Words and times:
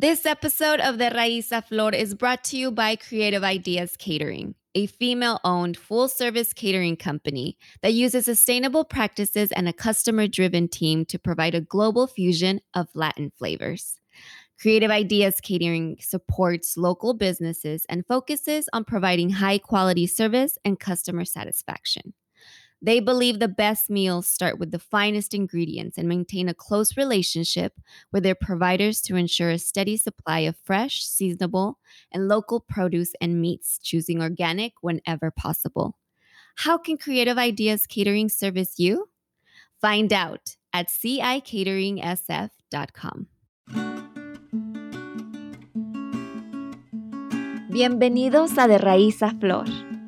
This 0.00 0.24
episode 0.24 0.80
of 0.80 0.96
the 0.96 1.10
Raiza 1.10 1.62
Flor 1.62 1.92
is 1.92 2.14
brought 2.14 2.42
to 2.44 2.56
you 2.56 2.70
by 2.70 2.96
Creative 2.96 3.44
Ideas 3.44 3.98
Catering, 3.98 4.54
a 4.74 4.86
female 4.86 5.38
owned 5.44 5.76
full 5.76 6.08
service 6.08 6.54
catering 6.54 6.96
company 6.96 7.58
that 7.82 7.92
uses 7.92 8.24
sustainable 8.24 8.82
practices 8.82 9.52
and 9.52 9.68
a 9.68 9.74
customer 9.74 10.26
driven 10.26 10.68
team 10.68 11.04
to 11.04 11.18
provide 11.18 11.54
a 11.54 11.60
global 11.60 12.06
fusion 12.06 12.62
of 12.72 12.88
Latin 12.94 13.30
flavors. 13.36 14.00
Creative 14.58 14.90
Ideas 14.90 15.38
Catering 15.38 15.98
supports 16.00 16.78
local 16.78 17.12
businesses 17.12 17.84
and 17.90 18.06
focuses 18.06 18.70
on 18.72 18.86
providing 18.86 19.28
high 19.28 19.58
quality 19.58 20.06
service 20.06 20.56
and 20.64 20.80
customer 20.80 21.26
satisfaction. 21.26 22.14
They 22.82 23.00
believe 23.00 23.38
the 23.38 23.48
best 23.48 23.90
meals 23.90 24.26
start 24.26 24.58
with 24.58 24.70
the 24.70 24.78
finest 24.78 25.34
ingredients 25.34 25.98
and 25.98 26.08
maintain 26.08 26.48
a 26.48 26.54
close 26.54 26.96
relationship 26.96 27.78
with 28.10 28.22
their 28.22 28.34
providers 28.34 29.02
to 29.02 29.16
ensure 29.16 29.50
a 29.50 29.58
steady 29.58 29.98
supply 29.98 30.38
of 30.40 30.56
fresh, 30.56 31.04
seasonable, 31.04 31.78
and 32.10 32.26
local 32.26 32.58
produce 32.58 33.12
and 33.20 33.38
meats, 33.40 33.78
choosing 33.82 34.22
organic 34.22 34.72
whenever 34.80 35.30
possible. 35.30 35.98
How 36.56 36.78
can 36.78 36.96
Creative 36.96 37.36
Ideas 37.36 37.86
Catering 37.86 38.30
service 38.30 38.78
you? 38.78 39.10
Find 39.80 40.12
out 40.12 40.56
at 40.72 40.88
cicateringsf.com. 40.88 43.26
Bienvenidos 47.70 48.58
a 48.58 48.66
De 48.66 48.78
Raíz 48.78 49.22
a 49.22 49.30
Flor, 49.38 49.64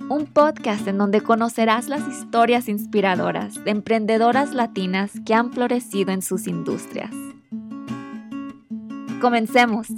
un 0.09 0.27
podcast 0.27 0.87
en 0.88 0.98
donde 0.98 1.20
conocerás 1.20 1.88
las 1.88 2.06
historias 2.09 2.69
inspiradoras 2.69 3.62
de 3.65 3.70
emprendedoras 3.70 4.52
latinas 4.55 5.12
que 5.25 5.34
han 5.34 5.52
florecido 5.52 6.12
en 6.12 6.23
sus 6.23 6.47
industrias. 6.47 7.11
Comencemos. 9.20 9.88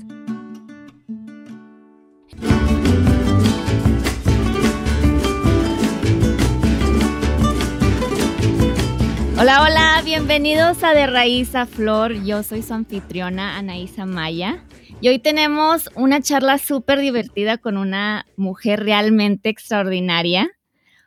Hola, 9.37 9.63
hola, 9.63 10.02
bienvenidos 10.05 10.83
a 10.85 10.95
De 10.95 11.07
Raíz 11.07 11.55
a 11.55 11.66
Flor. 11.66 12.15
Yo 12.24 12.43
soy 12.43 12.63
su 12.63 12.73
anfitriona 12.73 13.59
Anaísa 13.59 14.07
Maya. 14.07 14.65
Y 15.05 15.09
hoy 15.09 15.19
tenemos 15.19 15.91
una 15.97 16.23
charla 16.23 16.57
súper 16.57 16.99
divertida 16.99 17.59
con 17.59 17.77
una 17.77 18.24
mujer 18.38 18.83
realmente 18.83 19.51
extraordinaria. 19.51 20.51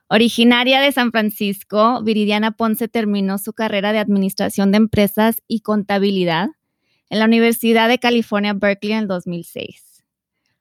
Originaria 0.07 0.79
de 0.81 0.91
San 0.91 1.09
Francisco, 1.09 2.03
Viridiana 2.03 2.51
Ponce 2.51 2.87
terminó 2.87 3.39
su 3.39 3.53
carrera 3.53 3.93
de 3.93 3.97
Administración 3.97 4.71
de 4.71 4.77
Empresas 4.77 5.41
y 5.47 5.61
Contabilidad 5.61 6.49
en 7.09 7.17
la 7.17 7.25
Universidad 7.25 7.89
de 7.89 7.97
California, 7.97 8.53
Berkeley 8.53 8.93
en 8.93 8.99
el 8.99 9.07
2006. 9.07 10.05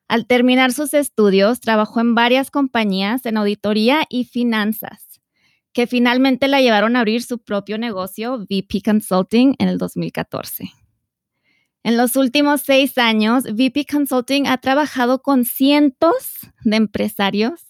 Al 0.09 0.27
terminar 0.27 0.73
sus 0.73 0.95
estudios, 0.95 1.61
trabajó 1.61 2.00
en 2.00 2.15
varias 2.15 2.50
compañías 2.50 3.27
en 3.27 3.37
auditoría 3.37 4.06
y 4.09 4.25
finanzas, 4.25 5.21
que 5.75 5.87
finalmente 5.87 6.48
la 6.48 6.62
llevaron 6.62 6.97
a 6.97 7.00
abrir 7.00 7.23
su 7.23 7.39
propio 7.39 7.77
negocio, 7.77 8.39
VP 8.48 8.81
Consulting, 8.83 9.56
en 9.59 9.69
el 9.69 9.77
2014. 9.77 10.86
En 11.87 11.97
los 11.97 12.17
últimos 12.17 12.62
seis 12.62 12.98
años, 12.98 13.45
VP 13.45 13.87
Consulting 13.89 14.48
ha 14.48 14.59
trabajado 14.59 15.23
con 15.23 15.45
cientos 15.45 16.41
de 16.65 16.78
empresarios, 16.78 17.69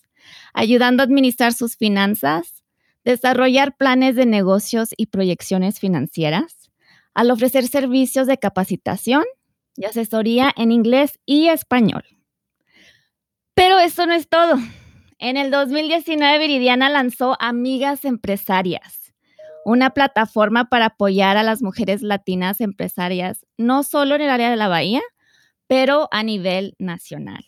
ayudando 0.54 1.02
a 1.02 1.04
administrar 1.04 1.52
sus 1.52 1.76
finanzas, 1.76 2.64
desarrollar 3.04 3.76
planes 3.76 4.16
de 4.16 4.24
negocios 4.24 4.94
y 4.96 5.08
proyecciones 5.08 5.80
financieras, 5.80 6.70
al 7.12 7.30
ofrecer 7.30 7.68
servicios 7.68 8.26
de 8.26 8.38
capacitación 8.38 9.24
y 9.76 9.84
asesoría 9.84 10.50
en 10.56 10.72
inglés 10.72 11.18
y 11.26 11.48
español. 11.48 12.04
Pero 13.52 13.78
eso 13.80 14.06
no 14.06 14.14
es 14.14 14.30
todo. 14.30 14.54
En 15.18 15.36
el 15.36 15.50
2019, 15.50 16.38
Viridiana 16.38 16.88
lanzó 16.88 17.36
Amigas 17.38 18.06
Empresarias, 18.06 19.05
una 19.66 19.90
plataforma 19.90 20.66
para 20.66 20.86
apoyar 20.86 21.36
a 21.36 21.42
las 21.42 21.60
mujeres 21.60 22.00
latinas 22.00 22.60
empresarias, 22.60 23.44
no 23.58 23.82
solo 23.82 24.14
en 24.14 24.20
el 24.20 24.30
área 24.30 24.48
de 24.48 24.56
la 24.56 24.68
Bahía, 24.68 25.02
pero 25.66 26.08
a 26.12 26.22
nivel 26.22 26.74
nacional. 26.78 27.44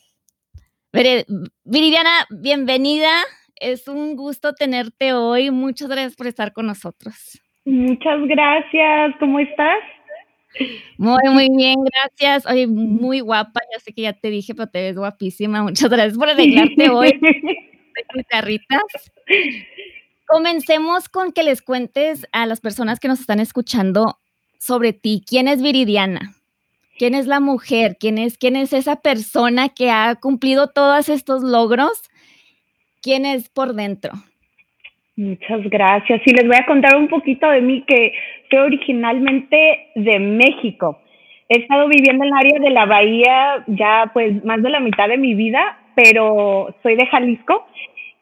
Viridiana, 1.64 2.10
bienvenida. 2.30 3.12
Es 3.54 3.86
un 3.86 4.16
gusto 4.16 4.52
tenerte 4.52 5.12
hoy. 5.12 5.52
Muchas 5.52 5.88
gracias 5.88 6.16
por 6.16 6.26
estar 6.26 6.52
con 6.52 6.66
nosotros. 6.66 7.40
Muchas 7.64 8.20
gracias. 8.26 9.14
¿Cómo 9.20 9.38
estás? 9.38 9.78
Muy, 10.96 11.22
muy 11.30 11.48
bien, 11.56 11.76
gracias. 11.84 12.50
Oye, 12.50 12.66
muy 12.66 13.20
guapa. 13.20 13.60
Ya 13.72 13.78
sé 13.78 13.92
que 13.92 14.02
ya 14.02 14.12
te 14.12 14.30
dije, 14.30 14.56
pero 14.56 14.68
te 14.68 14.82
ves 14.82 14.96
guapísima. 14.96 15.62
Muchas 15.62 15.88
gracias 15.88 16.18
por 16.18 16.28
arreglarte 16.30 16.90
hoy. 16.90 17.20
Guitarritas. 18.12 19.12
Comencemos 20.28 21.08
con 21.08 21.32
que 21.32 21.42
les 21.42 21.62
cuentes 21.62 22.28
a 22.32 22.44
las 22.44 22.60
personas 22.60 23.00
que 23.00 23.08
nos 23.08 23.18
están 23.18 23.40
escuchando 23.40 24.18
sobre 24.58 24.92
ti. 24.92 25.22
¿Quién 25.26 25.48
es 25.48 25.62
Viridiana? 25.62 26.34
¿Quién 26.98 27.14
es 27.14 27.26
la 27.26 27.40
mujer? 27.40 27.96
¿Quién 27.98 28.18
es, 28.18 28.36
quién 28.36 28.54
es 28.54 28.74
esa 28.74 28.96
persona 28.96 29.70
que 29.70 29.90
ha 29.90 30.14
cumplido 30.16 30.68
todos 30.68 31.08
estos 31.08 31.42
logros? 31.42 32.10
¿Quién 33.00 33.24
es 33.24 33.48
por 33.48 33.72
dentro? 33.72 34.12
Muchas 35.16 35.62
gracias. 35.70 36.20
Y 36.26 36.32
les 36.32 36.46
voy 36.46 36.56
a 36.56 36.66
contar 36.66 36.94
un 36.96 37.08
poquito 37.08 37.48
de 37.48 37.62
mí, 37.62 37.82
que 37.86 38.12
soy 38.50 38.58
originalmente 38.58 39.88
de 39.94 40.18
México. 40.18 41.00
He 41.48 41.60
estado 41.60 41.88
viviendo 41.88 42.24
en 42.24 42.28
el 42.28 42.38
área 42.38 42.60
de 42.60 42.70
la 42.70 42.84
bahía 42.84 43.64
ya 43.66 44.10
pues 44.12 44.44
más 44.44 44.62
de 44.62 44.68
la 44.68 44.80
mitad 44.80 45.08
de 45.08 45.16
mi 45.16 45.32
vida, 45.32 45.78
pero 45.94 46.74
soy 46.82 46.96
de 46.96 47.06
Jalisco 47.06 47.66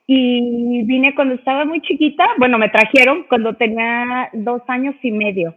y 0.06 0.82
vine 0.84 1.14
cuando 1.14 1.34
estaba 1.34 1.64
muy 1.64 1.80
chiquita, 1.80 2.26
bueno, 2.38 2.58
me 2.58 2.68
trajeron 2.68 3.24
cuando 3.28 3.54
tenía 3.54 4.30
dos 4.32 4.62
años 4.68 4.94
y 5.02 5.10
medio. 5.10 5.54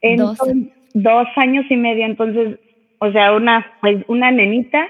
Entonces, 0.00 0.56
dos. 0.94 1.26
años 1.36 1.64
y 1.70 1.76
medio, 1.76 2.04
entonces, 2.04 2.58
o 2.98 3.10
sea, 3.12 3.32
una, 3.34 3.66
pues, 3.80 4.04
una 4.08 4.30
nenita. 4.30 4.88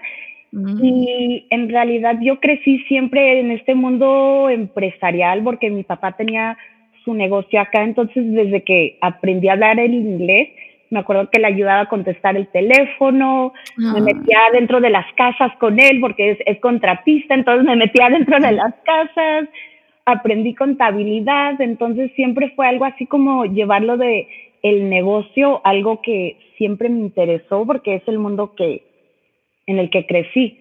Mm. 0.53 0.85
Y 0.85 1.47
en 1.51 1.69
realidad 1.69 2.17
yo 2.23 2.41
crecí 2.41 2.79
siempre 2.85 3.41
en 3.41 3.51
este 3.51 3.75
mundo 3.75 4.49
empresarial 4.49 5.43
porque 5.43 5.69
mi 5.69 5.83
papá 5.83 6.13
tenía 6.13 6.57
su 7.05 7.13
negocio 7.13 7.61
acá, 7.61 7.83
entonces 7.83 8.25
desde 8.33 8.63
que 8.63 8.97
aprendí 9.03 9.49
a 9.49 9.53
hablar 9.53 9.79
el 9.79 9.93
inglés, 9.93 10.49
me 10.95 11.01
acuerdo 11.01 11.29
que 11.29 11.41
le 11.41 11.49
ayudaba 11.49 11.81
a 11.81 11.89
contestar 11.89 12.37
el 12.37 12.47
teléfono, 12.47 13.53
me 13.77 13.99
ah. 13.99 14.03
metía 14.03 14.39
dentro 14.53 14.81
de 14.81 14.91
las 14.91 15.05
casas 15.15 15.53
con 15.59 15.81
él 15.81 16.01
porque 16.01 16.31
es, 16.31 16.39
es 16.47 16.61
contratista, 16.61 17.35
entonces 17.35 17.67
me 17.67 17.75
metía 17.75 18.09
dentro 18.11 18.39
de 18.39 18.53
las 18.53 18.73
casas, 18.85 19.49
aprendí 20.07 20.55
contabilidad, 20.55 21.61
entonces 21.61 22.13
siempre 22.15 22.53
fue 22.55 22.69
algo 22.69 22.85
así 22.85 23.07
como 23.07 23.45
llevarlo 23.45 23.97
de 23.97 24.29
el 24.63 24.89
negocio, 24.89 25.61
algo 25.65 26.01
que 26.01 26.39
siempre 26.57 26.89
me 26.89 27.01
interesó 27.01 27.67
porque 27.67 27.97
es 27.97 28.03
el 28.07 28.19
mundo 28.19 28.55
que 28.55 28.83
en 29.67 29.79
el 29.79 29.91
que 29.91 30.07
crecí. 30.07 30.59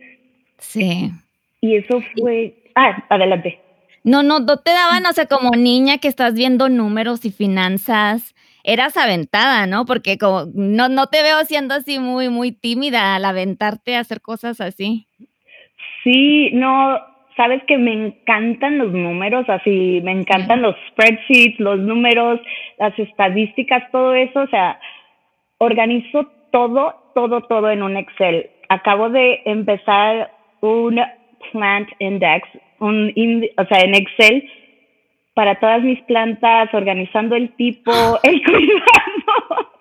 Sí. 0.58 1.12
Y 1.62 1.76
eso 1.76 2.02
fue, 2.18 2.56
ah, 2.76 3.06
adelante. 3.10 3.60
No, 4.04 4.24
no, 4.24 4.40
no 4.40 4.58
te 4.58 4.72
daban, 4.72 5.06
o 5.06 5.14
sea, 5.14 5.28
como 5.28 5.52
niña 5.52 6.00
que 6.00 6.08
estás 6.08 6.34
viendo 6.34 6.68
números 6.70 7.24
y 7.24 7.32
finanzas, 7.32 8.34
eras 8.64 8.98
aventada, 8.98 9.66
¿no? 9.68 9.86
Porque 9.86 10.18
como 10.18 10.46
no, 10.54 10.90
no 10.90 11.08
te 11.08 11.22
veo 11.22 11.44
siendo 11.46 11.74
así 11.74 12.00
muy, 12.00 12.30
muy 12.30 12.52
tímida 12.52 13.16
al 13.16 13.26
aventarte 13.26 13.96
a 13.96 14.00
hacer 14.00 14.22
cosas 14.22 14.62
así. 14.62 15.08
Sí, 16.04 16.50
no, 16.54 17.00
sabes 17.36 17.64
que 17.66 17.78
me 17.78 17.94
encantan 17.94 18.78
los 18.78 18.92
números, 18.92 19.48
así, 19.50 20.02
me 20.04 20.12
encantan 20.12 20.62
los 20.62 20.76
spreadsheets, 20.90 21.60
los 21.60 21.80
números, 21.80 22.40
las 22.78 22.98
estadísticas, 22.98 23.90
todo 23.92 24.14
eso, 24.14 24.42
o 24.42 24.48
sea, 24.48 24.80
organizo 25.58 26.28
todo, 26.52 26.96
todo, 27.16 27.42
todo 27.42 27.70
en 27.70 27.84
un 27.84 27.98
Excel. 27.98 28.50
Acabo 28.70 29.10
de 29.10 29.42
empezar 29.46 30.32
un 30.62 31.00
plant 31.52 31.90
index, 32.00 32.48
un, 32.80 33.14
o 33.58 33.66
sea, 33.66 33.80
en 33.80 33.96
Excel 33.96 34.50
para 35.34 35.60
todas 35.60 35.82
mis 35.84 36.02
plantas, 36.04 36.74
organizando 36.74 37.36
el 37.36 37.54
tipo, 37.56 37.92
el 38.24 38.44
cuidado. 38.44 39.72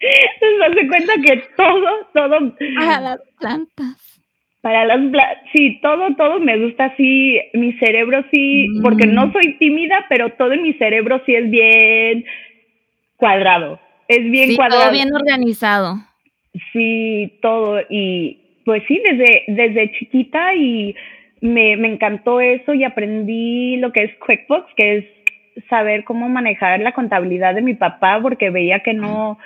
Se 0.00 0.64
hace 0.64 0.88
cuenta 0.88 1.12
que 1.22 1.36
todo, 1.56 1.88
todo. 2.14 2.56
Para 2.78 3.00
las 3.00 3.20
plantas. 3.38 4.22
Para 4.62 4.84
las 4.86 4.96
plantas, 5.10 5.38
sí, 5.52 5.78
todo, 5.82 6.14
todo 6.16 6.38
me 6.38 6.58
gusta 6.58 6.86
así. 6.86 7.38
Mi 7.52 7.74
cerebro 7.74 8.24
sí, 8.32 8.68
porque 8.82 9.06
no 9.06 9.26
mm. 9.26 9.32
soy 9.32 9.58
tímida, 9.58 10.06
pero 10.08 10.30
todo 10.34 10.52
en 10.52 10.62
mi 10.62 10.72
cerebro 10.74 11.20
sí 11.26 11.34
es 11.34 11.50
bien 11.50 12.24
cuadrado. 13.16 13.78
Es 14.08 14.30
bien 14.30 14.56
cuadrado. 14.56 14.82
Todo 14.82 14.92
bien 14.92 15.14
organizado. 15.14 15.96
Sí, 16.72 17.38
todo. 17.42 17.80
Y 17.90 18.38
pues 18.64 18.82
sí, 18.88 19.00
desde, 19.04 19.44
desde 19.48 19.92
chiquita 19.98 20.54
y 20.54 20.94
me, 21.40 21.76
me 21.76 21.88
encantó 21.88 22.40
eso 22.40 22.74
y 22.74 22.84
aprendí 22.84 23.76
lo 23.76 23.92
que 23.92 24.04
es 24.04 24.14
QuickBooks, 24.18 24.74
que 24.76 24.96
es 24.98 25.04
saber 25.68 26.04
cómo 26.04 26.28
manejar 26.28 26.80
la 26.80 26.92
contabilidad 26.92 27.54
de 27.54 27.62
mi 27.62 27.74
papá, 27.74 28.18
porque 28.22 28.50
veía 28.50 28.80
que 28.80 28.94
no, 28.94 29.38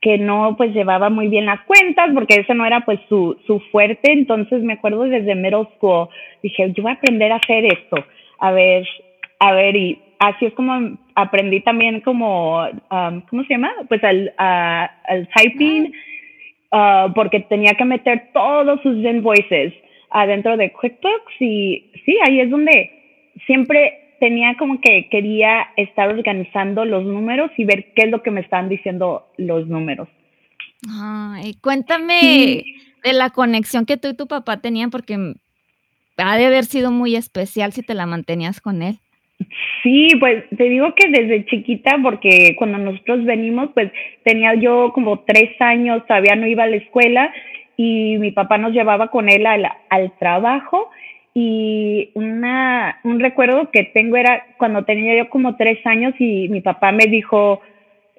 que 0.00 0.18
no 0.18 0.56
pues 0.56 0.72
llevaba 0.72 1.10
muy 1.10 1.28
bien 1.28 1.46
las 1.46 1.60
cuentas 1.62 2.10
porque 2.14 2.36
ese 2.36 2.54
no 2.54 2.64
era 2.64 2.84
pues 2.84 3.00
su, 3.08 3.36
su 3.46 3.60
fuerte, 3.72 4.12
entonces 4.12 4.62
me 4.62 4.74
acuerdo 4.74 5.04
desde 5.04 5.34
middle 5.34 5.66
school, 5.76 6.08
dije, 6.42 6.72
yo 6.72 6.82
voy 6.82 6.92
a 6.92 6.94
aprender 6.94 7.32
a 7.32 7.36
hacer 7.36 7.64
esto, 7.64 7.96
a 8.38 8.52
ver, 8.52 8.86
a 9.40 9.52
ver, 9.52 9.76
y 9.76 10.00
así 10.18 10.46
es 10.46 10.54
como 10.54 10.96
aprendí 11.14 11.60
también 11.60 12.00
como, 12.00 12.62
um, 12.62 13.20
¿cómo 13.28 13.42
se 13.44 13.54
llama? 13.54 13.72
Pues 13.88 14.02
al, 14.04 14.32
al 14.36 15.28
typing, 15.34 15.92
uh, 16.72 17.12
porque 17.14 17.40
tenía 17.40 17.72
que 17.74 17.84
meter 17.84 18.28
todos 18.32 18.80
sus 18.82 18.96
invoices 18.98 19.74
adentro 20.10 20.56
de 20.56 20.72
QuickBooks 20.72 21.40
y 21.40 21.90
sí, 22.04 22.16
ahí 22.26 22.40
es 22.40 22.50
donde 22.50 22.90
siempre 23.46 24.14
tenía 24.20 24.54
como 24.58 24.80
que 24.80 25.08
quería 25.10 25.68
estar 25.76 26.08
organizando 26.08 26.84
los 26.84 27.04
números 27.04 27.50
y 27.56 27.64
ver 27.64 27.92
qué 27.94 28.04
es 28.04 28.10
lo 28.10 28.22
que 28.22 28.30
me 28.30 28.40
están 28.40 28.68
diciendo 28.68 29.26
los 29.36 29.66
números. 29.66 30.08
Ay, 30.88 31.54
cuéntame 31.60 32.64
de 33.02 33.12
la 33.12 33.30
conexión 33.30 33.86
que 33.86 33.96
tú 33.96 34.08
y 34.08 34.16
tu 34.16 34.26
papá 34.26 34.60
tenían, 34.60 34.90
porque 34.90 35.34
ha 36.16 36.36
de 36.36 36.46
haber 36.46 36.64
sido 36.64 36.90
muy 36.90 37.16
especial 37.16 37.72
si 37.72 37.82
te 37.82 37.94
la 37.94 38.06
mantenías 38.06 38.60
con 38.60 38.82
él. 38.82 38.98
Sí, 39.82 40.08
pues 40.18 40.44
te 40.56 40.64
digo 40.64 40.94
que 40.94 41.08
desde 41.08 41.44
chiquita, 41.46 41.98
porque 42.02 42.54
cuando 42.56 42.78
nosotros 42.78 43.24
venimos, 43.24 43.70
pues 43.74 43.92
tenía 44.24 44.54
yo 44.54 44.92
como 44.94 45.20
tres 45.20 45.50
años, 45.60 46.06
todavía 46.06 46.36
no 46.36 46.46
iba 46.46 46.64
a 46.64 46.68
la 46.68 46.76
escuela 46.76 47.32
y 47.76 48.16
mi 48.18 48.30
papá 48.32 48.58
nos 48.58 48.72
llevaba 48.72 49.08
con 49.08 49.28
él 49.28 49.46
al, 49.46 49.66
al 49.88 50.12
trabajo 50.18 50.90
y 51.38 52.12
una, 52.14 52.98
un 53.04 53.20
recuerdo 53.20 53.70
que 53.70 53.84
tengo 53.84 54.16
era 54.16 54.46
cuando 54.56 54.84
tenía 54.84 55.14
yo 55.16 55.28
como 55.28 55.56
tres 55.56 55.84
años 55.86 56.14
y 56.18 56.48
mi 56.48 56.62
papá 56.62 56.92
me 56.92 57.04
dijo, 57.04 57.60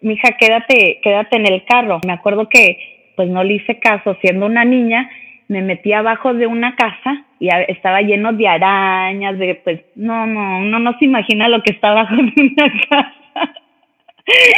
mija, 0.01 0.33
quédate, 0.39 0.99
quédate 1.01 1.37
en 1.37 1.51
el 1.51 1.65
carro. 1.65 1.99
Me 2.05 2.13
acuerdo 2.13 2.47
que 2.47 2.77
pues 3.15 3.27
no 3.27 3.43
le 3.43 3.55
hice 3.55 3.79
caso, 3.79 4.15
siendo 4.21 4.45
una 4.45 4.63
niña, 4.65 5.09
me 5.47 5.63
metí 5.63 5.93
abajo 5.93 6.35
de 6.35 6.45
una 6.45 6.75
casa 6.75 7.25
y 7.39 7.49
estaba 7.69 8.01
lleno 8.01 8.33
de 8.33 8.47
arañas, 8.47 9.39
de 9.39 9.55
pues, 9.63 9.81
no, 9.95 10.27
no, 10.27 10.59
uno 10.59 10.77
no 10.77 10.95
se 10.99 11.05
imagina 11.05 11.49
lo 11.49 11.63
que 11.63 11.71
está 11.71 11.89
abajo 11.89 12.15
de 12.15 12.33
una 12.39 12.71
casa. 12.89 13.13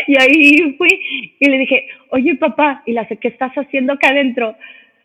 y 0.07 0.22
ahí 0.22 0.75
fui 0.78 1.00
y 1.40 1.50
le 1.50 1.60
dije, 1.60 1.88
oye 2.10 2.36
papá, 2.36 2.84
y 2.86 2.92
la 2.92 3.07
sé, 3.07 3.16
¿qué 3.16 3.30
estás 3.30 3.54
haciendo 3.54 3.94
acá 3.94 4.10
adentro? 4.10 4.56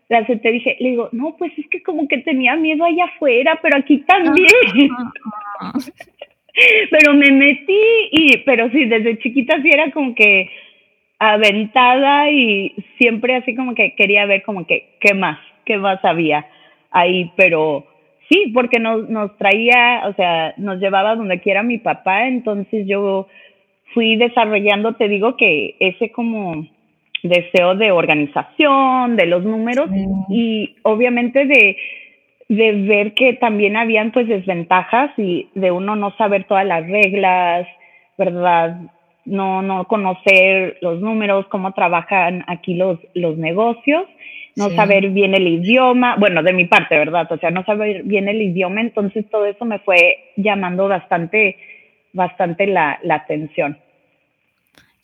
La 0.08 0.24
te 0.24 0.50
dije, 0.50 0.76
le 0.80 0.90
digo, 0.90 1.08
no, 1.12 1.36
pues 1.36 1.52
es 1.58 1.66
que 1.68 1.82
como 1.82 2.06
que 2.08 2.18
tenía 2.18 2.56
miedo 2.56 2.84
allá 2.84 3.06
afuera, 3.06 3.58
pero 3.62 3.78
aquí 3.78 3.98
también. 4.06 4.48
pero 6.90 7.14
me 7.14 7.30
metí 7.30 7.80
y, 8.12 8.36
pero 8.44 8.70
sí, 8.70 8.84
desde 8.84 9.18
chiquita 9.18 9.60
sí 9.62 9.70
era 9.72 9.90
como 9.90 10.14
que 10.14 10.50
aventada 11.18 12.30
y 12.30 12.74
siempre 12.98 13.36
así 13.36 13.54
como 13.54 13.74
que 13.74 13.94
quería 13.94 14.26
ver 14.26 14.42
como 14.42 14.66
que 14.66 14.96
qué 15.00 15.14
más, 15.14 15.38
qué 15.64 15.78
más 15.78 16.04
había 16.04 16.46
ahí, 16.90 17.32
pero 17.36 17.86
sí, 18.28 18.50
porque 18.52 18.78
nos, 18.78 19.08
nos 19.08 19.36
traía, 19.38 20.02
o 20.06 20.14
sea, 20.14 20.54
nos 20.58 20.80
llevaba 20.80 21.16
donde 21.16 21.40
quiera 21.40 21.62
mi 21.62 21.78
papá, 21.78 22.26
entonces 22.26 22.86
yo 22.86 23.26
fui 23.94 24.16
desarrollando, 24.16 24.94
te 24.94 25.08
digo 25.08 25.36
que 25.36 25.76
ese 25.80 26.10
como 26.10 26.66
deseo 27.24 27.74
de 27.74 27.90
organización, 27.90 29.16
de 29.16 29.26
los 29.26 29.42
números 29.44 29.88
y 30.28 30.76
obviamente 30.82 31.46
de, 31.46 31.76
de 32.48 32.72
ver 32.72 33.14
que 33.14 33.32
también 33.32 33.76
habían 33.76 34.12
pues 34.12 34.28
desventajas 34.28 35.10
y 35.16 35.48
de 35.54 35.70
uno 35.70 35.96
no 35.96 36.14
saber 36.16 36.44
todas 36.44 36.66
las 36.66 36.86
reglas, 36.86 37.66
¿verdad? 38.18 38.76
No, 39.24 39.62
no 39.62 39.86
conocer 39.86 40.76
los 40.82 41.00
números, 41.00 41.46
cómo 41.48 41.72
trabajan 41.72 42.44
aquí 42.46 42.74
los, 42.74 42.98
los 43.14 43.38
negocios, 43.38 44.04
no 44.54 44.68
saber 44.70 45.08
bien 45.08 45.34
el 45.34 45.48
idioma, 45.48 46.16
bueno, 46.16 46.42
de 46.42 46.52
mi 46.52 46.66
parte, 46.66 46.96
¿verdad? 46.98 47.26
O 47.32 47.38
sea, 47.38 47.50
no 47.50 47.64
saber 47.64 48.02
bien 48.02 48.28
el 48.28 48.42
idioma, 48.42 48.82
entonces 48.82 49.24
todo 49.30 49.46
eso 49.46 49.64
me 49.64 49.78
fue 49.78 50.18
llamando 50.36 50.88
bastante, 50.88 51.56
bastante 52.12 52.66
la, 52.66 52.98
la 53.02 53.14
atención. 53.14 53.78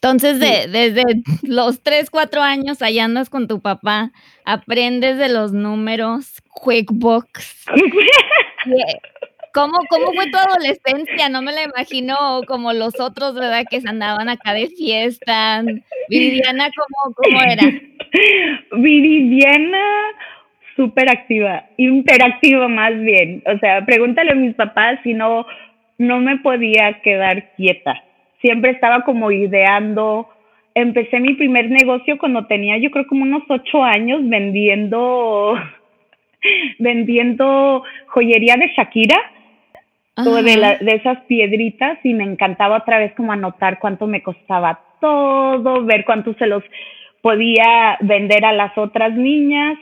Entonces, 0.02 0.40
de, 0.40 0.66
desde 0.66 1.04
los 1.42 1.82
3, 1.82 2.08
4 2.08 2.40
años 2.40 2.80
allá 2.80 3.04
andas 3.04 3.28
con 3.28 3.46
tu 3.48 3.60
papá, 3.60 4.12
aprendes 4.46 5.18
de 5.18 5.28
los 5.28 5.52
números, 5.52 6.40
QuickBooks. 6.48 7.66
¿Cómo, 9.52 9.76
¿Cómo 9.90 10.12
fue 10.14 10.30
tu 10.30 10.38
adolescencia? 10.38 11.28
No 11.28 11.42
me 11.42 11.52
la 11.52 11.64
imagino 11.64 12.16
como 12.46 12.72
los 12.72 12.98
otros, 12.98 13.34
¿verdad? 13.34 13.64
Que 13.68 13.82
se 13.82 13.88
andaban 13.90 14.30
acá 14.30 14.54
de 14.54 14.68
fiesta. 14.68 15.62
Viridiana, 16.08 16.70
¿cómo, 16.74 17.14
cómo 17.14 17.42
era? 17.42 17.64
Viridiana, 18.72 19.84
súper 20.76 21.10
activa, 21.10 21.66
interactiva 21.76 22.68
más 22.68 22.98
bien. 23.00 23.42
O 23.54 23.58
sea, 23.58 23.84
pregúntale 23.84 24.30
a 24.30 24.36
mis 24.36 24.54
papás 24.54 24.98
si 25.02 25.12
no, 25.12 25.44
no 25.98 26.20
me 26.20 26.38
podía 26.38 27.02
quedar 27.02 27.52
quieta 27.56 28.02
siempre 28.40 28.70
estaba 28.70 29.02
como 29.02 29.30
ideando. 29.30 30.28
Empecé 30.74 31.20
mi 31.20 31.34
primer 31.34 31.70
negocio 31.70 32.18
cuando 32.18 32.46
tenía 32.46 32.78
yo 32.78 32.90
creo 32.90 33.06
como 33.06 33.22
unos 33.22 33.42
ocho 33.48 33.82
años 33.82 34.20
vendiendo, 34.22 35.54
vendiendo 36.78 37.82
joyería 38.08 38.56
de 38.56 38.68
Shakira, 38.76 39.16
de, 40.16 40.78
de 40.80 40.92
esas 40.92 41.18
piedritas 41.24 41.98
y 42.04 42.14
me 42.14 42.24
encantaba 42.24 42.78
otra 42.78 42.98
vez 42.98 43.12
como 43.14 43.32
anotar 43.32 43.78
cuánto 43.78 44.06
me 44.06 44.22
costaba 44.22 44.80
todo, 45.00 45.84
ver 45.84 46.04
cuánto 46.04 46.34
se 46.34 46.46
los 46.46 46.62
podía 47.22 47.96
vender 48.00 48.44
a 48.44 48.52
las 48.52 48.76
otras 48.76 49.14
niñas. 49.14 49.78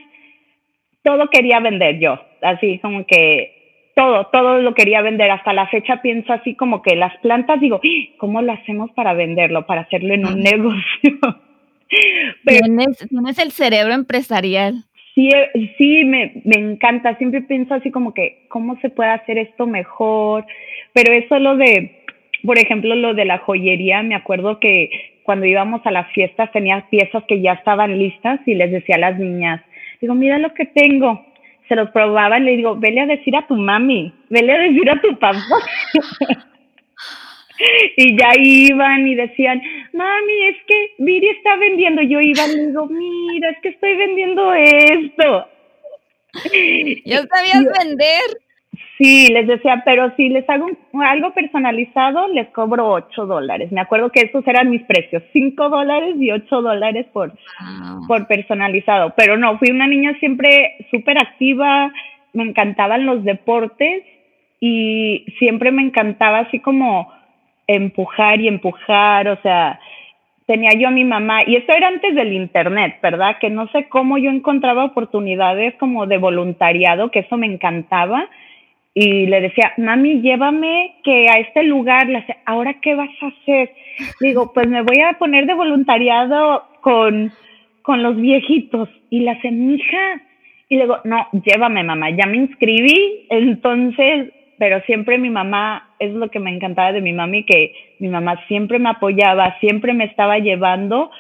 Todo 1.03 1.29
quería 1.31 1.61
vender 1.61 1.99
yo, 1.99 2.21
así 2.43 2.79
como 2.79 3.05
que 3.07 3.58
todo, 3.99 4.27
todo 4.27 4.63
lo 4.63 4.75
quería 4.75 5.03
vender. 5.03 5.29
Hasta 5.31 5.53
la 5.53 5.67
fecha 5.67 6.01
pienso 6.01 6.33
así 6.33 6.55
como 6.55 6.83
que 6.83 6.95
las 6.95 7.17
plantas, 7.19 7.61
digo, 7.61 7.81
¿cómo 8.17 8.41
lo 8.41 8.53
hacemos 8.53 8.93
para 8.93 9.13
venderlo, 9.13 9.67
para 9.67 9.81
hacerlo 9.83 10.15
en 10.15 10.25
un 10.25 10.41
negocio? 10.41 11.19
Pero, 12.45 12.61
¿Tienes, 12.61 13.39
el 13.39 13.51
cerebro 13.51 13.95
empresarial. 13.95 14.85
Sí, 15.17 15.31
sí, 15.79 16.05
me, 16.05 16.43
me 16.45 16.61
encanta. 16.61 17.17
Siempre 17.17 17.43
pienso 17.43 17.75
así 17.75 17.91
como 17.91 18.15
que, 18.15 18.47
¿cómo 18.49 18.79
se 18.81 18.91
puede 18.91 19.11
hacer 19.11 19.37
esto 19.37 19.67
mejor? 19.67 20.47
Pero 20.93 21.13
eso 21.13 21.41
lo 21.41 21.57
de, 21.57 22.05
por 22.45 22.57
ejemplo, 22.59 22.95
lo 22.95 23.15
de 23.15 23.25
la 23.25 23.39
joyería, 23.39 24.03
me 24.05 24.15
acuerdo 24.15 24.61
que 24.61 24.91
cuando 25.25 25.45
íbamos 25.45 25.85
a 25.85 25.91
las 25.91 26.13
fiestas 26.13 26.53
tenía 26.53 26.87
piezas 26.89 27.25
que 27.27 27.41
ya 27.41 27.55
estaban 27.55 27.99
listas 27.99 28.39
y 28.47 28.55
les 28.55 28.71
decía 28.71 28.95
a 28.95 29.11
las 29.11 29.19
niñas, 29.19 29.61
digo, 30.01 30.15
mira 30.15 30.39
lo 30.39 30.55
que 30.55 30.67
tengo 30.67 31.27
se 31.69 31.77
los 31.77 31.91
probaban, 31.91 32.45
le 32.45 32.57
digo, 32.57 32.77
vele 32.77 33.03
a 33.03 33.07
decir 33.07 33.37
a 33.37 33.47
tu 33.47 33.55
mami, 33.55 34.13
vele 34.31 34.53
a 34.53 34.59
decir 34.59 34.91
a 34.91 35.01
tu 35.01 35.17
papá. 35.19 35.39
y 37.97 38.19
ya 38.19 38.33
iban 38.37 39.07
y 39.07 39.15
decían, 39.15 39.63
mami, 39.93 40.45
es 40.47 40.57
que 40.67 40.95
Viri 40.99 41.29
está 41.29 41.57
vendiendo. 41.57 42.03
Yo 42.03 42.21
iba 42.21 42.47
y 42.47 42.57
le 42.57 42.67
digo, 42.69 42.87
mira, 42.87 43.51
es 43.51 43.59
que 43.63 43.69
estoy 43.69 43.97
vendiendo 43.97 44.53
esto. 44.55 45.49
¿Ya 47.05 47.27
sabías 47.27 47.65
vender? 47.79 48.41
Sí, 48.99 49.29
les 49.33 49.47
decía, 49.47 49.83
pero 49.85 50.13
si 50.17 50.29
les 50.29 50.49
hago 50.51 50.67
algo 51.05 51.33
personalizado, 51.33 52.27
les 52.29 52.49
cobro 52.49 52.89
8 52.91 53.27
dólares. 53.27 53.71
Me 53.71 53.81
acuerdo 53.81 54.11
que 54.11 54.23
esos 54.23 54.47
eran 54.49 54.71
mis 54.71 54.83
precios, 54.83 55.23
5 55.33 55.69
dólares 55.69 56.17
y 56.19 56.33
8 56.33 56.63
dólares 56.63 57.07
por, 57.13 57.33
por 58.09 58.27
personalizado. 58.27 59.15
Pero 59.17 59.37
no, 59.37 59.57
fui 59.59 59.71
una 59.71 59.87
niña 59.87 60.15
siempre 60.19 60.85
súper 60.91 61.17
activa, 61.17 61.93
me 62.33 62.43
encantaban 62.43 63.07
los 63.07 63.23
deportes 63.23 64.03
y 64.59 65.25
siempre 65.39 65.71
me 65.71 65.83
encantaba 65.83 66.41
así 66.41 66.59
como 66.59 67.13
empujar 67.69 68.41
y 68.41 68.49
empujar, 68.49 69.29
o 69.29 69.41
sea, 69.43 69.79
tenía 70.47 70.73
yo 70.73 70.89
a 70.89 70.91
mi 70.91 71.05
mamá, 71.05 71.43
y 71.47 71.55
eso 71.55 71.71
era 71.71 71.87
antes 71.87 72.15
del 72.17 72.33
internet, 72.33 72.97
¿verdad? 73.01 73.37
Que 73.39 73.51
no 73.51 73.69
sé 73.69 73.89
cómo 73.89 74.19
yo 74.19 74.31
encontraba 74.31 74.87
oportunidades 74.87 75.75
como 75.75 76.07
de 76.07 76.17
voluntariado, 76.17 77.11
que 77.11 77.21
eso 77.21 77.37
me 77.37 77.47
encantaba 77.47 78.29
y 79.01 79.27
le 79.27 79.41
decía, 79.41 79.75
mami, 79.77 80.23
llévame 80.23 80.97
que 81.05 81.29
a 81.29 81.39
este 81.39 81.63
lugar, 81.63 82.09
le 82.09 82.25
¿ahora 82.45 82.81
qué 82.83 82.97
vas 82.97 83.11
a 83.23 83.29
hacer? 83.29 83.71
Digo, 84.19 84.53
pues 84.53 84.67
me 84.67 84.83
voy 84.83 84.99
a 85.03 85.13
poner 85.21 85.47
de 85.47 85.55
voluntariado 85.55 86.65
con, 86.81 87.31
con 87.83 88.03
los 88.03 88.17
viejitos. 88.17 88.89
Y 89.09 89.21
la 89.21 89.41
semija, 89.41 90.21
y 90.69 90.75
le 90.75 90.83
digo, 90.83 90.99
no, 91.05 91.29
llévame 91.31 91.85
mamá, 91.85 92.11
ya 92.11 92.27
me 92.27 92.39
inscribí, 92.39 93.25
entonces, 93.31 94.33
pero 94.59 94.81
siempre 94.81 95.17
mi 95.17 95.31
mamá, 95.31 95.91
es 96.01 96.13
lo 96.13 96.29
que 96.29 96.41
me 96.41 96.51
encantaba 96.51 96.91
de 96.91 97.01
mi 97.01 97.13
mami, 97.13 97.45
que 97.45 97.75
mi 98.01 98.09
mamá 98.09 98.45
siempre 98.49 98.81
me 98.81 98.89
apoyaba, 98.89 99.61
siempre 99.61 99.93
me 99.93 100.07
estaba 100.07 100.41
llevando 100.41 101.13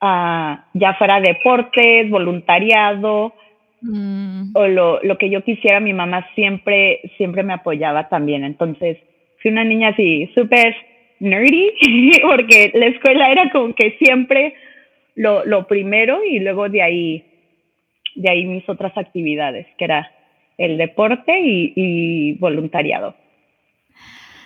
a, 0.00 0.64
ya 0.74 0.94
fuera 0.94 1.20
deportes, 1.20 2.10
voluntariado, 2.10 3.34
Mm. 3.86 4.52
o 4.54 4.66
lo, 4.66 5.02
lo 5.02 5.18
que 5.18 5.28
yo 5.28 5.44
quisiera, 5.44 5.78
mi 5.78 5.92
mamá 5.92 6.26
siempre, 6.34 7.02
siempre 7.18 7.42
me 7.42 7.52
apoyaba 7.52 8.08
también. 8.08 8.42
Entonces, 8.42 8.96
fui 9.42 9.50
una 9.50 9.64
niña 9.64 9.88
así, 9.88 10.30
súper 10.34 10.74
nerdy, 11.20 11.72
porque 12.22 12.72
la 12.74 12.86
escuela 12.86 13.30
era 13.30 13.50
como 13.50 13.74
que 13.74 13.96
siempre 13.98 14.54
lo, 15.16 15.44
lo 15.44 15.66
primero 15.66 16.24
y 16.24 16.40
luego 16.40 16.68
de 16.68 16.82
ahí, 16.82 17.24
de 18.14 18.30
ahí 18.30 18.46
mis 18.46 18.66
otras 18.68 18.96
actividades, 18.96 19.66
que 19.76 19.84
era 19.84 20.10
el 20.56 20.78
deporte 20.78 21.32
y, 21.42 22.32
voluntariado. 22.38 23.14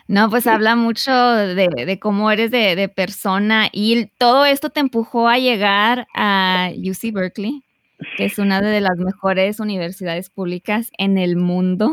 No, 0.08 0.30
pues 0.30 0.46
habla 0.46 0.74
mucho 0.74 1.12
de, 1.12 1.98
cómo 2.00 2.30
eres 2.30 2.50
de, 2.50 2.74
de, 2.74 2.88
persona 2.88 3.68
y 3.72 4.06
todo 4.18 4.46
esto 4.46 4.70
te 4.70 4.80
empujó 4.80 5.28
a 5.28 5.38
llegar 5.38 6.06
a 6.14 6.70
UC 6.74 7.12
Berkeley, 7.12 7.60
que 8.16 8.24
es 8.24 8.38
una 8.38 8.60
de 8.60 8.80
las 8.80 8.96
mejores 8.98 9.60
universidades 9.60 10.30
públicas 10.30 10.90
en 10.98 11.18
el 11.18 11.36
mundo. 11.36 11.92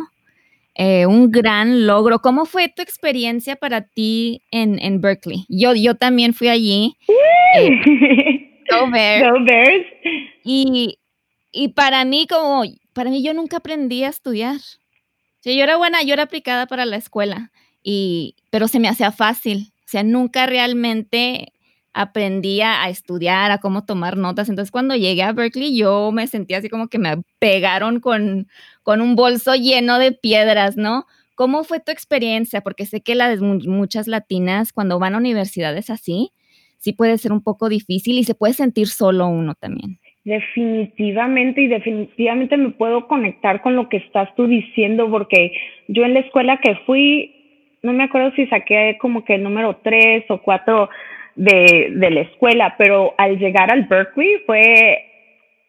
Eh, 0.76 1.06
un 1.06 1.32
gran 1.32 1.88
logro. 1.88 2.20
¿Cómo 2.20 2.46
fue 2.46 2.68
tu 2.68 2.82
experiencia 2.82 3.56
para 3.56 3.82
ti 3.82 4.42
en, 4.52 4.78
en 4.80 5.00
Berkeley? 5.00 5.46
Yo, 5.48 5.74
yo 5.74 5.96
también 5.96 6.34
fui 6.34 6.50
allí. 6.50 6.98
Eh, 7.58 7.80
Go 8.72 8.90
Bears. 8.92 9.86
Y, 10.44 11.00
y 11.52 11.70
para 11.70 12.04
mí, 12.06 12.28
como, 12.28 12.64
para 12.94 13.10
mí 13.10 13.24
yo 13.24 13.34
nunca 13.34 13.58
aprendí 13.58 14.04
a 14.04 14.10
estudiar. 14.10 14.58
yo 15.44 15.52
era 15.52 15.78
buena, 15.78 16.04
yo 16.04 16.14
era 16.14 16.24
aplicada 16.24 16.68
para 16.68 16.86
la 16.86 16.98
escuela, 16.98 17.52
y, 17.84 18.36
pero 18.50 18.68
se 18.68 18.80
me 18.80 18.88
hacía 18.90 19.12
fácil. 19.12 19.72
O 19.80 19.88
sea, 19.88 20.04
nunca 20.04 20.48
realmente 20.48 21.54
aprendía 21.96 22.84
a 22.84 22.90
estudiar, 22.90 23.52
a 23.52 23.60
cómo 23.60 23.86
tomar 23.86 24.18
notas. 24.18 24.50
Entonces, 24.50 24.70
cuando 24.70 24.98
llegué 24.98 25.24
a 25.24 25.32
Berkeley, 25.32 25.78
yo 25.78 26.12
me 26.12 26.28
sentía 26.28 26.58
así 26.58 26.68
como 26.68 26.90
que 26.90 27.00
me 27.00 27.22
pegaron 27.40 28.02
con, 28.02 28.48
con 28.84 29.00
un 29.00 29.16
bolso 29.16 29.56
lleno 29.56 29.98
de 29.98 30.12
piedras, 30.12 30.76
¿no? 30.76 31.06
¿Cómo 31.36 31.64
fue 31.64 31.80
tu 31.80 31.94
experiencia? 31.94 32.60
Porque 32.60 32.86
sé 32.86 33.02
que 33.02 33.16
las 33.16 33.40
muchas 33.40 34.08
latinas, 34.08 34.74
cuando 34.74 35.00
van 35.00 35.16
a 35.16 35.20
universidades 35.20 35.90
así, 35.90 36.32
sí 36.80 36.92
puede 36.92 37.18
ser 37.18 37.32
un 37.32 37.42
poco 37.42 37.70
difícil 37.70 38.20
y 38.20 38.26
se 38.26 38.36
puede 38.36 38.54
sentir 38.54 38.88
solo 38.88 39.28
uno 39.28 39.56
también. 39.56 39.98
Definitivamente 40.26 41.62
y 41.62 41.68
definitivamente 41.68 42.58
me 42.58 42.72
puedo 42.72 43.08
conectar 43.08 43.62
con 43.62 43.78
lo 43.78 43.88
que 43.88 43.98
estás 43.98 44.36
tú 44.36 44.48
diciendo 44.48 45.10
porque 45.10 45.54
yo 45.88 46.04
en 46.04 46.14
la 46.14 46.20
escuela 46.22 46.60
que 46.62 46.76
fui, 46.86 47.34
no 47.84 47.94
me 47.94 48.04
acuerdo 48.04 48.32
si 48.36 48.48
saqué 48.48 48.98
como 49.00 49.24
que 49.24 49.36
el 49.36 49.44
número 49.44 49.80
tres 49.82 50.26
o 50.30 50.42
cuatro 50.42 50.90
de, 51.36 51.90
de 51.92 52.12
la 52.12 52.22
escuela, 52.22 52.76
pero 52.78 53.14
al 53.18 53.38
llegar 53.38 53.72
al 53.72 53.84
Berkeley 53.84 54.40
fue, 54.46 55.06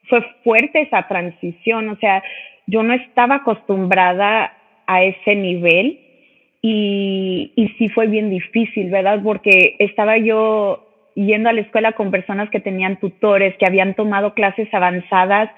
fue 0.08 0.22
fuerte 0.42 0.82
esa 0.82 1.06
transición, 1.08 1.88
o 1.88 1.96
sea, 1.96 2.22
yo 2.66 2.82
no 2.82 2.94
estaba 2.94 3.36
acostumbrada 3.36 4.52
a 4.86 5.02
ese 5.02 5.34
nivel 5.34 6.00
y, 6.62 7.52
y 7.54 7.68
sí 7.78 7.88
fue 7.88 8.06
bien 8.06 8.30
difícil, 8.30 8.90
¿verdad? 8.90 9.20
Porque 9.22 9.76
estaba 9.78 10.16
yo 10.18 10.82
yendo 11.14 11.48
a 11.48 11.52
la 11.52 11.62
escuela 11.62 11.92
con 11.92 12.10
personas 12.10 12.50
que 12.50 12.60
tenían 12.60 12.98
tutores, 12.98 13.56
que 13.56 13.66
habían 13.66 13.94
tomado 13.94 14.34
clases 14.34 14.72
avanzadas 14.72 15.50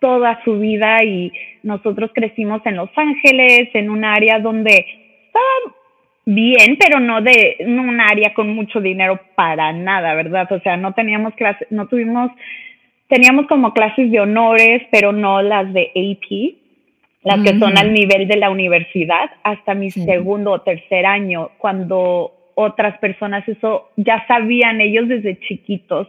toda 0.00 0.42
su 0.44 0.58
vida 0.58 1.02
y 1.02 1.32
nosotros 1.62 2.10
crecimos 2.14 2.60
en 2.66 2.76
Los 2.76 2.90
Ángeles, 2.96 3.68
en 3.74 3.90
un 3.90 4.04
área 4.04 4.38
donde 4.38 4.84
estaba 5.26 5.74
bien, 6.24 6.76
pero 6.78 7.00
no 7.00 7.20
de 7.20 7.56
un 7.60 8.00
área 8.00 8.32
con 8.34 8.54
mucho 8.54 8.80
dinero 8.80 9.20
para 9.34 9.72
nada, 9.72 10.14
¿verdad? 10.14 10.50
O 10.52 10.60
sea, 10.60 10.76
no 10.76 10.92
teníamos 10.92 11.34
clases, 11.34 11.66
no 11.70 11.86
tuvimos, 11.86 12.30
teníamos 13.08 13.46
como 13.46 13.72
clases 13.72 14.10
de 14.10 14.20
honores, 14.20 14.82
pero 14.90 15.12
no 15.12 15.42
las 15.42 15.72
de 15.72 15.90
AP, 15.94 16.56
las 17.22 17.40
que 17.42 17.58
son 17.58 17.78
al 17.78 17.92
nivel 17.92 18.28
de 18.28 18.36
la 18.36 18.50
universidad, 18.50 19.30
hasta 19.42 19.74
mi 19.74 19.90
segundo 19.90 20.52
o 20.52 20.60
tercer 20.60 21.06
año, 21.06 21.50
cuando 21.58 22.32
otras 22.54 22.98
personas 22.98 23.48
eso 23.48 23.90
ya 23.96 24.24
sabían 24.28 24.80
ellos 24.80 25.08
desde 25.08 25.40
chiquitos 25.40 26.08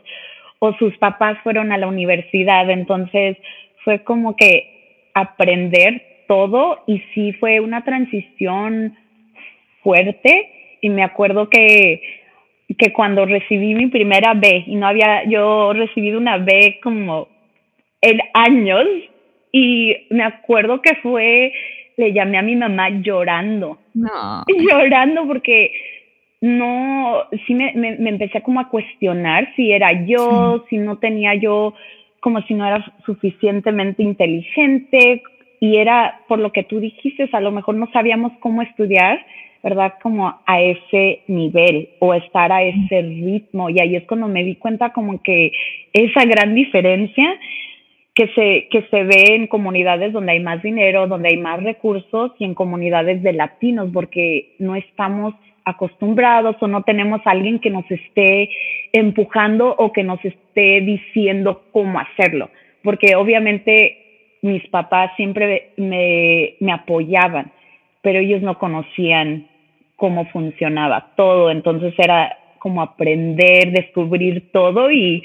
o 0.60 0.74
sus 0.74 0.96
papás 0.98 1.38
fueron 1.44 1.72
a 1.72 1.78
la 1.78 1.88
universidad, 1.88 2.70
entonces 2.70 3.38
fue 3.84 4.04
como 4.04 4.36
que 4.36 5.10
aprender 5.14 6.24
todo 6.28 6.84
y 6.88 7.00
sí 7.14 7.34
fue 7.34 7.60
una 7.60 7.84
transición 7.84 8.96
fuerte. 9.86 10.50
Y 10.82 10.90
me 10.90 11.04
acuerdo 11.04 11.48
que, 11.50 12.02
que 12.78 12.92
cuando 12.92 13.26
recibí 13.26 13.76
mi 13.76 13.88
primera 13.88 14.34
B 14.34 14.66
y 14.68 14.76
no 14.76 14.88
había 14.88 15.24
yo 15.30 15.72
recibido 15.74 16.18
una 16.18 16.38
B 16.38 16.80
como 16.84 17.30
en 18.02 18.20
años 18.34 18.86
y 19.52 19.96
me 20.10 20.24
acuerdo 20.24 20.82
que 20.82 20.96
fue, 20.96 21.54
le 21.98 22.12
llamé 22.12 22.38
a 22.38 22.42
mi 22.42 22.56
mamá 22.56 22.90
llorando, 22.90 23.78
no. 23.94 24.44
llorando 24.70 25.26
porque 25.28 25.72
no, 26.42 27.24
sí 27.48 27.56
me, 27.56 27.72
me, 27.74 27.96
me 27.96 28.10
empecé 28.10 28.42
como 28.42 28.60
a 28.60 28.70
cuestionar 28.70 29.54
si 29.56 29.72
era 29.72 30.06
yo, 30.06 30.66
si 30.70 30.78
no 30.78 30.98
tenía 30.98 31.36
yo, 31.36 31.74
como 32.20 32.42
si 32.44 32.54
no 32.56 32.66
era 32.68 32.84
suficientemente 33.06 34.04
inteligente. 34.04 35.22
Y 35.62 35.78
era 35.78 36.22
por 36.28 36.40
lo 36.40 36.52
que 36.52 36.64
tú 36.64 36.80
dijiste, 36.80 37.30
a 37.32 37.40
lo 37.40 37.52
mejor 37.52 37.76
no 37.76 37.88
sabíamos 37.94 38.34
cómo 38.40 38.62
estudiar 38.62 39.26
¿verdad? 39.66 39.96
Como 40.00 40.32
a 40.46 40.62
ese 40.62 41.24
nivel 41.28 41.90
o 41.98 42.14
estar 42.14 42.52
a 42.52 42.62
ese 42.62 43.02
ritmo. 43.02 43.72
Y 43.72 43.80
ahí 43.80 43.96
es 43.96 44.04
cuando 44.04 44.28
me 44.28 44.44
di 44.44 44.58
cuenta 44.58 44.94
como 44.94 45.24
que 45.24 45.52
esa 45.92 46.24
gran 46.24 46.54
diferencia 46.54 47.36
que 48.14 48.28
se, 48.36 48.68
que 48.70 48.84
se 48.92 49.04
ve 49.04 49.34
en 49.34 49.48
comunidades 49.48 50.14
donde 50.14 50.34
hay 50.34 50.40
más 50.40 50.62
dinero, 50.62 51.08
donde 51.08 51.30
hay 51.30 51.38
más 51.38 51.64
recursos 51.64 52.34
y 52.38 52.46
en 52.46 52.54
comunidades 52.54 53.24
de 53.24 53.34
latinos, 53.34 53.90
porque 53.92 54.54
no 54.60 54.76
estamos 54.76 55.34
acostumbrados 55.66 56.58
o 56.60 56.68
no 56.68 56.84
tenemos 56.84 57.22
a 57.26 57.32
alguien 57.32 57.58
que 57.58 57.72
nos 57.72 57.90
esté 57.90 58.52
empujando 58.94 59.74
o 59.80 59.92
que 59.92 60.04
nos 60.04 60.24
esté 60.24 60.82
diciendo 60.82 61.64
cómo 61.72 62.00
hacerlo. 62.00 62.52
Porque 62.84 63.16
obviamente 63.16 64.38
mis 64.44 64.62
papás 64.68 65.10
siempre 65.18 65.72
me, 65.78 66.54
me 66.60 66.72
apoyaban, 66.72 67.52
pero 68.04 68.20
ellos 68.20 68.44
no 68.44 68.60
conocían 68.60 69.48
cómo 69.96 70.26
funcionaba 70.32 71.14
todo. 71.16 71.52
Entonces 71.52 71.94
era 71.98 72.38
como 72.60 72.82
aprender, 72.82 73.72
descubrir 73.72 74.52
todo 74.52 74.92
y, 74.92 75.22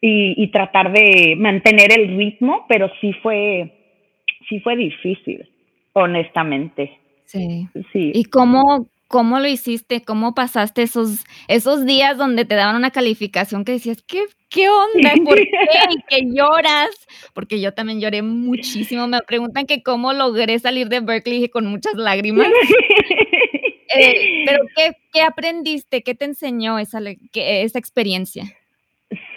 y, 0.00 0.46
tratar 0.52 0.92
de 0.92 1.34
mantener 1.36 1.92
el 1.92 2.16
ritmo, 2.16 2.64
pero 2.68 2.88
sí 3.00 3.12
fue, 3.22 3.72
sí 4.48 4.60
fue 4.60 4.76
difícil, 4.76 5.48
honestamente. 5.94 6.98
Sí. 7.24 7.66
sí. 7.92 8.12
¿Y 8.14 8.24
cómo, 8.24 8.86
cómo 9.08 9.40
lo 9.40 9.48
hiciste? 9.48 10.02
¿Cómo 10.02 10.32
pasaste 10.32 10.82
esos, 10.82 11.24
esos 11.48 11.84
días 11.84 12.16
donde 12.16 12.44
te 12.44 12.54
daban 12.54 12.76
una 12.76 12.92
calificación 12.92 13.64
que 13.64 13.72
decías, 13.72 14.02
¿qué, 14.04 14.26
qué 14.48 14.68
onda? 14.68 15.12
¿Por 15.24 15.36
qué? 15.36 15.50
¿Y 15.90 16.02
que 16.08 16.32
lloras? 16.32 16.90
Porque 17.34 17.60
yo 17.60 17.74
también 17.74 18.00
lloré 18.00 18.22
muchísimo. 18.22 19.08
Me 19.08 19.18
preguntan 19.26 19.66
que 19.66 19.82
cómo 19.82 20.12
logré 20.12 20.58
salir 20.60 20.88
de 20.88 21.00
Berkeley 21.00 21.48
con 21.48 21.66
muchas 21.66 21.94
lágrimas. 21.94 22.46
Eh, 23.96 24.44
pero 24.46 24.64
¿qué, 25.12 25.22
aprendiste? 25.22 26.02
¿Qué 26.02 26.14
te 26.14 26.24
enseñó 26.24 26.78
esa, 26.78 27.00
esa 27.34 27.78
experiencia? 27.78 28.44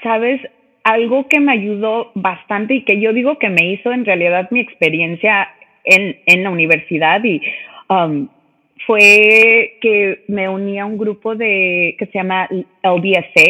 Sabes, 0.03 0.41
algo 0.83 1.27
que 1.27 1.39
me 1.39 1.53
ayudó 1.53 2.11
bastante 2.13 2.75
y 2.75 2.83
que 2.83 2.99
yo 2.99 3.13
digo 3.13 3.39
que 3.39 3.49
me 3.49 3.71
hizo 3.71 3.91
en 3.91 4.05
realidad 4.05 4.49
mi 4.51 4.59
experiencia 4.59 5.49
en, 5.85 6.19
en 6.25 6.43
la 6.43 6.49
universidad 6.49 7.23
y 7.23 7.41
um, 7.89 8.27
fue 8.85 9.77
que 9.81 10.23
me 10.27 10.49
uní 10.49 10.79
a 10.79 10.85
un 10.85 10.97
grupo 10.97 11.35
de 11.35 11.95
que 11.97 12.05
se 12.07 12.17
llama 12.17 12.49
LBSA, 12.83 13.49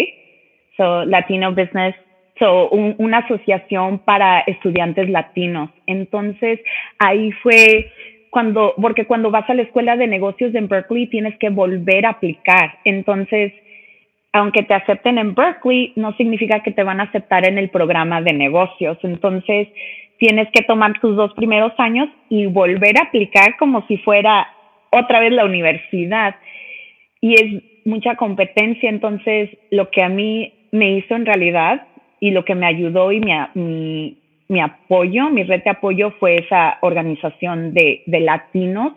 so 0.77 1.05
Latino 1.05 1.53
Business, 1.53 1.95
so 2.39 2.69
una 2.69 3.19
asociación 3.19 3.99
para 3.99 4.41
estudiantes 4.41 5.09
latinos. 5.09 5.69
Entonces 5.87 6.59
ahí 6.99 7.31
fue 7.43 7.91
cuando, 8.33 8.73
porque 8.81 9.05
cuando 9.05 9.29
vas 9.29 9.47
a 9.47 9.53
la 9.53 9.61
escuela 9.61 9.95
de 9.95 10.07
negocios 10.07 10.55
en 10.55 10.67
Berkeley 10.67 11.05
tienes 11.05 11.37
que 11.37 11.51
volver 11.51 12.07
a 12.07 12.09
aplicar. 12.09 12.79
Entonces, 12.83 13.53
aunque 14.31 14.63
te 14.63 14.73
acepten 14.73 15.19
en 15.19 15.35
Berkeley, 15.35 15.93
no 15.95 16.13
significa 16.13 16.63
que 16.63 16.71
te 16.71 16.81
van 16.81 16.99
a 16.99 17.03
aceptar 17.03 17.47
en 17.47 17.59
el 17.59 17.69
programa 17.69 18.23
de 18.23 18.33
negocios. 18.33 18.97
Entonces, 19.03 19.67
tienes 20.17 20.47
que 20.51 20.63
tomar 20.63 20.99
tus 20.99 21.15
dos 21.15 21.31
primeros 21.35 21.73
años 21.77 22.09
y 22.27 22.47
volver 22.47 22.97
a 22.97 23.03
aplicar 23.03 23.55
como 23.59 23.85
si 23.85 23.97
fuera 23.97 24.47
otra 24.89 25.19
vez 25.19 25.31
la 25.31 25.45
universidad. 25.45 26.33
Y 27.21 27.35
es 27.35 27.63
mucha 27.85 28.15
competencia. 28.15 28.89
Entonces, 28.89 29.51
lo 29.69 29.91
que 29.91 30.01
a 30.01 30.09
mí 30.09 30.53
me 30.71 30.93
hizo 30.93 31.13
en 31.13 31.27
realidad 31.27 31.85
y 32.19 32.31
lo 32.31 32.43
que 32.45 32.55
me 32.55 32.65
ayudó 32.65 33.11
y 33.11 33.19
mi, 33.19 33.31
mi 33.53 34.17
apoyo, 34.61 35.29
mi 35.29 35.43
red 35.43 35.63
de 35.63 35.69
apoyo 35.71 36.11
fue 36.19 36.35
esa 36.35 36.77
organización 36.81 37.73
de, 37.73 38.03
de 38.05 38.19
latinos 38.19 38.93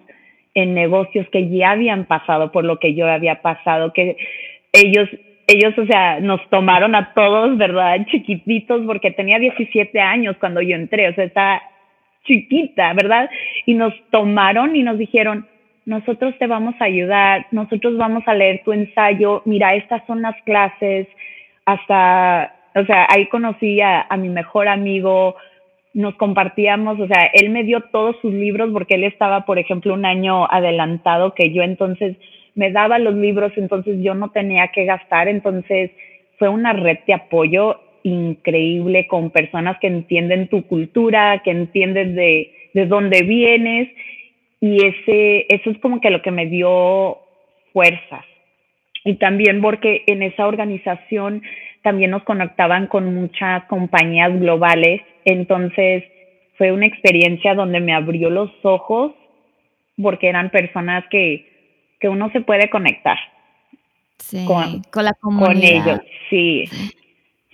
en 0.54 0.74
negocios 0.74 1.26
que 1.30 1.48
ya 1.48 1.72
habían 1.72 2.06
pasado 2.06 2.50
por 2.50 2.64
lo 2.64 2.78
que 2.78 2.94
yo 2.94 3.06
había 3.06 3.42
pasado, 3.42 3.92
que 3.92 4.16
ellos, 4.72 5.08
ellos, 5.46 5.76
o 5.78 5.86
sea, 5.86 6.18
nos 6.20 6.40
tomaron 6.48 6.94
a 6.94 7.12
todos, 7.14 7.56
¿verdad? 7.58 8.06
Chiquititos, 8.10 8.82
porque 8.86 9.10
tenía 9.10 9.38
17 9.38 10.00
años 10.00 10.36
cuando 10.40 10.62
yo 10.62 10.74
entré, 10.74 11.08
o 11.08 11.14
sea, 11.14 11.24
estaba 11.24 11.62
chiquita, 12.24 12.92
¿verdad? 12.94 13.30
Y 13.66 13.74
nos 13.74 13.94
tomaron 14.10 14.74
y 14.74 14.82
nos 14.82 14.98
dijeron, 14.98 15.46
nosotros 15.84 16.34
te 16.38 16.46
vamos 16.46 16.74
a 16.80 16.84
ayudar, 16.84 17.46
nosotros 17.52 17.96
vamos 17.96 18.24
a 18.26 18.34
leer 18.34 18.62
tu 18.64 18.72
ensayo, 18.72 19.42
mira, 19.44 19.74
estas 19.74 20.04
son 20.06 20.22
las 20.22 20.34
clases, 20.42 21.06
hasta 21.64 22.55
O 22.76 22.84
sea, 22.84 23.06
ahí 23.10 23.26
conocí 23.26 23.80
a, 23.80 24.06
a 24.08 24.16
mi 24.16 24.28
mejor 24.28 24.68
amigo, 24.68 25.36
nos 25.94 26.14
compartíamos, 26.16 27.00
o 27.00 27.06
sea, 27.06 27.30
él 27.32 27.48
me 27.48 27.64
dio 27.64 27.80
todos 27.90 28.16
sus 28.20 28.32
libros 28.32 28.70
porque 28.72 28.96
él 28.96 29.04
estaba, 29.04 29.46
por 29.46 29.58
ejemplo, 29.58 29.94
un 29.94 30.04
año 30.04 30.46
adelantado 30.50 31.34
que 31.34 31.52
yo, 31.52 31.62
entonces 31.62 32.16
me 32.54 32.70
daba 32.70 32.98
los 32.98 33.14
libros, 33.14 33.52
entonces 33.56 33.96
yo 34.02 34.14
no 34.14 34.30
tenía 34.30 34.68
que 34.68 34.84
gastar, 34.84 35.26
entonces 35.28 35.90
fue 36.38 36.50
una 36.50 36.74
red 36.74 36.98
de 37.06 37.14
apoyo 37.14 37.80
increíble 38.02 39.06
con 39.06 39.30
personas 39.30 39.78
que 39.80 39.86
entienden 39.86 40.48
tu 40.48 40.66
cultura, 40.66 41.40
que 41.42 41.50
entienden 41.50 42.14
de, 42.14 42.52
de 42.74 42.86
dónde 42.86 43.22
vienes 43.22 43.88
y 44.60 44.84
ese, 44.84 45.46
eso 45.48 45.70
es 45.70 45.78
como 45.78 46.00
que 46.00 46.10
lo 46.10 46.22
que 46.22 46.30
me 46.30 46.46
dio 46.46 47.18
fuerzas. 47.72 48.24
Y 49.04 49.14
también 49.14 49.60
porque 49.60 50.02
en 50.06 50.22
esa 50.22 50.46
organización 50.46 51.42
también 51.86 52.10
nos 52.10 52.24
conectaban 52.24 52.88
con 52.88 53.14
muchas 53.14 53.62
compañías 53.66 54.36
globales, 54.40 55.02
entonces 55.24 56.02
fue 56.58 56.72
una 56.72 56.84
experiencia 56.84 57.54
donde 57.54 57.78
me 57.78 57.94
abrió 57.94 58.28
los 58.28 58.50
ojos 58.64 59.12
porque 60.02 60.28
eran 60.28 60.50
personas 60.50 61.04
que, 61.12 61.48
que 62.00 62.08
uno 62.08 62.28
se 62.32 62.40
puede 62.40 62.68
conectar 62.70 63.16
con, 64.48 64.82
con, 64.90 65.04
la 65.04 65.12
comunidad. 65.12 65.46
Con 65.46 65.62
ellos, 65.62 66.00
sí. 66.28 66.64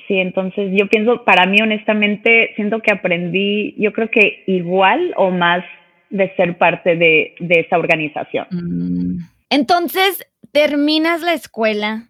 Sí, 0.08 0.16
entonces 0.16 0.70
yo 0.78 0.88
pienso, 0.88 1.24
para 1.24 1.44
mí 1.44 1.60
honestamente, 1.60 2.52
siento 2.56 2.80
que 2.80 2.90
aprendí, 2.90 3.74
yo 3.76 3.92
creo 3.92 4.10
que 4.10 4.44
igual 4.46 5.12
o 5.18 5.30
más 5.30 5.62
de 6.08 6.34
ser 6.36 6.56
parte 6.56 6.96
de, 6.96 7.34
de 7.38 7.60
esa 7.60 7.76
organización. 7.76 8.46
Mm. 8.50 9.18
Entonces, 9.50 10.26
terminas 10.52 11.20
la 11.20 11.34
escuela, 11.34 12.08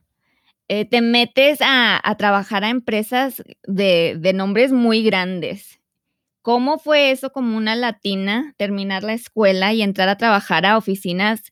eh, 0.74 0.86
te 0.86 1.02
metes 1.02 1.58
a, 1.60 2.00
trabajar 2.16 2.64
a 2.64 2.70
empresas 2.70 3.42
de, 3.64 4.16
de 4.18 4.32
nombres 4.32 4.72
muy 4.72 5.02
grandes. 5.02 5.78
¿Cómo 6.40 6.78
fue 6.78 7.10
eso 7.10 7.30
como 7.30 7.58
una 7.58 7.76
latina, 7.76 8.54
terminar 8.56 9.02
la 9.02 9.12
escuela 9.12 9.74
y 9.74 9.82
entrar 9.82 10.08
a 10.08 10.16
trabajar 10.16 10.64
a 10.64 10.78
oficinas 10.78 11.42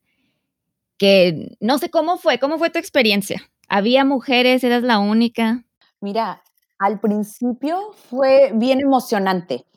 que 0.97 1.55
no 1.59 1.77
sé 1.77 1.91
cómo 1.91 2.17
fue, 2.17 2.39
cómo 2.39 2.57
fue 2.57 2.71
tu 2.71 2.79
experiencia? 2.79 3.43
¿Había 3.67 4.05
mujeres? 4.05 4.63
¿Eras 4.63 4.81
la 4.81 4.97
única? 4.97 5.65
Mira, 5.99 6.41
al 6.79 6.99
principio 6.99 7.93
fue 8.09 8.51
bien 8.55 8.79
emocionante. 8.79 9.67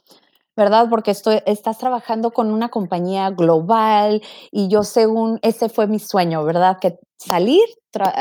¿verdad? 0.57 0.87
Porque 0.89 1.11
estoy, 1.11 1.41
estás 1.47 1.79
trabajando 1.79 2.31
con 2.31 2.53
una 2.53 2.69
compañía 2.69 3.31
global 3.31 4.23
y 4.53 4.69
yo 4.69 4.85
según 4.85 5.39
ese 5.43 5.69
fue 5.69 5.89
mi 5.89 5.99
sueño, 5.99 6.45
¿verdad? 6.45 6.79
Que 6.81 6.99
salir, 7.17 7.65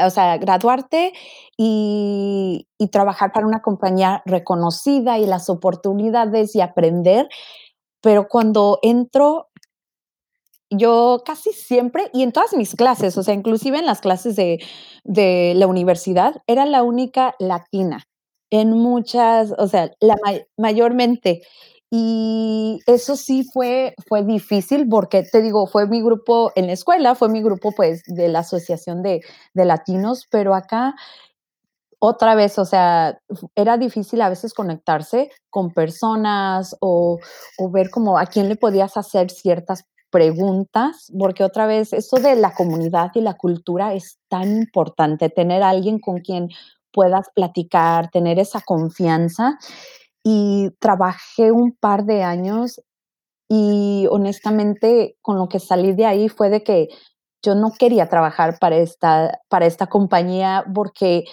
o 0.06 0.10
sea, 0.10 0.38
graduarte 0.38 1.14
y, 1.58 2.68
y, 2.78 2.88
trabajar 2.90 3.32
para 3.32 3.48
una 3.48 3.62
compañía 3.62 4.22
reconocida 4.26 5.20
y 5.20 5.26
las 5.26 5.50
oportunidades 5.50 6.56
y 6.56 6.62
aprender. 6.62 7.28
Pero 8.02 8.28
cuando 8.28 8.80
entro, 8.82 9.50
yo 10.70 11.24
casi 11.26 11.52
siempre, 11.54 12.10
y 12.14 12.24
en 12.24 12.32
todas 12.32 12.54
mis 12.54 12.76
clases, 12.76 13.18
o 13.18 13.24
sea, 13.24 13.34
inclusive 13.34 13.80
en 13.80 13.86
las 13.86 14.02
clases 14.02 14.36
de, 14.36 14.60
de 15.04 15.54
la 15.56 15.68
universidad, 15.68 16.42
era 16.48 16.66
la 16.66 16.84
única 16.84 17.36
latina 17.40 18.08
en 18.54 18.70
muchas, 18.72 19.52
o 19.58 19.68
sea, 19.68 19.92
la 20.00 20.16
mayormente. 20.58 21.42
Y 21.96 22.80
eso 22.88 23.16
sí 23.16 23.48
fue, 23.54 23.94
fue 24.08 24.24
difícil 24.24 24.90
porque, 24.90 25.22
te 25.32 25.44
digo, 25.44 25.68
fue 25.68 25.86
mi 25.86 26.02
grupo 26.02 26.52
en 26.56 26.66
la 26.66 26.74
escuela, 26.74 27.14
fue 27.14 27.30
mi 27.30 27.44
grupo 27.44 27.72
pues 27.72 28.02
de 28.08 28.30
la 28.30 28.40
Asociación 28.40 29.04
de, 29.04 29.22
Latinos, 29.54 30.26
pero 30.32 30.56
acá 30.56 30.96
otra 32.00 32.34
vez, 32.34 32.58
o 32.58 32.66
sea, 32.66 33.20
era 33.54 33.78
difícil 33.78 34.24
a 34.24 34.30
veces 34.30 34.56
conectarse 34.56 35.30
con 35.52 35.70
personas 35.70 36.76
o, 36.80 37.20
o, 37.60 37.70
ver 37.70 37.92
como 37.92 38.18
a 38.18 38.26
quién 38.26 38.50
le 38.50 38.56
podías 38.56 38.98
hacer 38.98 39.30
ciertas 39.30 39.86
preguntas, 40.10 41.12
porque 41.20 41.44
otra 41.44 41.68
vez 41.68 41.94
eso 41.94 42.16
de 42.18 42.36
la 42.36 42.56
comunidad 42.56 43.12
y 43.14 43.22
la 43.22 43.36
cultura 43.36 43.94
es 43.94 44.18
tan 44.30 44.58
importante, 44.58 45.30
tener 45.30 45.62
a 45.62 45.70
alguien 45.70 46.00
con 46.00 46.22
quien 46.22 46.50
puedas 46.92 47.30
platicar, 47.36 48.10
tener 48.10 48.40
esa 48.40 48.62
confianza 48.62 49.60
y 50.24 50.72
trabajé 50.80 51.52
un 51.52 51.74
par 51.74 52.06
de 52.06 52.24
años 52.24 52.82
y 53.50 54.08
honestamente 54.10 55.18
con 55.22 55.38
lo 55.38 55.50
que 55.50 55.60
salí 55.60 55.94
de 55.94 56.06
ahí 56.06 56.30
fue 56.30 56.50
de 56.50 56.64
que 56.64 56.88
yo 57.44 57.56
no 57.56 57.72
quería 57.78 58.08
trabajar 58.10 58.58
para 58.60 58.78
esta, 58.78 59.40
para 59.50 59.66
esta 59.66 59.88
compañía 59.88 60.66
porque 60.74 61.26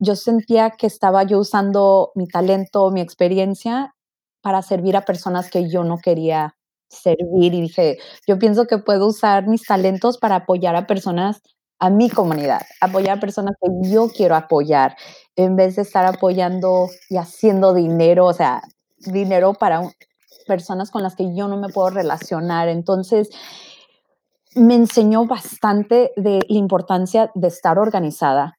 yo 0.00 0.16
sentía 0.16 0.70
que 0.70 0.86
estaba 0.86 1.22
yo 1.22 1.38
usando 1.38 2.10
mi 2.14 2.26
talento, 2.26 2.90
mi 2.90 3.00
experiencia 3.00 3.94
para 4.42 4.62
servir 4.62 4.96
a 4.96 5.04
personas 5.04 5.50
que 5.50 5.70
yo 5.70 5.84
no 5.84 5.98
quería 5.98 6.56
servir 6.88 7.54
y 7.54 7.62
dije, 7.62 7.98
yo 8.26 8.38
pienso 8.38 8.66
que 8.66 8.78
puedo 8.78 9.06
usar 9.06 9.46
mis 9.48 9.62
talentos 9.64 10.18
para 10.18 10.36
apoyar 10.36 10.76
a 10.76 10.86
personas 10.86 11.40
a 11.78 11.90
mi 11.90 12.08
comunidad, 12.08 12.62
apoyar 12.80 13.20
personas 13.20 13.54
que 13.60 13.90
yo 13.90 14.08
quiero 14.08 14.34
apoyar, 14.34 14.96
en 15.36 15.56
vez 15.56 15.76
de 15.76 15.82
estar 15.82 16.06
apoyando 16.06 16.88
y 17.10 17.18
haciendo 17.18 17.74
dinero, 17.74 18.26
o 18.26 18.32
sea, 18.32 18.62
dinero 18.98 19.52
para 19.54 19.82
personas 20.46 20.90
con 20.90 21.02
las 21.02 21.14
que 21.16 21.34
yo 21.34 21.48
no 21.48 21.58
me 21.58 21.68
puedo 21.68 21.90
relacionar. 21.90 22.68
Entonces, 22.68 23.30
me 24.54 24.74
enseñó 24.74 25.26
bastante 25.26 26.12
de 26.16 26.40
la 26.48 26.58
importancia 26.58 27.30
de 27.34 27.48
estar 27.48 27.78
organizada, 27.78 28.58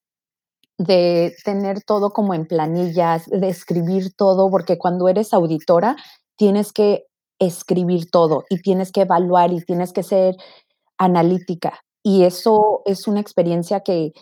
de 0.77 1.33
tener 1.43 1.81
todo 1.81 2.11
como 2.11 2.35
en 2.35 2.45
planillas, 2.45 3.25
de 3.25 3.49
escribir 3.49 4.13
todo, 4.15 4.49
porque 4.51 4.77
cuando 4.77 5.09
eres 5.09 5.33
auditora 5.33 5.95
tienes 6.35 6.71
que 6.71 7.05
escribir 7.39 8.11
todo 8.11 8.43
y 8.49 8.61
tienes 8.61 8.91
que 8.91 9.01
evaluar 9.01 9.51
y 9.53 9.61
tienes 9.61 9.91
que 9.91 10.03
ser 10.03 10.35
analítica. 10.99 11.79
Y 12.07 12.23
eso 12.23 12.83
es 12.85 13.05
una 13.05 13.19
experiencia 13.19 13.81
que 13.81 14.13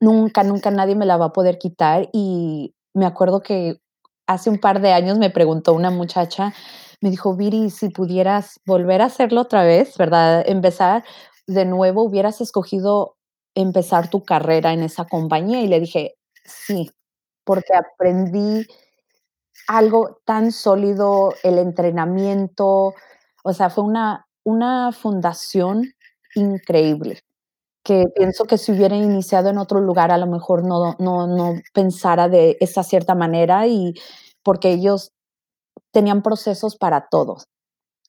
nunca, 0.00 0.44
nunca 0.44 0.70
nadie 0.70 0.94
me 0.96 1.04
la 1.04 1.18
va 1.18 1.26
a 1.26 1.32
poder 1.34 1.58
quitar. 1.58 2.08
Y 2.10 2.74
me 2.94 3.04
acuerdo 3.04 3.42
que 3.42 3.82
hace 4.26 4.48
un 4.48 4.58
par 4.58 4.80
de 4.80 4.94
años 4.94 5.18
me 5.18 5.28
preguntó 5.28 5.74
una 5.74 5.90
muchacha, 5.90 6.54
me 7.02 7.10
dijo, 7.10 7.36
Viri, 7.36 7.68
si 7.68 7.90
pudieras 7.90 8.60
volver 8.64 9.02
a 9.02 9.06
hacerlo 9.06 9.42
otra 9.42 9.62
vez, 9.62 9.98
¿verdad? 9.98 10.42
Empezar 10.46 11.04
de 11.46 11.66
nuevo, 11.66 12.02
hubieras 12.02 12.40
escogido 12.40 13.18
empezar 13.54 14.08
tu 14.08 14.24
carrera 14.24 14.72
en 14.72 14.82
esa 14.82 15.04
compañía. 15.04 15.60
Y 15.60 15.66
le 15.66 15.80
dije, 15.80 16.16
sí, 16.46 16.90
porque 17.44 17.74
aprendí 17.74 18.66
algo 19.68 20.22
tan 20.24 20.50
sólido, 20.50 21.34
el 21.42 21.58
entrenamiento, 21.58 22.94
o 23.44 23.52
sea, 23.52 23.68
fue 23.68 23.84
una, 23.84 24.26
una 24.44 24.92
fundación 24.92 25.92
increíble, 26.34 27.20
que 27.84 28.06
pienso 28.16 28.44
que 28.46 28.58
si 28.58 28.72
hubiera 28.72 28.96
iniciado 28.96 29.50
en 29.50 29.58
otro 29.58 29.80
lugar, 29.80 30.10
a 30.12 30.18
lo 30.18 30.26
mejor 30.26 30.64
no, 30.66 30.96
no, 31.00 31.26
no 31.28 31.54
pensara 31.74 32.28
de 32.28 32.56
esa 32.60 32.84
cierta 32.84 33.14
manera 33.14 33.66
y 33.68 33.94
porque 34.44 34.72
ellos 34.72 35.12
tenían 35.92 36.22
procesos 36.22 36.76
para 36.76 37.08
todos. 37.10 37.46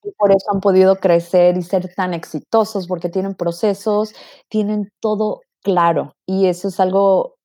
Y 0.03 0.11
por 0.13 0.31
eso 0.31 0.45
han 0.53 0.61
podido 0.61 0.97
crecer 0.97 1.57
y 1.57 1.63
ser 1.63 1.93
tan 1.95 2.13
exitosos, 2.13 2.87
porque 2.87 3.09
tienen 3.09 3.35
procesos, 3.35 4.13
tienen 4.49 4.91
todo 5.01 5.41
claro. 5.63 6.15
Y 6.27 6.47
eso 6.47 6.69
es 6.69 6.79
algo 6.79 7.35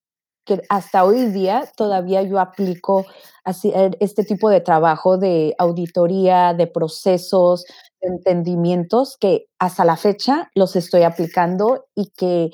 que 0.47 0.62
hasta 0.71 1.05
hoy 1.05 1.27
día 1.29 1.71
todavía 1.77 2.23
yo 2.23 2.41
aplico 2.41 3.05
así, 3.45 3.73
eh, 3.75 3.91
este 4.01 4.25
tipo 4.25 4.51
de 4.51 4.61
trabajo 4.61 5.19
de 5.19 5.55
auditoría, 5.59 6.55
de 6.55 6.67
procesos, 6.69 7.65
entendimientos 8.07 9.16
que 9.19 9.47
hasta 9.59 9.85
la 9.85 9.97
fecha 9.97 10.51
los 10.55 10.77
estoy 10.77 11.03
aplicando 11.03 11.87
y 11.95 12.11
que 12.16 12.51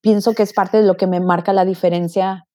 pienso 0.00 0.34
que 0.34 0.42
es 0.42 0.52
parte 0.52 0.78
de 0.78 0.86
lo 0.86 0.96
que 0.96 1.06
me 1.06 1.20
marca 1.20 1.52
la 1.52 1.64
diferencia 1.64 2.46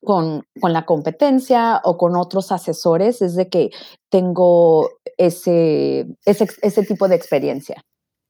con, 0.00 0.44
con, 0.60 0.72
la 0.72 0.84
competencia 0.86 1.80
o 1.84 1.96
con 1.96 2.16
otros 2.16 2.52
asesores, 2.52 3.20
es 3.20 3.34
de 3.34 3.48
que 3.48 3.70
tengo 4.10 4.90
ese, 5.16 6.06
ese, 6.24 6.46
ese 6.62 6.84
tipo 6.84 7.08
de 7.08 7.16
experiencia. 7.16 7.82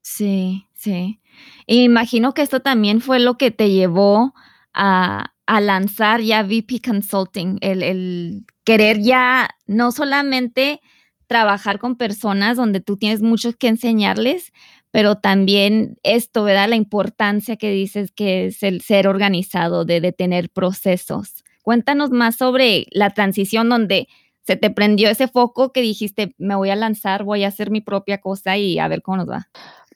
Sí, 0.02 0.66
sí. 0.74 1.20
imagino 1.66 2.32
que 2.32 2.42
esto 2.42 2.60
también 2.60 3.02
fue 3.02 3.18
lo 3.18 3.36
que 3.36 3.50
te 3.50 3.70
llevó 3.70 4.32
a, 4.72 5.34
a 5.46 5.60
lanzar 5.60 6.22
ya 6.22 6.42
VP 6.42 6.80
Consulting, 6.84 7.58
el, 7.60 7.82
el, 7.82 8.46
querer 8.64 9.00
ya 9.00 9.50
no 9.66 9.92
solamente 9.92 10.80
trabajar 11.28 11.78
con 11.78 11.96
personas 11.96 12.56
donde 12.56 12.80
tú 12.80 12.96
tienes 12.96 13.22
mucho 13.22 13.52
que 13.52 13.68
enseñarles, 13.68 14.52
pero 14.90 15.16
también 15.16 15.98
esto, 16.02 16.42
¿verdad? 16.42 16.68
La 16.68 16.76
importancia 16.76 17.56
que 17.56 17.70
dices 17.70 18.10
que 18.10 18.46
es 18.46 18.62
el 18.62 18.80
ser 18.80 19.06
organizado, 19.06 19.84
de, 19.84 20.00
de 20.00 20.12
tener 20.12 20.50
procesos. 20.50 21.44
Cuéntanos 21.62 22.10
más 22.10 22.36
sobre 22.36 22.86
la 22.90 23.10
transición 23.10 23.68
donde 23.68 24.08
se 24.42 24.56
te 24.56 24.70
prendió 24.70 25.10
ese 25.10 25.28
foco 25.28 25.72
que 25.72 25.82
dijiste, 25.82 26.34
me 26.38 26.56
voy 26.56 26.70
a 26.70 26.76
lanzar, 26.76 27.22
voy 27.22 27.44
a 27.44 27.48
hacer 27.48 27.70
mi 27.70 27.82
propia 27.82 28.18
cosa 28.18 28.56
y 28.56 28.78
a 28.78 28.88
ver 28.88 29.02
cómo 29.02 29.18
nos 29.18 29.28
va 29.28 29.48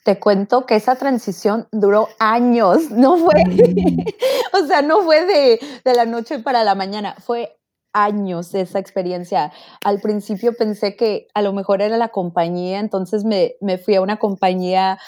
te 0.03 0.18
cuento 0.18 0.66
que 0.66 0.75
esa 0.75 0.97
transición 0.97 1.68
duró 1.71 2.09
años, 2.18 2.90
no 2.90 3.16
fue, 3.16 3.45
mm. 3.45 4.05
o 4.64 4.66
sea, 4.66 4.83
no 4.83 5.03
fue 5.03 5.25
de, 5.25 5.61
de, 5.85 5.95
la 5.95 6.05
noche 6.05 6.40
para 6.40 6.64
la 6.64 6.75
mañana, 6.75 7.14
fue 7.21 7.57
años 7.93 8.55
esa 8.55 8.79
experiencia. 8.79 9.53
Al 9.85 10.01
principio 10.01 10.55
pensé 10.55 10.97
que 10.97 11.29
a 11.35 11.43
lo 11.43 11.53
mejor 11.53 11.83
era 11.83 11.97
la 11.97 12.09
compañía, 12.09 12.79
entonces 12.79 13.25
me, 13.25 13.55
me 13.61 13.79
fui 13.79 13.95
a 13.95 14.03
una 14.03 14.19
compañía 14.19 14.99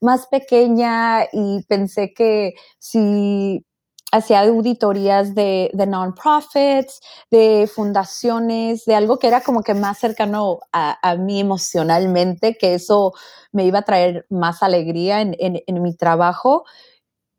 más 0.00 0.26
pequeña 0.26 1.24
y 1.32 1.62
pensé 1.68 2.12
que 2.14 2.54
si 2.78 3.64
hacía 4.14 4.42
auditorías 4.42 5.34
de, 5.34 5.70
de 5.72 5.86
non-profits, 5.86 7.00
de 7.30 7.68
fundaciones, 7.72 8.84
de 8.84 8.94
algo 8.94 9.18
que 9.18 9.26
era 9.26 9.40
como 9.40 9.62
que 9.62 9.74
más 9.74 9.98
cercano 9.98 10.60
a, 10.72 10.96
a, 11.02 11.16
mí 11.16 11.40
emocionalmente, 11.40 12.56
que 12.56 12.74
eso 12.74 13.12
me 13.50 13.64
iba 13.64 13.80
a 13.80 13.84
traer 13.84 14.24
más 14.30 14.62
alegría 14.62 15.20
en, 15.20 15.34
en, 15.40 15.62
en 15.66 15.82
mi 15.82 15.96
trabajo. 15.96 16.64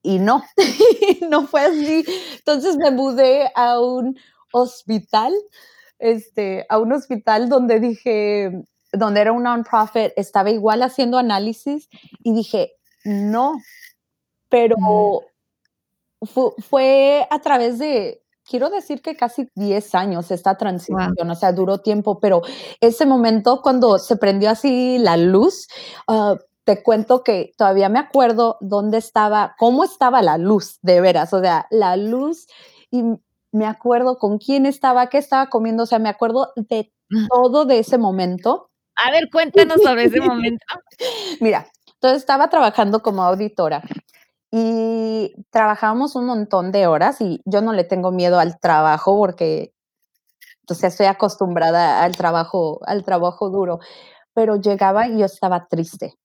Y 0.02 0.20
no, 0.20 0.44
no 1.30 1.48
fue 1.48 1.62
así. 1.62 2.06
Entonces 2.40 2.76
me 2.78 2.92
mudé 2.92 3.50
a 3.56 3.80
un 3.80 4.18
hospital, 4.56 5.34
este, 6.00 6.66
a 6.70 6.80
un 6.80 6.94
hospital 6.94 7.50
donde 7.50 7.80
dije, 7.80 8.64
donde 8.92 9.22
era 9.22 9.32
un 9.32 9.44
non-profit, 9.44 10.12
estaba 10.16 10.50
igual 10.50 10.82
haciendo 10.82 11.18
análisis 11.18 11.90
y 12.24 12.34
dije, 12.34 12.74
no, 13.04 13.56
pero 14.50 14.76
fue, 16.22 16.52
fue, 16.68 17.28
a 17.30 17.40
través 17.40 17.78
de, 17.80 18.24
quiero 18.50 18.70
decir 18.70 19.02
que 19.02 19.16
casi 19.16 19.50
10 19.56 19.96
años 19.96 20.32
esta 20.32 20.58
transición, 20.58 21.14
wow. 21.18 21.32
o 21.32 21.36
sea, 21.36 21.52
duró 21.52 21.80
tiempo, 21.80 22.20
pero 22.20 22.42
ese 22.80 23.06
momento 23.06 23.62
cuando 23.62 24.00
se 24.00 24.16
prendió 24.16 24.50
así 24.50 24.98
la 25.00 25.18
luz, 25.18 25.68
uh, 26.08 26.38
te 26.64 26.82
cuento 26.82 27.24
que 27.24 27.52
todavía 27.58 27.90
me 27.90 28.00
acuerdo 28.00 28.58
dónde 28.60 28.98
estaba, 28.98 29.56
cómo 29.60 29.84
estaba 29.84 30.22
la 30.22 30.38
luz, 30.38 30.80
de 30.82 31.02
veras, 31.02 31.32
o 31.34 31.42
sea, 31.42 31.68
la 31.70 31.96
luz 31.96 32.48
y 32.90 33.04
me 33.56 33.66
acuerdo 33.66 34.18
con 34.18 34.38
quién 34.38 34.66
estaba, 34.66 35.08
qué 35.08 35.18
estaba 35.18 35.50
comiendo, 35.50 35.84
o 35.84 35.86
sea, 35.86 36.00
me 36.00 36.10
acuerdo 36.10 36.52
de 36.56 36.92
todo 37.30 37.66
de 37.66 37.80
ese 37.80 37.98
momento. 37.98 38.70
A 38.96 39.12
ver, 39.12 39.30
cuéntanos 39.32 39.82
sobre 39.82 40.06
ese 40.06 40.22
momento. 40.22 40.66
Mira, 41.42 41.68
entonces 41.94 42.20
estaba 42.20 42.50
trabajando 42.50 43.02
como 43.02 43.24
auditora 43.24 43.82
y 44.52 45.34
trabajábamos 45.52 46.16
un 46.16 46.26
montón 46.26 46.72
de 46.72 46.88
horas 46.88 47.22
y 47.22 47.42
yo 47.46 47.62
no 47.62 47.74
le 47.74 47.84
tengo 47.84 48.12
miedo 48.12 48.40
al 48.40 48.60
trabajo 48.60 49.18
porque 49.18 49.74
sea, 50.74 50.90
estoy 50.90 51.06
acostumbrada 51.06 52.04
al 52.04 52.16
trabajo, 52.16 52.80
al 52.86 53.04
trabajo 53.04 53.50
duro, 53.50 53.80
pero 54.34 54.56
llegaba 54.56 55.08
y 55.08 55.20
yo 55.20 55.26
estaba 55.26 55.68
triste. 55.68 56.16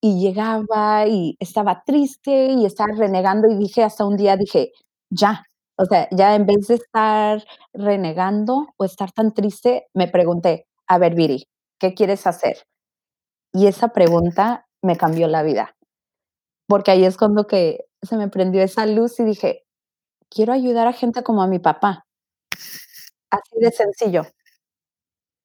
Y 0.00 0.20
llegaba 0.20 1.06
y 1.06 1.36
estaba 1.40 1.82
triste 1.84 2.48
y 2.52 2.66
estaba 2.66 2.92
renegando 2.94 3.48
y 3.48 3.56
dije 3.56 3.82
hasta 3.82 4.04
un 4.04 4.16
día 4.16 4.36
dije, 4.36 4.72
ya, 5.10 5.44
o 5.78 5.84
sea, 5.86 6.08
ya 6.10 6.34
en 6.34 6.46
vez 6.46 6.68
de 6.68 6.74
estar 6.76 7.44
renegando 7.74 8.68
o 8.76 8.84
estar 8.84 9.12
tan 9.12 9.34
triste, 9.34 9.86
me 9.94 10.08
pregunté, 10.08 10.66
a 10.88 10.98
ver, 10.98 11.14
Viri, 11.14 11.48
¿qué 11.80 11.94
quieres 11.94 12.26
hacer? 12.26 12.58
Y 13.52 13.66
esa 13.66 13.88
pregunta 13.88 14.66
me 14.82 14.96
cambió 14.96 15.28
la 15.28 15.42
vida 15.42 15.76
porque 16.68 16.90
ahí 16.90 17.04
es 17.04 17.16
cuando 17.16 17.46
que 17.46 17.84
se 18.02 18.16
me 18.16 18.28
prendió 18.28 18.62
esa 18.62 18.86
luz 18.86 19.18
y 19.20 19.24
dije, 19.24 19.64
quiero 20.30 20.52
ayudar 20.52 20.88
a 20.88 20.92
gente 20.92 21.22
como 21.22 21.42
a 21.42 21.48
mi 21.48 21.58
papá. 21.58 22.06
Así 23.30 23.56
de 23.60 23.70
sencillo. 23.70 24.22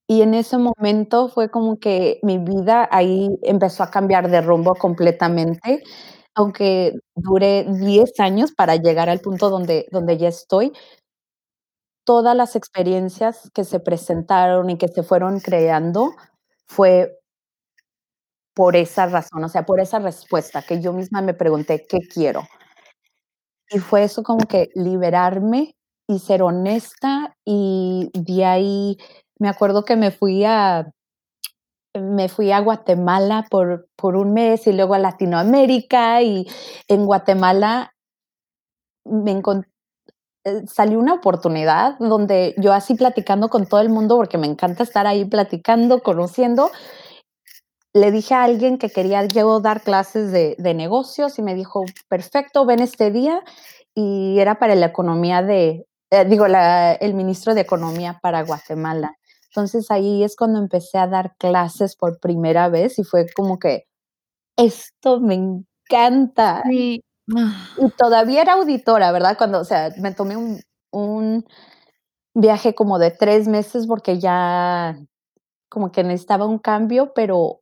Y 0.07 0.21
en 0.23 0.33
ese 0.33 0.57
momento 0.57 1.29
fue 1.29 1.49
como 1.49 1.79
que 1.79 2.19
mi 2.23 2.37
vida 2.37 2.87
ahí 2.91 3.29
empezó 3.43 3.83
a 3.83 3.91
cambiar 3.91 4.29
de 4.29 4.41
rumbo 4.41 4.75
completamente, 4.75 5.83
aunque 6.35 6.93
duré 7.15 7.65
10 7.65 8.19
años 8.19 8.51
para 8.53 8.75
llegar 8.77 9.09
al 9.09 9.19
punto 9.19 9.49
donde, 9.49 9.87
donde 9.91 10.17
ya 10.17 10.29
estoy. 10.29 10.73
Todas 12.07 12.35
las 12.35 12.55
experiencias 12.55 13.51
que 13.53 13.63
se 13.63 13.79
presentaron 13.79 14.69
y 14.71 14.77
que 14.77 14.87
se 14.87 15.03
fueron 15.03 15.39
creando 15.39 16.15
fue 16.67 17.15
por 18.55 18.75
esa 18.75 19.05
razón, 19.07 19.43
o 19.45 19.49
sea, 19.49 19.65
por 19.65 19.79
esa 19.79 19.99
respuesta 19.99 20.61
que 20.61 20.81
yo 20.81 20.91
misma 20.93 21.21
me 21.21 21.33
pregunté, 21.33 21.85
¿qué 21.87 21.99
quiero? 21.99 22.43
Y 23.69 23.79
fue 23.79 24.03
eso 24.03 24.23
como 24.23 24.45
que 24.47 24.69
liberarme 24.75 25.75
y 26.07 26.19
ser 26.19 26.43
honesta 26.43 27.35
y 27.45 28.09
de 28.13 28.45
ahí 28.45 28.97
me 29.39 29.47
acuerdo 29.49 29.85
que 29.85 29.95
me 29.95 30.11
fui 30.11 30.43
a 30.43 30.91
me 31.93 32.29
fui 32.29 32.51
a 32.51 32.59
Guatemala 32.59 33.45
por, 33.49 33.87
por 33.95 34.15
un 34.15 34.33
mes 34.33 34.67
y 34.67 34.73
luego 34.73 34.93
a 34.93 34.99
Latinoamérica 34.99 36.21
y 36.21 36.47
en 36.87 37.05
Guatemala 37.05 37.93
me 39.05 39.31
encontré 39.31 39.71
eh, 40.43 40.63
salió 40.65 40.97
una 40.97 41.13
oportunidad 41.13 41.99
donde 41.99 42.55
yo 42.57 42.73
así 42.73 42.95
platicando 42.95 43.49
con 43.49 43.67
todo 43.67 43.79
el 43.79 43.89
mundo, 43.89 44.17
porque 44.17 44.39
me 44.39 44.47
encanta 44.47 44.81
estar 44.81 45.05
ahí 45.05 45.23
platicando, 45.25 46.01
conociendo, 46.01 46.71
le 47.93 48.11
dije 48.11 48.33
a 48.33 48.43
alguien 48.43 48.79
que 48.79 48.89
quería 48.89 49.23
yo 49.25 49.59
dar 49.59 49.81
clases 49.81 50.31
de, 50.31 50.55
de, 50.57 50.73
negocios 50.73 51.37
y 51.37 51.43
me 51.43 51.53
dijo, 51.53 51.83
perfecto, 52.09 52.65
ven 52.65 52.79
este 52.79 53.11
día. 53.11 53.43
Y 53.93 54.39
era 54.39 54.57
para 54.57 54.75
la 54.75 54.87
economía 54.87 55.43
de, 55.43 55.85
eh, 56.09 56.25
digo, 56.25 56.47
la, 56.47 56.93
el 56.93 57.13
ministro 57.13 57.53
de 57.53 57.61
Economía 57.61 58.19
para 58.21 58.43
Guatemala. 58.43 59.17
Entonces 59.51 59.91
ahí 59.91 60.23
es 60.23 60.35
cuando 60.37 60.59
empecé 60.59 60.97
a 60.97 61.07
dar 61.07 61.35
clases 61.37 61.95
por 61.97 62.19
primera 62.19 62.69
vez 62.69 62.99
y 62.99 63.03
fue 63.03 63.25
como 63.35 63.59
que, 63.59 63.85
esto 64.57 65.19
me 65.21 65.35
encanta. 65.35 66.63
Sí. 66.69 67.03
Y 67.77 67.89
todavía 67.97 68.41
era 68.41 68.53
auditora, 68.53 69.11
¿verdad? 69.11 69.37
Cuando, 69.37 69.59
o 69.59 69.65
sea, 69.65 69.91
me 69.99 70.13
tomé 70.13 70.37
un, 70.37 70.61
un 70.91 71.45
viaje 72.35 72.75
como 72.75 72.99
de 72.99 73.11
tres 73.11 73.47
meses 73.47 73.87
porque 73.87 74.19
ya 74.19 74.97
como 75.69 75.91
que 75.91 76.03
necesitaba 76.03 76.45
un 76.47 76.59
cambio, 76.59 77.13
pero 77.15 77.61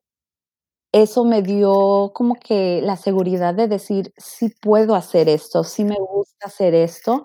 eso 0.93 1.25
me 1.25 1.41
dio 1.43 2.12
como 2.15 2.36
que 2.36 2.82
la 2.84 2.97
seguridad 2.97 3.54
de 3.56 3.67
decir, 3.67 4.13
sí 4.17 4.49
puedo 4.62 4.95
hacer 4.95 5.30
esto, 5.30 5.63
sí 5.63 5.84
me 5.86 5.97
gusta 5.99 6.47
hacer 6.47 6.75
esto. 6.75 7.23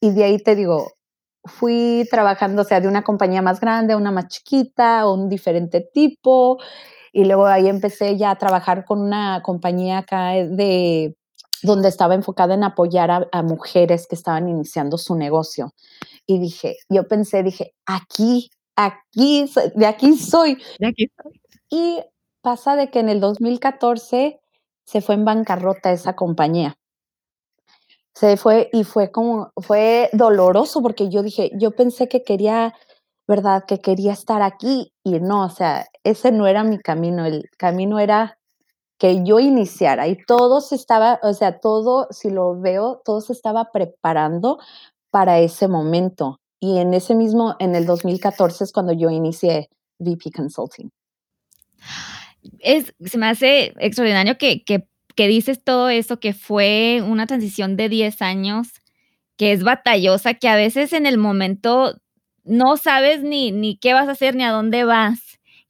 Y 0.00 0.12
de 0.12 0.24
ahí 0.24 0.38
te 0.38 0.56
digo, 0.56 0.93
fui 1.44 2.06
trabajando, 2.10 2.62
o 2.62 2.64
sea, 2.64 2.80
de 2.80 2.88
una 2.88 3.04
compañía 3.04 3.42
más 3.42 3.60
grande 3.60 3.92
a 3.92 3.96
una 3.96 4.10
más 4.10 4.28
chiquita, 4.28 5.08
un 5.10 5.28
diferente 5.28 5.80
tipo. 5.80 6.58
Y 7.12 7.24
luego 7.24 7.46
ahí 7.46 7.68
empecé 7.68 8.16
ya 8.16 8.30
a 8.30 8.38
trabajar 8.38 8.84
con 8.84 9.00
una 9.00 9.42
compañía 9.42 9.98
acá 9.98 10.32
de 10.32 11.16
donde 11.62 11.88
estaba 11.88 12.14
enfocada 12.14 12.54
en 12.54 12.64
apoyar 12.64 13.10
a, 13.10 13.28
a 13.32 13.42
mujeres 13.42 14.06
que 14.06 14.14
estaban 14.14 14.48
iniciando 14.48 14.98
su 14.98 15.14
negocio. 15.14 15.72
Y 16.26 16.38
dije, 16.38 16.76
yo 16.88 17.06
pensé, 17.06 17.42
dije, 17.42 17.74
aquí, 17.86 18.50
aquí, 18.76 19.50
de 19.74 19.86
aquí 19.86 20.16
soy. 20.16 20.58
De 20.78 20.88
aquí 20.88 21.10
soy. 21.22 21.40
Y 21.70 22.02
pasa 22.42 22.76
de 22.76 22.90
que 22.90 23.00
en 23.00 23.08
el 23.08 23.20
2014 23.20 24.40
se 24.84 25.00
fue 25.00 25.14
en 25.14 25.24
bancarrota 25.24 25.92
esa 25.92 26.14
compañía. 26.14 26.76
Se 28.14 28.36
fue 28.36 28.70
y 28.72 28.84
fue 28.84 29.10
como, 29.10 29.52
fue 29.56 30.10
doloroso 30.12 30.82
porque 30.82 31.08
yo 31.08 31.22
dije, 31.22 31.50
yo 31.54 31.72
pensé 31.72 32.08
que 32.08 32.22
quería, 32.22 32.74
¿verdad? 33.26 33.64
Que 33.66 33.80
quería 33.80 34.12
estar 34.12 34.42
aquí 34.42 34.92
y 35.02 35.20
no, 35.20 35.44
o 35.46 35.50
sea, 35.50 35.86
ese 36.04 36.30
no 36.32 36.46
era 36.46 36.64
mi 36.64 36.78
camino, 36.78 37.26
el 37.26 37.50
camino 37.58 37.98
era 37.98 38.38
que 38.98 39.24
yo 39.24 39.40
iniciara 39.40 40.06
y 40.08 40.16
todo 40.24 40.60
se 40.60 40.76
estaba, 40.76 41.18
o 41.22 41.34
sea, 41.34 41.58
todo, 41.58 42.06
si 42.10 42.30
lo 42.30 42.60
veo, 42.60 43.02
todo 43.04 43.20
se 43.20 43.32
estaba 43.32 43.72
preparando 43.72 44.58
para 45.10 45.40
ese 45.40 45.68
momento. 45.68 46.40
Y 46.60 46.78
en 46.78 46.94
ese 46.94 47.14
mismo, 47.14 47.56
en 47.58 47.74
el 47.74 47.86
2014 47.86 48.64
es 48.64 48.72
cuando 48.72 48.92
yo 48.92 49.10
inicié 49.10 49.68
VP 49.98 50.30
Consulting 50.32 50.90
es, 52.60 52.94
se 53.04 53.18
me 53.18 53.26
hace 53.26 53.74
extraordinario 53.78 54.36
que, 54.38 54.64
que, 54.64 54.86
que, 55.14 55.28
dices 55.28 55.62
todo 55.62 55.88
eso, 55.88 56.20
que 56.20 56.32
fue 56.32 57.02
una 57.06 57.26
transición 57.26 57.76
de 57.76 57.88
10 57.88 58.22
años, 58.22 58.68
que 59.36 59.52
es 59.52 59.62
batallosa, 59.64 60.34
que 60.34 60.48
a 60.48 60.56
veces 60.56 60.92
en 60.92 61.06
el 61.06 61.18
momento 61.18 62.00
no 62.44 62.76
sabes 62.76 63.22
ni, 63.22 63.52
ni 63.52 63.76
qué 63.78 63.94
vas 63.94 64.08
a 64.08 64.12
hacer 64.12 64.36
ni 64.36 64.44
a 64.44 64.50
dónde 64.50 64.84
vas. 64.84 65.20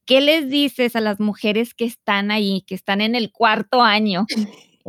¿Qué 0.06 0.20
les 0.20 0.50
dices 0.50 0.96
a 0.96 1.00
las 1.00 1.18
mujeres 1.18 1.72
que 1.72 1.84
están 1.84 2.30
ahí, 2.30 2.62
que 2.66 2.74
están 2.74 3.00
en 3.00 3.14
el 3.14 3.32
cuarto 3.32 3.80
año, 3.80 4.26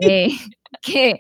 eh, 0.01 0.27
que, 0.81 1.19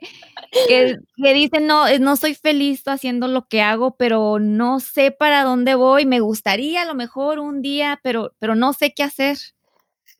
que, 0.67 0.97
que, 1.15 1.33
dicen, 1.33 1.67
no, 1.67 1.85
no 1.99 2.15
soy 2.17 2.35
feliz 2.35 2.85
haciendo 2.87 3.27
lo 3.27 3.47
que 3.47 3.61
hago, 3.61 3.95
pero 3.95 4.39
no 4.39 4.79
sé 4.81 5.11
para 5.11 5.43
dónde 5.43 5.75
voy, 5.75 6.05
me 6.05 6.19
gustaría 6.19 6.81
a 6.81 6.85
lo 6.85 6.95
mejor 6.95 7.39
un 7.39 7.61
día, 7.61 7.99
pero, 8.03 8.33
pero 8.39 8.55
no 8.55 8.73
sé 8.73 8.93
qué 8.93 9.03
hacer? 9.03 9.37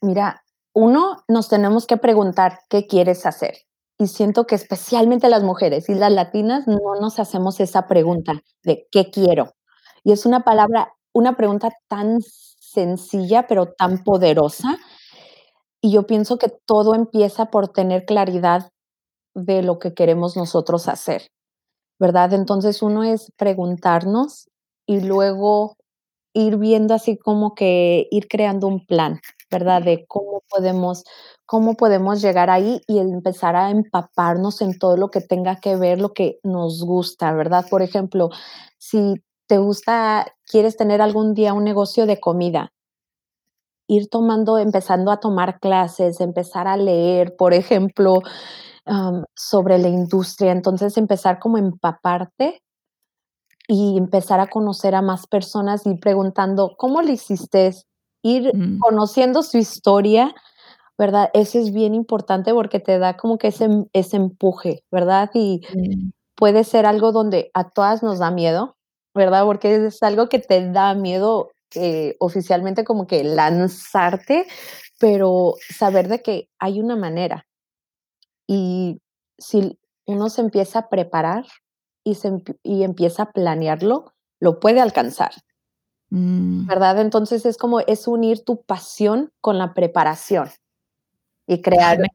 Mira, 0.01 0.44
uno, 0.75 1.23
nos 1.29 1.47
tenemos 1.47 1.87
que 1.87 1.95
preguntar 1.95 2.59
qué 2.69 2.85
quieres 2.85 3.25
hacer. 3.25 3.59
Y 3.97 4.07
siento 4.07 4.45
que 4.45 4.55
especialmente 4.55 5.29
las 5.29 5.41
mujeres 5.41 5.87
y 5.87 5.95
las 5.95 6.11
latinas 6.11 6.67
no 6.67 6.95
nos 6.99 7.17
hacemos 7.17 7.61
esa 7.61 7.87
pregunta 7.87 8.33
de 8.61 8.85
qué 8.91 9.09
quiero. 9.09 9.53
Y 10.03 10.11
es 10.11 10.25
una 10.25 10.43
palabra, 10.43 10.93
una 11.13 11.37
pregunta 11.37 11.69
tan 11.87 12.19
sencilla, 12.21 13.47
pero 13.47 13.67
tan 13.67 14.03
poderosa. 14.03 14.77
Y 15.81 15.93
yo 15.93 16.05
pienso 16.07 16.37
que 16.37 16.49
todo 16.65 16.93
empieza 16.93 17.45
por 17.45 17.69
tener 17.69 18.03
claridad 18.03 18.69
de 19.33 19.63
lo 19.63 19.79
que 19.79 19.93
queremos 19.93 20.35
nosotros 20.35 20.89
hacer, 20.89 21.29
¿verdad? 21.99 22.33
Entonces 22.33 22.81
uno 22.81 23.03
es 23.03 23.31
preguntarnos 23.37 24.49
y 24.85 24.99
luego 24.99 25.77
ir 26.35 26.57
viendo 26.57 26.93
así 26.93 27.17
como 27.17 27.55
que 27.55 28.07
ir 28.11 28.27
creando 28.29 28.67
un 28.67 28.85
plan, 28.85 29.21
¿verdad? 29.51 29.83
De 29.83 30.05
cómo 30.07 30.43
podemos 30.49 31.03
cómo 31.47 31.75
podemos 31.75 32.21
llegar 32.21 32.49
ahí 32.51 32.81
y 32.87 32.99
empezar 32.99 33.55
a 33.55 33.71
empaparnos 33.71 34.61
en 34.61 34.77
todo 34.79 34.97
lo 34.97 35.09
que 35.11 35.21
tenga 35.21 35.57
que 35.61 35.75
ver, 35.77 36.01
lo 36.01 36.13
que 36.13 36.39
nos 36.43 36.83
gusta, 36.85 37.33
¿verdad? 37.33 37.65
Por 37.69 37.81
ejemplo, 37.83 38.29
si 38.79 39.15
te 39.47 39.57
gusta 39.59 40.27
quieres 40.45 40.77
tener 40.77 41.01
algún 41.01 41.33
día 41.35 41.53
un 41.53 41.63
negocio 41.65 42.05
de 42.07 42.19
comida 42.19 42.71
ir 43.89 44.09
tomando 44.09 44.57
empezando 44.57 45.11
a 45.11 45.19
tomar 45.19 45.59
clases, 45.59 46.19
empezar 46.21 46.67
a 46.67 46.77
leer, 46.77 47.35
por 47.35 47.53
ejemplo, 47.53 48.21
sobre 49.35 49.77
la 49.79 49.89
industria. 49.89 50.51
Entonces, 50.51 50.97
empezar 50.97 51.39
como 51.39 51.57
empaparte 51.57 52.61
y 53.67 53.97
empezar 53.97 54.39
a 54.41 54.47
conocer 54.47 54.95
a 54.95 55.01
más 55.03 55.27
personas 55.27 55.85
y 55.87 55.95
preguntando: 55.97 56.75
"¿Cómo 56.77 57.01
le 57.01 57.13
hiciste?". 57.13 57.73
Ir 58.23 58.53
Mm. 58.53 58.79
conociendo 58.79 59.43
su 59.43 59.57
historia, 59.59 60.35
¿verdad? 60.97 61.29
Eso 61.35 61.59
es 61.59 61.73
bien 61.73 61.95
importante 61.95 62.53
porque 62.53 62.79
te 62.81 62.99
da 62.99 63.17
como 63.17 63.37
que 63.39 63.49
ese 63.49 63.69
ese 63.93 64.17
empuje, 64.17 64.83
¿verdad? 64.91 65.31
Y 65.35 65.61
Sí. 65.67 66.13
puede 66.35 66.63
ser 66.65 66.85
algo 66.87 67.11
donde 67.13 67.51
a 67.55 67.69
todas 67.71 68.03
nos 68.03 68.19
da 68.19 68.31
miedo, 68.31 68.77
¿verdad? 69.15 69.45
Porque 69.45 69.75
es 69.87 70.03
algo 70.03 70.29
que 70.29 70.39
te 70.39 70.71
da 70.71 70.93
miedo, 70.95 71.49
eh, 71.75 72.15
oficialmente 72.19 72.83
como 72.85 73.07
que 73.07 73.23
lanzarte, 73.25 74.47
pero 74.99 75.55
saber 75.77 76.07
de 76.09 76.21
que 76.23 76.49
hay 76.59 76.79
una 76.81 76.95
manera. 76.97 77.45
Y 78.49 79.01
si 79.37 79.77
uno 80.05 80.29
se 80.29 80.41
empieza 80.41 80.79
a 80.79 80.89
preparar 80.89 81.45
y 82.05 82.15
se 82.15 82.31
y 82.63 82.83
empieza 82.83 83.23
a 83.23 83.31
planearlo, 83.33 84.13
lo 84.39 84.59
puede 84.61 84.79
alcanzar. 84.81 85.33
Mm. 86.11 86.67
¿Verdad? 86.67 87.01
Entonces, 87.01 87.45
es 87.45 87.57
como 87.57 87.81
es 87.81 88.07
unir 88.07 88.45
tu 88.45 88.61
pasión 88.63 89.31
con 89.41 89.57
la 89.57 89.73
preparación 89.73 90.49
y 91.47 91.61
crear 91.61 91.97
Ay, 91.99 91.99
me 91.99 92.07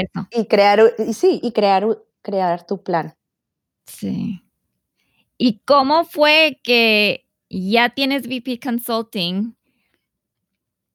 encanta 0.00 0.10
eso. 0.20 0.28
y 0.42 0.46
crear 0.46 0.80
y 0.98 1.14
sí, 1.14 1.40
y 1.42 1.52
crear 1.52 1.86
crear 2.22 2.66
tu 2.66 2.82
plan. 2.82 3.14
Sí. 3.86 4.42
¿Y 5.38 5.60
cómo 5.66 6.04
fue 6.04 6.60
que 6.64 7.26
ya 7.50 7.90
tienes 7.90 8.26
VP 8.28 8.60
Consulting? 8.60 9.54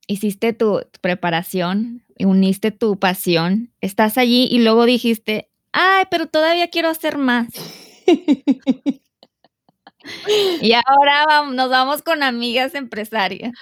Hiciste 0.08 0.52
tu 0.52 0.82
preparación, 1.02 2.04
uniste 2.20 2.72
tu 2.72 3.00
pasión, 3.00 3.72
estás 3.80 4.18
allí 4.18 4.48
y 4.52 4.60
luego 4.60 4.86
dijiste: 4.86 5.50
"Ay, 5.72 6.06
pero 6.12 6.28
todavía 6.28 6.70
quiero 6.70 6.90
hacer 6.90 7.18
más". 7.18 7.48
Y 10.62 10.74
ahora 10.74 11.44
nos 11.52 11.70
vamos 11.70 12.02
con 12.02 12.24
amigas 12.24 12.76
empresarias. 12.76 13.54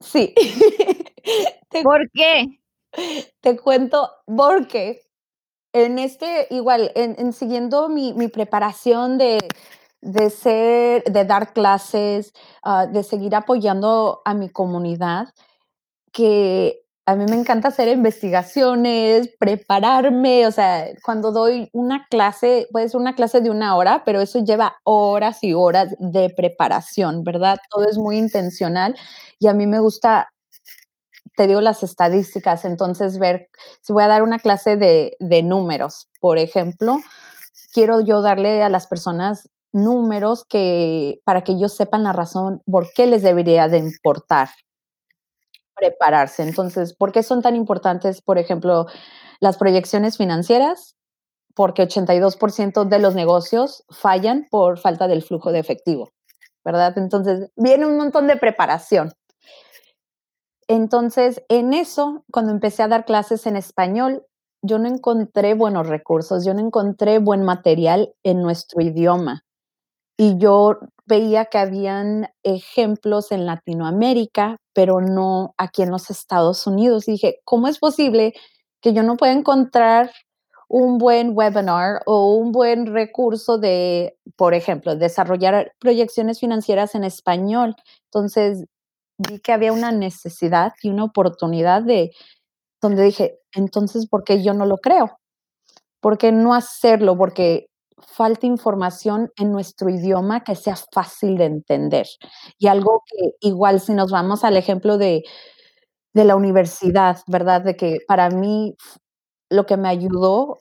Sí. 0.00 0.34
¿Por 1.82 2.10
qué? 2.12 2.46
te 3.42 3.56
cuento, 3.58 4.10
porque 4.26 5.02
en 5.74 5.98
este 5.98 6.48
igual, 6.50 6.92
en 6.96 7.16
en 7.18 7.32
siguiendo 7.34 7.88
mi 7.90 8.14
mi 8.14 8.28
preparación 8.28 9.18
de 9.18 9.38
de 10.02 10.30
ser 10.30 11.04
de 11.04 11.24
dar 11.26 11.52
clases, 11.54 12.32
ah, 12.64 12.86
de 12.86 13.02
seguir 13.04 13.34
apoyando 13.36 14.22
a 14.26 14.34
mi 14.34 14.50
comunidad, 14.50 15.28
que 16.12 16.82
a 17.06 17.14
mí 17.16 17.24
me 17.30 17.36
encanta 17.36 17.68
hacer 17.68 17.88
investigaciones, 17.88 19.30
prepararme, 19.38 20.46
o 20.46 20.52
sea, 20.52 20.86
cuando 21.04 21.32
doy 21.32 21.70
una 21.72 22.06
clase, 22.10 22.66
puede 22.72 22.88
ser 22.88 23.00
una 23.00 23.14
clase 23.14 23.40
de 23.40 23.50
1 23.50 23.76
hora, 23.76 24.02
pero 24.04 24.20
eso 24.20 24.44
lleva 24.44 24.76
horas 24.84 25.38
y 25.44 25.54
horas 25.54 25.94
de 26.00 26.30
preparación, 26.30 27.24
¿verdad? 27.24 27.58
Todo 27.70 27.84
es 27.88 27.98
muy 27.98 28.18
intencional, 28.18 28.96
y 29.38 29.48
a 29.48 29.54
mí 29.54 29.66
me 29.66 29.80
gusta 29.80 30.28
te 31.36 31.46
digo 31.46 31.60
las 31.60 31.82
estadísticas, 31.82 32.64
entonces 32.64 33.18
ver 33.18 33.48
si 33.82 33.92
voy 33.92 34.04
a 34.04 34.08
dar 34.08 34.22
una 34.22 34.38
clase 34.38 34.76
de 34.76 35.16
de 35.20 35.42
números, 35.42 36.08
por 36.20 36.38
ejemplo, 36.38 36.98
quiero 37.74 38.00
yo 38.00 38.22
darle 38.22 38.62
a 38.62 38.68
las 38.70 38.86
personas 38.88 39.48
números 39.72 40.44
que 40.48 41.20
para 41.24 41.42
que 41.44 41.52
ellos 41.52 41.74
sepan 41.76 42.04
la 42.04 42.12
razón 42.14 42.62
por 42.70 42.92
qué 42.94 43.06
les 43.06 43.22
debería 43.22 43.68
de 43.68 43.78
importar 43.78 44.48
prepararse. 45.76 46.42
Entonces, 46.42 46.94
¿por 46.94 47.12
qué 47.12 47.22
son 47.22 47.42
tan 47.42 47.56
importantes, 47.56 48.22
por 48.22 48.38
ejemplo, 48.38 48.86
las 49.40 49.56
proyecciones 49.58 50.16
financieras? 50.16 50.96
Porque 51.54 51.82
82% 51.82 52.84
de 52.84 52.98
los 52.98 53.14
negocios 53.14 53.84
fallan 53.90 54.46
por 54.50 54.78
falta 54.78 55.08
del 55.08 55.22
flujo 55.22 55.52
de 55.52 55.60
efectivo, 55.60 56.10
¿verdad? 56.64 56.96
Entonces, 56.98 57.50
viene 57.56 57.86
un 57.86 57.96
montón 57.96 58.26
de 58.26 58.36
preparación. 58.36 59.12
Entonces, 60.68 61.42
en 61.48 61.74
eso, 61.74 62.24
cuando 62.32 62.52
empecé 62.52 62.82
a 62.82 62.88
dar 62.88 63.04
clases 63.04 63.46
en 63.46 63.56
español, 63.56 64.24
yo 64.62 64.78
no 64.78 64.88
encontré 64.88 65.54
buenos 65.54 65.86
recursos, 65.86 66.44
yo 66.44 66.54
no 66.54 66.60
encontré 66.60 67.18
buen 67.18 67.44
material 67.44 68.14
en 68.24 68.42
nuestro 68.42 68.82
idioma. 68.82 69.44
Y 70.18 70.38
yo 70.38 70.78
veía 71.06 71.44
que 71.46 71.58
habían 71.58 72.28
ejemplos 72.42 73.30
en 73.32 73.46
Latinoamérica, 73.46 74.56
pero 74.76 75.02
no 75.02 75.56
aquí 75.58 75.82
en 75.84 75.92
los 75.92 76.10
Estados 76.12 76.68
Unidos. 76.68 77.08
Y 77.08 77.14
dije: 77.14 77.40
"¿Cómo 77.46 77.68
es 77.68 77.80
posible 77.80 78.34
que 78.82 78.94
yo 78.94 79.02
no 79.04 79.16
pueda 79.18 79.32
encontrar 79.34 80.12
un 80.68 80.98
buen 80.98 81.32
webinar 81.36 82.02
o 82.06 82.36
un 82.36 82.52
buen 82.52 82.86
recurso 82.94 83.58
de, 83.58 84.18
por 84.36 84.54
ejemplo, 84.54 84.96
desarrollar 84.96 85.72
proyecciones 85.80 86.40
financieras 86.40 86.94
en 86.96 87.04
español?". 87.04 87.76
Entonces, 88.12 88.66
vi 89.18 89.40
que 89.40 89.52
había 89.54 89.72
una 89.74 89.92
necesidad 89.92 90.74
y 90.82 90.90
una 90.90 91.04
oportunidad 91.06 91.82
de 91.82 92.12
donde 92.82 93.04
dije: 93.04 93.38
"Entonces, 93.54 94.08
¿por 94.08 94.24
qué 94.24 94.42
yo 94.44 94.54
no 94.54 94.66
lo 94.66 94.78
creo? 94.78 95.18
¿Por 96.00 96.18
qué 96.18 96.32
no 96.32 96.54
hacerlo?". 96.54 97.16
Porque 97.18 97.68
falta 97.98 98.46
información 98.46 99.30
en 99.36 99.52
nuestro 99.52 99.88
idioma 99.90 100.44
que 100.44 100.54
sea 100.56 100.76
fácil 100.92 101.38
de 101.38 101.46
entender. 101.46 102.06
Y 102.58 102.68
algo 102.68 103.02
que 103.06 103.30
igual 103.40 103.80
si 103.80 103.94
nos 103.94 104.10
vamos 104.10 104.44
al 104.44 104.56
ejemplo 104.56 104.98
de 104.98 105.24
de 106.14 106.24
la 106.24 106.34
universidad, 106.36 107.18
¿verdad? 107.28 107.62
De 107.62 107.76
que 107.76 107.98
para 108.08 108.30
mí 108.30 108.74
lo 109.50 109.66
que 109.66 109.76
me 109.76 109.88
ayudó 109.88 110.58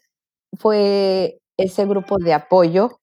fue 0.60 1.40
ese 1.58 1.86
grupo 1.86 2.18
de 2.20 2.34
apoyo 2.34 3.00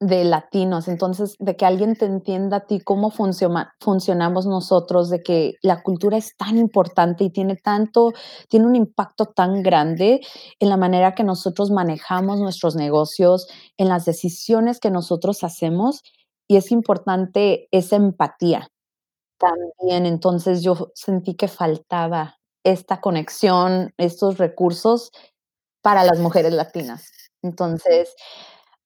de 0.00 0.24
latinos. 0.24 0.88
Entonces, 0.88 1.36
de 1.38 1.56
que 1.56 1.64
alguien 1.64 1.96
te 1.96 2.04
entienda 2.04 2.58
a 2.58 2.66
ti 2.66 2.80
cómo 2.80 3.10
funcionamos 3.10 4.46
nosotros, 4.46 5.08
de 5.08 5.22
que 5.22 5.54
la 5.62 5.82
cultura 5.82 6.18
es 6.18 6.36
tan 6.36 6.58
importante 6.58 7.24
y 7.24 7.30
tiene 7.30 7.56
tanto 7.56 8.12
tiene 8.48 8.66
un 8.66 8.76
impacto 8.76 9.26
tan 9.26 9.62
grande 9.62 10.20
en 10.60 10.68
la 10.68 10.76
manera 10.76 11.14
que 11.14 11.24
nosotros 11.24 11.70
manejamos 11.70 12.40
nuestros 12.40 12.76
negocios, 12.76 13.48
en 13.78 13.88
las 13.88 14.04
decisiones 14.04 14.80
que 14.80 14.90
nosotros 14.90 15.42
hacemos, 15.44 16.02
y 16.48 16.56
es 16.56 16.70
importante 16.72 17.68
esa 17.70 17.96
empatía. 17.96 18.68
También, 19.38 20.06
entonces, 20.06 20.62
yo 20.62 20.92
sentí 20.94 21.34
que 21.36 21.48
faltaba 21.48 22.38
esta 22.64 23.00
conexión, 23.00 23.92
estos 23.98 24.38
recursos 24.38 25.10
para 25.82 26.04
las 26.04 26.18
mujeres 26.18 26.52
latinas. 26.52 27.10
Entonces, 27.42 28.14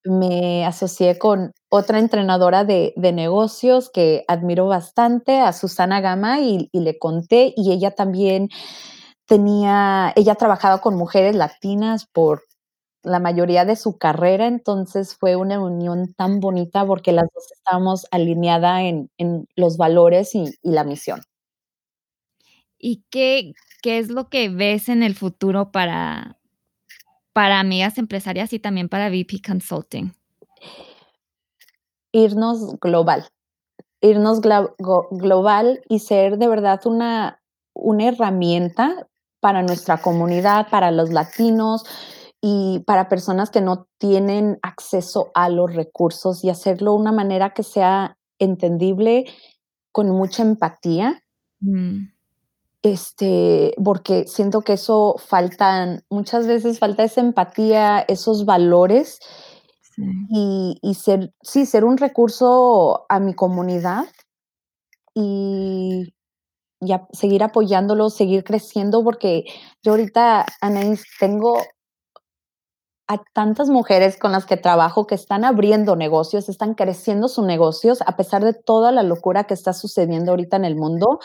me 0.05 0.65
asocié 0.67 1.19
con 1.19 1.53
otra 1.71 1.99
entrenadora 1.99 2.65
de 2.65 2.93
de 2.97 3.13
negocios 3.13 3.91
que 3.91 4.25
admiro 4.29 4.67
bastante, 4.67 5.41
a 5.41 5.53
Susana 5.53 6.01
Gama, 6.01 6.41
y 6.41 6.69
le 6.73 6.99
conté, 6.99 7.53
y 7.57 7.73
ella 7.73 7.93
también 7.93 8.49
tenía 9.27 10.13
ella 10.17 10.35
trabajaba 10.37 10.81
con 10.83 10.97
mujeres 10.97 11.37
latinas 11.37 12.07
por 12.13 12.45
la 13.05 13.21
mayoría 13.21 13.65
de 13.67 13.77
su 13.77 13.99
carrera, 13.99 14.47
entonces 14.49 15.17
fue 15.17 15.37
una 15.37 15.61
unión 15.61 16.15
tan 16.15 16.41
bonita 16.41 16.87
porque 16.87 17.13
las 17.13 17.27
2 17.35 17.45
estábamos 17.53 18.07
alineada 18.13 18.83
en 18.85 19.11
en 19.19 19.47
los 19.57 19.77
valores 19.79 20.35
y 20.37 20.45
y 20.63 20.73
la 20.73 20.85
misión. 20.85 21.23
¿Y 22.83 23.05
qué 23.11 23.53
qué 23.83 23.99
es 23.99 24.09
lo 24.11 24.29
que 24.31 24.49
ves 24.49 24.89
en 24.89 25.03
el 25.03 25.15
futuro 25.15 25.71
para 25.71 26.40
para 27.33 27.61
amigas 27.61 27.99
empresarias 27.99 28.53
y 28.53 28.59
también 28.59 28.89
para 28.89 29.09
VP 29.09 29.41
Consulting? 29.47 30.13
Irnos 32.13 32.79
global, 32.81 33.29
irnos 34.01 34.41
global 34.41 35.81
y 35.89 36.01
ser 36.01 36.39
de 36.39 36.49
verdad 36.49 36.81
una 36.87 37.41
una 37.75 38.09
herramienta 38.09 39.07
para 39.41 39.63
nuestra 39.63 39.99
comunidad, 39.99 40.69
para 40.71 40.91
los 40.91 41.11
latinos 41.11 41.85
y 42.43 42.81
para 42.87 43.09
personas 43.09 43.51
que 43.51 43.61
no 43.61 43.87
tienen 43.99 44.59
acceso 44.63 45.31
a 45.35 45.49
los 45.49 45.75
recursos, 45.75 46.43
y 46.45 46.51
hacerlo 46.51 46.95
una 46.95 47.13
manera 47.13 47.53
que 47.53 47.63
sea 47.63 48.17
entendible, 48.39 49.27
con 49.93 50.11
mucha 50.11 50.43
empatía. 50.43 51.23
Mm. 51.61 52.13
Este, 52.85 53.75
porque 53.85 54.25
siento 54.27 54.63
que 54.63 54.73
eso 54.75 55.17
faltan 55.19 56.03
muchas 56.09 56.47
veces 56.47 56.79
falta 56.79 57.05
esa 57.05 57.21
empatía, 57.21 58.01
esos 58.09 58.47
valores, 58.47 59.19
y 60.31 60.79
y 60.83 60.95
ser 60.95 61.33
sí, 61.43 61.67
ser 61.67 61.85
un 61.85 61.99
recurso 61.99 63.07
a 63.11 63.21
mi 63.21 63.35
comunidad 63.35 64.07
y 65.15 66.15
y 66.81 66.93
a 66.93 67.07
seguir 67.13 67.43
apoyándolos, 67.45 68.15
seguir 68.17 68.45
creciendo, 68.45 69.05
porque 69.05 69.45
yo 69.83 69.93
ahorita, 69.93 70.47
Anaís, 70.63 71.05
tengo 71.21 71.59
a 73.11 73.21
tantas 73.33 73.69
mujeres 73.69 74.17
con 74.17 74.31
las 74.31 74.47
que 74.47 74.57
trabajo 74.57 75.09
que 75.09 75.17
están 75.17 75.45
abriendo 75.45 75.97
negocios, 75.97 76.49
están 76.49 76.75
creciendo 76.75 77.27
sus 77.27 77.45
negocios 77.45 78.03
a 78.07 78.17
pesar 78.17 78.45
de 78.45 78.55
toda 78.55 78.93
la 78.93 79.03
locura 79.03 79.45
que 79.45 79.55
está 79.55 79.73
sucediendo 79.73 80.31
ahorita 80.31 80.57
en 80.57 80.65
el 80.65 80.77
mundo. 80.77 81.19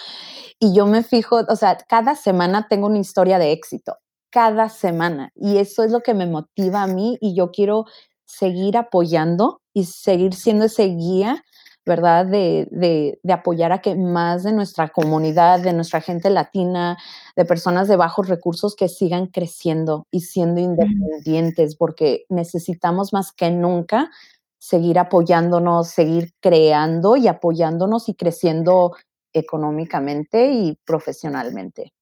Y 0.59 0.73
yo 0.73 0.87
me 0.87 1.03
fijo, 1.03 1.41
o 1.47 1.55
sea, 1.55 1.77
cada 1.87 2.15
semana 2.15 2.65
tengo 2.67 2.87
una 2.87 2.97
historia 2.97 3.37
de 3.37 3.51
éxito, 3.51 3.97
cada 4.31 4.69
semana. 4.69 5.29
Y 5.35 5.57
eso 5.57 5.83
es 5.83 5.91
lo 5.91 6.01
que 6.01 6.15
me 6.15 6.25
motiva 6.25 6.81
a 6.81 6.87
mí 6.87 7.17
y 7.21 7.35
yo 7.35 7.51
quiero 7.51 7.85
seguir 8.25 8.77
apoyando 8.77 9.61
y 9.71 9.85
seguir 9.85 10.33
siendo 10.33 10.65
ese 10.65 10.85
guía 10.85 11.43
¿verdad? 11.85 12.25
De, 12.25 12.67
de, 12.71 13.19
de, 13.21 13.33
apoyar 13.33 13.71
a 13.71 13.81
que 13.81 13.95
más 13.95 14.43
de 14.43 14.51
nuestra 14.51 14.89
comunidad, 14.89 15.59
de 15.59 15.73
nuestra 15.73 16.01
gente 16.01 16.29
latina, 16.29 16.97
de 17.35 17.45
personas 17.45 17.87
de 17.87 17.95
bajos 17.95 18.27
recursos 18.27 18.75
que 18.75 18.89
sigan 18.89 19.27
creciendo 19.27 20.07
y 20.11 20.21
siendo 20.21 20.59
independientes, 20.59 21.75
porque 21.75 22.25
necesitamos 22.29 23.13
más 23.13 23.31
que 23.31 23.51
nunca 23.51 24.09
seguir 24.57 24.97
apoyándonos, 24.97 25.89
seguir 25.89 26.33
creando 26.39 27.17
y 27.17 27.27
apoyándonos 27.27 28.09
y 28.09 28.15
creciendo 28.15 28.95
económicamente 29.31 30.53
y 30.53 30.79
profesionalmente. 30.85 31.93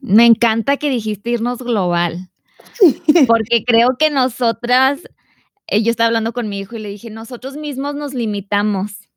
Me 0.00 0.26
encanta 0.26 0.76
que 0.76 0.90
dijiste 0.90 1.30
irnos 1.30 1.58
global, 1.58 2.30
porque 3.26 3.64
creo 3.64 3.96
que 3.98 4.10
nosotras 4.10 5.00
yo 5.70 5.90
estaba 5.90 6.06
hablando 6.08 6.32
con 6.32 6.48
mi 6.48 6.58
hijo 6.58 6.76
y 6.76 6.80
le 6.80 6.88
dije, 6.88 7.10
nosotros 7.10 7.56
mismos 7.56 7.94
nos 7.94 8.14
limitamos. 8.14 9.08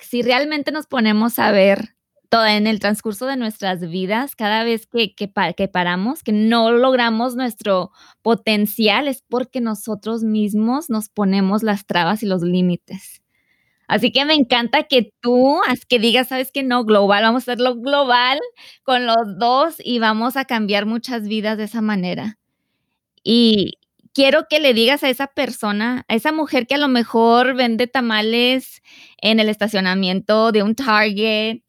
Si 0.00 0.22
realmente 0.22 0.72
nos 0.72 0.86
ponemos 0.86 1.38
a 1.38 1.50
ver 1.50 1.96
todo 2.28 2.46
en 2.46 2.66
el 2.66 2.80
transcurso 2.80 3.26
de 3.26 3.36
nuestras 3.36 3.80
vidas, 3.80 4.36
cada 4.36 4.64
vez 4.64 4.86
que, 4.86 5.14
que, 5.14 5.32
que 5.56 5.68
paramos, 5.68 6.22
que 6.22 6.32
no 6.32 6.72
logramos 6.72 7.36
nuestro 7.36 7.92
potencial, 8.22 9.08
es 9.08 9.22
porque 9.28 9.60
nosotros 9.60 10.22
mismos 10.22 10.90
nos 10.90 11.08
ponemos 11.08 11.62
las 11.62 11.86
trabas 11.86 12.22
y 12.22 12.26
los 12.26 12.42
límites. 12.42 13.22
Así 13.88 14.10
que 14.10 14.24
me 14.24 14.34
encanta 14.34 14.82
que 14.84 15.12
tú, 15.20 15.60
que 15.88 15.98
digas, 15.98 16.28
sabes 16.28 16.50
que 16.50 16.64
no, 16.64 16.84
global, 16.84 17.22
vamos 17.22 17.42
a 17.42 17.52
hacerlo 17.52 17.76
global 17.76 18.40
con 18.82 19.06
los 19.06 19.38
dos 19.38 19.76
y 19.78 20.00
vamos 20.00 20.36
a 20.36 20.44
cambiar 20.44 20.86
muchas 20.86 21.28
vidas 21.28 21.56
de 21.56 21.64
esa 21.64 21.82
manera. 21.82 22.38
Y, 23.22 23.74
quiero 24.16 24.46
que 24.48 24.60
le 24.60 24.72
digas 24.72 25.04
a 25.04 25.10
esa 25.10 25.26
persona, 25.26 26.06
a 26.08 26.14
esa 26.14 26.32
mujer 26.32 26.66
que 26.66 26.74
a 26.74 26.78
lo 26.78 26.88
mejor 26.88 27.54
vende 27.54 27.86
tamales 27.86 28.80
en 29.18 29.40
el 29.40 29.50
estacionamiento 29.50 30.52
de 30.52 30.62
un 30.62 30.74
Target 30.74 31.60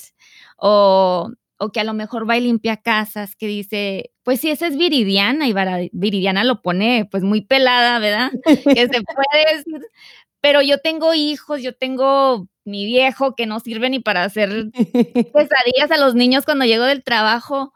o, 0.56 1.30
o 1.58 1.72
que 1.74 1.82
a 1.82 1.84
lo 1.84 1.94
mejor 1.94 2.28
va 2.28 2.38
y 2.38 2.42
limpia 2.42 2.78
casas, 2.78 3.36
que 3.36 3.48
dice, 3.48 4.12
pues 4.24 4.40
sí, 4.40 4.50
esa 4.50 4.68
es 4.68 4.78
Viridiana 4.78 5.46
y 5.46 5.90
Viridiana 5.92 6.46
lo 6.46 6.62
pone 6.62 7.06
pues 7.12 7.22
muy 7.22 7.42
pelada, 7.42 8.00
¿verdad? 8.00 8.32
que 8.46 8.88
se 8.88 9.02
puede 9.02 9.58
decir, 9.58 9.82
pero 10.40 10.62
yo 10.62 10.78
tengo 10.78 11.14
hijos, 11.14 11.62
yo 11.62 11.76
tengo 11.76 12.48
mi 12.64 12.86
viejo 12.86 13.36
que 13.36 13.46
no 13.46 13.60
sirve 13.60 13.90
ni 13.90 14.00
para 14.00 14.24
hacer 14.24 14.72
pesadillas 15.34 15.92
a 15.92 15.98
los 15.98 16.16
niños 16.16 16.46
cuando 16.46 16.64
llego 16.64 16.86
del 16.86 17.04
trabajo. 17.04 17.74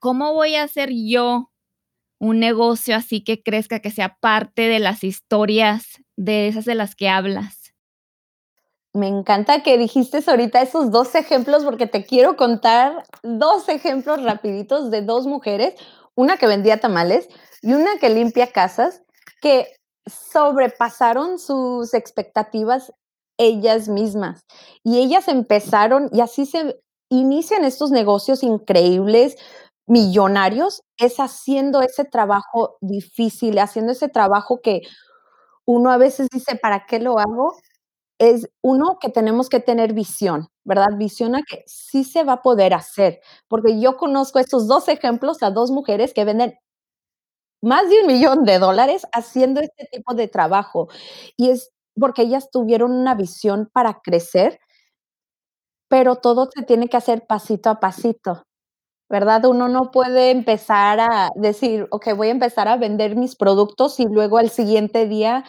¿Cómo 0.00 0.34
voy 0.34 0.56
a 0.56 0.64
hacer 0.64 0.90
yo 0.92 1.51
un 2.22 2.38
negocio 2.38 2.94
así 2.94 3.24
que 3.24 3.42
crezca, 3.42 3.80
que 3.80 3.90
sea 3.90 4.16
parte 4.20 4.68
de 4.68 4.78
las 4.78 5.02
historias 5.02 6.00
de 6.16 6.46
esas 6.46 6.64
de 6.64 6.76
las 6.76 6.94
que 6.94 7.08
hablas. 7.08 7.74
Me 8.94 9.08
encanta 9.08 9.64
que 9.64 9.76
dijiste 9.76 10.22
ahorita 10.24 10.62
esos 10.62 10.92
dos 10.92 11.16
ejemplos 11.16 11.64
porque 11.64 11.88
te 11.88 12.04
quiero 12.04 12.36
contar 12.36 13.02
dos 13.24 13.68
ejemplos 13.68 14.22
rapiditos 14.22 14.92
de 14.92 15.02
dos 15.02 15.26
mujeres, 15.26 15.74
una 16.14 16.36
que 16.36 16.46
vendía 16.46 16.78
tamales 16.78 17.28
y 17.60 17.72
una 17.72 17.98
que 17.98 18.10
limpia 18.10 18.52
casas, 18.52 19.02
que 19.40 19.66
sobrepasaron 20.06 21.40
sus 21.40 21.92
expectativas 21.92 22.92
ellas 23.36 23.88
mismas. 23.88 24.42
Y 24.84 24.98
ellas 24.98 25.26
empezaron, 25.26 26.08
y 26.12 26.20
así 26.20 26.46
se 26.46 26.80
inician 27.08 27.64
estos 27.64 27.90
negocios 27.90 28.44
increíbles, 28.44 29.36
millonarios 29.86 30.82
es 30.98 31.18
haciendo 31.18 31.82
ese 31.82 32.04
trabajo 32.04 32.76
difícil, 32.80 33.58
haciendo 33.58 33.92
ese 33.92 34.08
trabajo 34.08 34.60
que 34.62 34.82
uno 35.66 35.90
a 35.90 35.96
veces 35.98 36.28
dice, 36.32 36.56
¿para 36.56 36.86
qué 36.86 36.98
lo 37.00 37.18
hago? 37.18 37.56
Es 38.18 38.48
uno 38.62 38.98
que 39.00 39.10
tenemos 39.10 39.48
que 39.50 39.60
tener 39.60 39.94
visión, 39.94 40.48
¿verdad? 40.64 40.88
Visión 40.98 41.36
a 41.36 41.42
que 41.42 41.64
sí 41.66 42.04
se 42.04 42.24
va 42.24 42.34
a 42.34 42.42
poder 42.42 42.74
hacer, 42.74 43.20
porque 43.48 43.80
yo 43.80 43.96
conozco 43.98 44.38
estos 44.40 44.68
dos 44.68 44.88
ejemplos 44.88 45.42
a 45.42 45.50
dos 45.52 45.70
mujeres 45.72 46.14
que 46.14 46.24
venden 46.24 46.54
más 47.62 47.88
de 47.88 48.00
un 48.00 48.06
millón 48.08 48.44
de 48.44 48.58
dólares 48.58 49.06
haciendo 49.12 49.60
este 49.60 49.86
tipo 49.92 50.14
de 50.14 50.28
trabajo. 50.28 50.88
Y 51.36 51.50
es 51.50 51.70
porque 51.98 52.22
ellas 52.22 52.50
tuvieron 52.50 52.92
una 52.92 53.14
visión 53.14 53.70
para 53.72 54.00
crecer, 54.02 54.58
pero 55.88 56.16
todo 56.16 56.48
se 56.52 56.64
tiene 56.64 56.88
que 56.88 56.96
hacer 56.96 57.26
pasito 57.26 57.70
a 57.70 57.78
pasito. 57.78 58.42
¿Verdad? 59.12 59.44
Uno 59.44 59.68
no 59.68 59.90
puede 59.90 60.30
empezar 60.30 60.98
a 60.98 61.28
decir, 61.36 61.86
ok, 61.90 62.14
voy 62.16 62.28
a 62.28 62.30
empezar 62.30 62.66
a 62.66 62.78
vender 62.78 63.14
mis 63.14 63.36
productos 63.36 64.00
y 64.00 64.06
luego 64.06 64.38
al 64.38 64.48
siguiente 64.48 65.06
día 65.06 65.44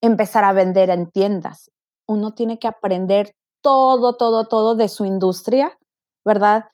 empezar 0.00 0.44
a 0.44 0.52
vender 0.52 0.88
en 0.88 1.10
tiendas. 1.10 1.72
Uno 2.06 2.32
tiene 2.34 2.60
que 2.60 2.68
aprender 2.68 3.34
todo, 3.60 4.16
todo, 4.16 4.46
todo 4.46 4.76
de 4.76 4.88
su 4.88 5.04
industria, 5.04 5.76
¿verdad? 6.24 6.66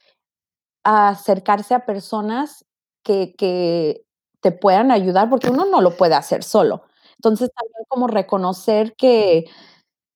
A 0.85 1.09
acercarse 1.09 1.75
a 1.75 1.87
personas 1.87 2.67
que, 3.03 3.35
que 3.39 4.05
te 4.43 4.53
puedan 4.53 4.91
ayudar, 4.91 5.31
porque 5.31 5.49
uno 5.49 5.65
no 5.65 5.81
lo 5.81 5.97
puede 5.97 6.15
hacer 6.15 6.45
solo. 6.45 6.83
Entonces, 7.17 7.49
también 7.57 7.85
como 7.89 8.07
reconocer 8.07 8.95
que, 8.97 9.47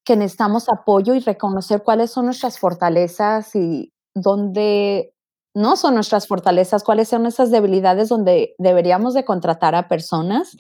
que 0.05 0.15
necesitamos 0.15 0.69
apoyo 0.69 1.15
y 1.15 1.21
reconocer 1.21 1.83
cuáles 1.83 2.11
son 2.11 2.27
nuestras 2.27 2.59
fortalezas 2.59 3.57
y 3.57 3.95
dónde 4.15 5.15
no 5.59 5.77
son 5.77 5.95
nuestras 5.95 6.29
fortalezas, 6.29 6.85
cuáles 6.85 7.09
son 7.09 7.27
esas 7.27 7.51
debilidades 7.51 8.09
donde 8.09 8.55
deberíamos 8.59 9.13
de 9.13 9.25
contratar 9.25 9.75
a 9.75 9.89
personas 9.89 10.57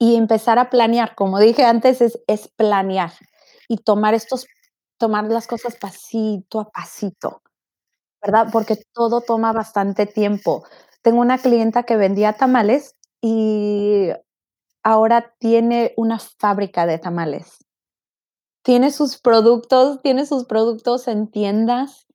y 0.00 0.16
empezar 0.16 0.58
a 0.58 0.68
planear. 0.68 1.14
Como 1.14 1.38
dije 1.38 1.64
antes, 1.64 2.00
es, 2.00 2.18
es 2.26 2.48
planear 2.48 3.12
y 3.68 3.76
tomar 3.76 4.14
estos, 4.14 4.46
tomar 4.98 5.26
las 5.26 5.46
cosas 5.46 5.76
pasito 5.76 6.58
a 6.58 6.70
pasito, 6.70 7.40
¿verdad? 8.20 8.48
Porque 8.50 8.76
todo 8.92 9.20
toma 9.20 9.52
bastante 9.52 10.06
tiempo. 10.06 10.64
Tengo 11.00 11.20
una 11.20 11.38
clienta 11.38 11.84
que 11.84 11.96
vendía 11.96 12.32
tamales 12.32 12.96
y 13.22 14.08
ahora 14.82 15.36
tiene 15.38 15.94
una 15.96 16.18
fábrica 16.18 16.84
de 16.84 16.98
tamales. 16.98 17.64
Tiene 18.62 18.90
sus 18.90 19.18
productos, 19.18 20.02
tiene 20.02 20.26
sus 20.26 20.46
productos 20.46 21.06
en 21.06 21.30
tiendas 21.30 22.09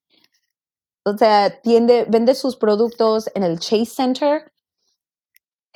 o 1.05 1.17
sea, 1.17 1.59
vende 1.63 2.35
sus 2.35 2.55
productos 2.55 3.29
en 3.35 3.43
el 3.43 3.59
Chase 3.59 3.85
Center. 3.85 4.51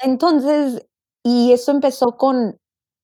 Entonces, 0.02 0.86
y 1.24 1.52
eso 1.52 1.72
empezó 1.72 2.18
con 2.18 2.58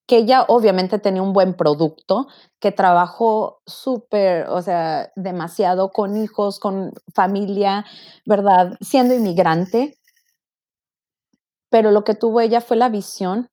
que 0.07 0.17
ella 0.17 0.45
obviamente 0.47 0.99
tenía 0.99 1.21
un 1.21 1.33
buen 1.33 1.55
producto, 1.55 2.27
que 2.59 2.71
trabajó 2.71 3.61
súper, 3.65 4.47
o 4.49 4.61
sea, 4.61 5.11
demasiado 5.15 5.91
con 5.91 6.15
hijos, 6.17 6.59
con 6.59 6.93
familia, 7.13 7.85
¿verdad? 8.25 8.77
Siendo 8.81 9.13
inmigrante. 9.15 9.97
Pero 11.71 11.91
lo 11.91 12.03
que 12.03 12.15
tuvo 12.15 12.41
ella 12.41 12.61
fue 12.61 12.77
la 12.77 12.89
visión, 12.89 13.49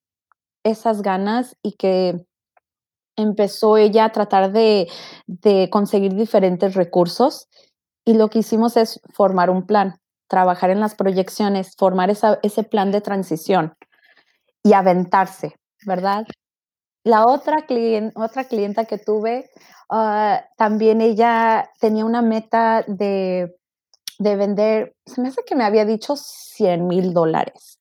esas 0.64 1.02
ganas 1.02 1.56
y 1.62 1.72
que 1.72 2.26
empezó 3.16 3.76
ella 3.76 4.06
a 4.06 4.12
tratar 4.12 4.52
de 4.52 4.88
conseguir 5.70 6.14
diferentes 6.14 6.74
recursos 6.74 7.48
y 8.04 8.14
lo 8.14 8.28
que 8.28 8.40
hicimos 8.40 8.76
es 8.76 9.00
formar 9.12 9.50
un 9.50 9.66
plan, 9.66 9.98
trabajar 10.28 10.70
en 10.70 10.80
las 10.80 10.94
proyecciones, 10.94 11.76
formar 11.76 12.10
ese 12.10 12.62
plan 12.64 12.90
de 12.90 13.00
transición 13.00 13.74
y 14.62 14.72
aventarse, 14.72 15.56
¿verdad? 15.86 16.24
La 17.04 17.26
otra, 17.26 17.66
otra 18.14 18.44
clienta 18.44 18.84
que 18.84 18.98
tuve, 18.98 19.50
ah, 19.90 20.44
también 20.56 21.00
ella 21.00 21.70
tenía 21.80 22.04
una 22.04 22.22
meta 22.22 22.84
de, 22.86 23.56
de 24.18 24.36
vender, 24.36 24.94
se 25.04 25.20
me 25.20 25.28
hace 25.28 25.42
que 25.44 25.56
me 25.56 25.64
había 25.64 25.84
dicho 25.84 26.14
100 26.16 26.86
mil 26.86 27.12
dólares. 27.12 27.78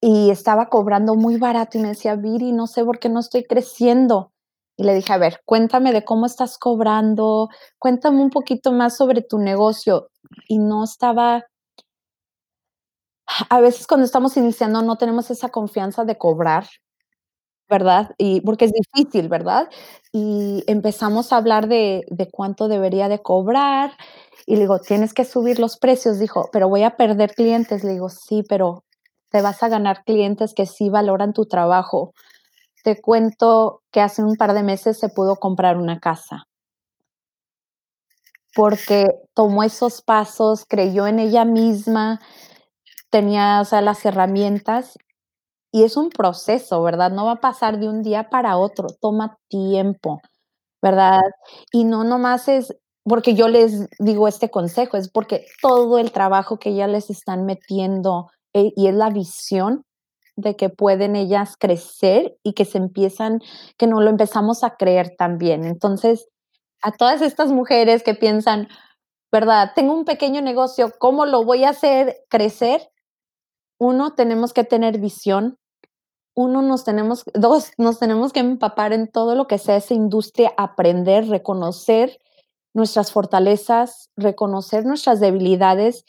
Y 0.00 0.30
estaba 0.30 0.68
cobrando 0.68 1.14
muy 1.14 1.38
barato 1.38 1.78
y 1.78 1.80
me 1.80 1.88
decía, 1.88 2.14
Viri, 2.14 2.52
no 2.52 2.66
sé 2.66 2.84
por 2.84 2.98
qué 2.98 3.08
no 3.08 3.20
estoy 3.20 3.44
creciendo. 3.44 4.33
Y 4.78 4.82
le 4.84 4.94
dije, 4.94 5.12
a 5.12 5.18
ver, 5.18 5.40
cuéntame 5.44 5.92
de 5.92 6.04
cómo 6.04 6.26
estás 6.26 6.58
cobrando, 6.58 7.48
cuéntame 7.78 8.20
un 8.22 8.30
poquito 8.30 8.72
más 8.72 8.96
sobre 8.96 9.22
tu 9.22 9.38
negocio. 9.38 10.08
Y 10.48 10.58
no 10.58 10.82
estaba, 10.84 11.44
a 13.50 13.60
veces 13.60 13.86
cuando 13.86 14.04
estamos 14.06 14.36
iniciando 14.36 14.82
no 14.82 14.96
tenemos 14.96 15.30
esa 15.30 15.48
confianza 15.48 16.04
de 16.04 16.18
cobrar, 16.18 16.66
¿verdad? 17.68 18.10
Y 18.18 18.40
porque 18.42 18.66
es 18.66 18.72
difícil, 18.72 19.28
¿verdad? 19.28 19.68
Y 20.12 20.64
empezamos 20.66 21.32
a 21.32 21.38
hablar 21.38 21.68
de 21.68 22.04
de 22.10 22.30
cuánto 22.30 22.68
debería 22.68 23.08
de 23.08 23.22
cobrar, 23.22 23.92
y 24.46 24.54
le 24.56 24.62
digo: 24.62 24.80
"Tienes 24.80 25.14
que 25.14 25.24
subir 25.24 25.58
los 25.60 25.78
precios", 25.78 26.18
dijo: 26.18 26.50
"Pero 26.52 26.68
voy 26.68 26.82
a 26.84 26.96
perder 26.96 27.34
clientes", 27.34 27.84
le 27.84 27.92
digo: 27.94 28.08
"Sí, 28.10 28.42
pero 28.48 28.84
te 29.30 29.42
vas 29.42 29.62
a 29.62 29.68
ganar 29.68 30.04
clientes 30.04 30.54
que 30.54 30.66
sí 30.66 30.90
valoran 30.90 31.32
tu 31.34 31.46
trabajo". 31.46 32.12
Te 32.84 33.00
cuento 33.00 33.82
que 33.90 34.02
hace 34.02 34.22
un 34.22 34.36
par 34.36 34.52
de 34.52 34.62
meses 34.62 34.98
se 34.98 35.08
pudo 35.08 35.36
comprar 35.36 35.78
una 35.78 36.00
casa. 36.00 36.44
Porque 38.54 39.06
tomó 39.32 39.62
esos 39.62 40.02
pasos, 40.02 40.66
creyó 40.68 41.06
en 41.06 41.18
ella 41.18 41.46
misma, 41.46 42.20
tenía, 43.10 43.60
o 43.62 43.64
sea, 43.64 43.80
las 43.80 44.04
herramientas, 44.04 44.98
y 45.72 45.84
es 45.84 45.96
un 45.96 46.10
proceso, 46.10 46.82
¿verdad? 46.82 47.10
No 47.10 47.26
va 47.26 47.32
a 47.32 47.40
pasar 47.40 47.80
de 47.80 47.88
un 47.88 48.02
día 48.02 48.28
para 48.30 48.58
otro, 48.58 48.88
toma 49.00 49.38
tiempo, 49.48 50.20
¿verdad? 50.82 51.22
Y 51.72 51.84
no 51.84 52.04
nomás 52.04 52.48
es 52.48 52.76
porque 53.04 53.34
yo 53.34 53.48
les 53.48 53.88
digo 53.98 54.28
este 54.28 54.50
consejo, 54.50 54.96
es 54.98 55.10
porque 55.10 55.46
todo 55.62 55.98
el 55.98 56.12
trabajo 56.12 56.58
que 56.58 56.74
ya 56.74 56.86
les 56.86 57.10
están 57.10 57.46
metiendo, 57.46 58.30
eh, 58.54 58.72
y 58.76 58.88
es 58.88 58.94
la 58.94 59.10
visión 59.10 59.84
de 60.36 60.56
que 60.56 60.68
pueden 60.68 61.16
ellas 61.16 61.56
crecer 61.58 62.36
y 62.42 62.54
que 62.54 62.64
se 62.64 62.78
empiezan 62.78 63.40
que 63.78 63.86
nos 63.86 64.02
lo 64.02 64.10
empezamos 64.10 64.64
a 64.64 64.76
creer 64.76 65.14
también. 65.16 65.64
Entonces, 65.64 66.28
a 66.82 66.92
todas 66.92 67.22
estas 67.22 67.48
mujeres 67.48 68.02
que 68.02 68.14
piensan, 68.14 68.68
¿verdad? 69.32 69.72
Tengo 69.74 69.94
un 69.94 70.04
pequeño 70.04 70.42
negocio, 70.42 70.92
¿cómo 70.98 71.26
lo 71.26 71.44
voy 71.44 71.64
a 71.64 71.70
hacer 71.70 72.16
crecer? 72.28 72.90
1, 73.78 74.14
tenemos 74.14 74.52
que 74.52 74.64
tener 74.64 74.98
visión. 74.98 75.58
1, 76.34 76.62
nos 76.62 76.84
tenemos 76.84 77.24
2, 77.34 77.72
nos 77.78 77.98
tenemos 77.98 78.32
que 78.32 78.40
empapar 78.40 78.92
en 78.92 79.10
todo 79.10 79.34
lo 79.34 79.46
que 79.46 79.58
sea 79.58 79.76
esa 79.76 79.94
industria, 79.94 80.52
aprender, 80.56 81.28
reconocer 81.28 82.20
nuestras 82.74 83.12
fortalezas, 83.12 84.10
reconocer 84.16 84.84
nuestras 84.84 85.20
debilidades, 85.20 86.04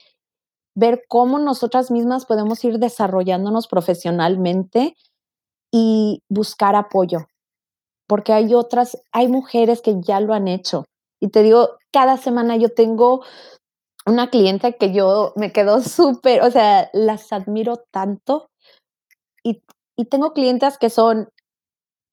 ver 0.76 1.04
cómo 1.08 1.40
nosotras 1.40 1.92
mismas 1.92 2.26
podemos 2.26 2.64
ir 2.66 2.80
desarrollándonos 2.80 3.68
profesionalmente 3.68 4.96
y 5.74 6.22
buscar 6.30 6.76
apoyo, 6.76 7.28
porque 8.08 8.34
hay 8.34 8.54
otras 8.56 8.98
hay 9.14 9.28
mujeres 9.30 9.82
que 9.82 9.96
ya 10.02 10.20
lo 10.22 10.34
han 10.34 10.48
hecho. 10.48 10.86
Y 11.22 11.30
te 11.30 11.44
digo, 11.44 11.72
cada 11.94 12.18
semana 12.18 12.58
yo 12.58 12.70
tengo 12.70 13.24
una 14.06 14.30
cliente 14.30 14.78
que 14.78 14.94
yo 14.94 15.34
me 15.36 15.52
quedo 15.54 15.82
súper, 15.84 16.42
o 16.44 16.52
sea, 16.52 16.90
las 16.94 17.32
admiro 17.34 17.78
tanto, 17.92 18.50
y 19.44 19.64
y 19.98 20.06
tengo 20.06 20.34
clientas 20.34 20.78
que 20.78 20.90
son 20.90 21.30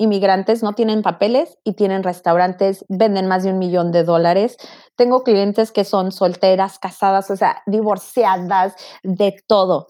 inmigrantes, 0.03 0.63
no 0.63 0.75
tienen 0.75 1.03
papeles 1.03 1.59
y 1.65 1.75
tienen 1.75 2.03
restaurantes, 2.03 2.85
venden 2.89 3.29
más 3.29 3.45
de 3.45 3.53
$1,000,000 3.53 4.57
Tengo 4.97 5.23
clientes 5.25 5.73
que 5.73 5.85
son 5.85 6.13
solteras, 6.13 6.79
casadas, 6.79 7.31
o 7.31 7.37
sea, 7.37 7.63
divorciadas, 7.67 8.75
de 9.05 9.37
todo, 9.49 9.89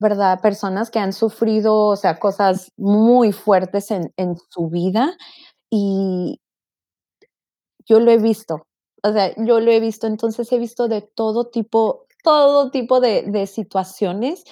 ¿verdad? 0.00 0.40
Personas 0.42 0.90
que 0.90 1.00
han 1.00 1.12
sufrido, 1.14 1.76
o 1.88 1.96
sea, 1.96 2.18
cosas 2.20 2.70
muy 2.78 3.32
fuertes 3.32 3.90
en 3.92 4.12
en 4.18 4.36
su 4.50 4.68
vida, 4.70 5.16
y 5.70 6.38
yo 7.86 8.00
lo 8.00 8.10
he 8.10 8.18
visto, 8.18 8.66
o 9.02 9.12
sea, 9.12 9.32
yo 9.36 9.60
lo 9.60 9.70
he 9.70 9.80
visto, 9.80 10.06
entonces 10.06 10.50
he 10.52 10.58
visto 10.58 10.88
de 10.88 11.02
todo 11.02 11.46
tipo 11.50 12.06
todo 12.22 12.70
tipo 12.70 13.00
de 13.00 13.24
de 13.26 13.46
situaciones, 13.46 14.44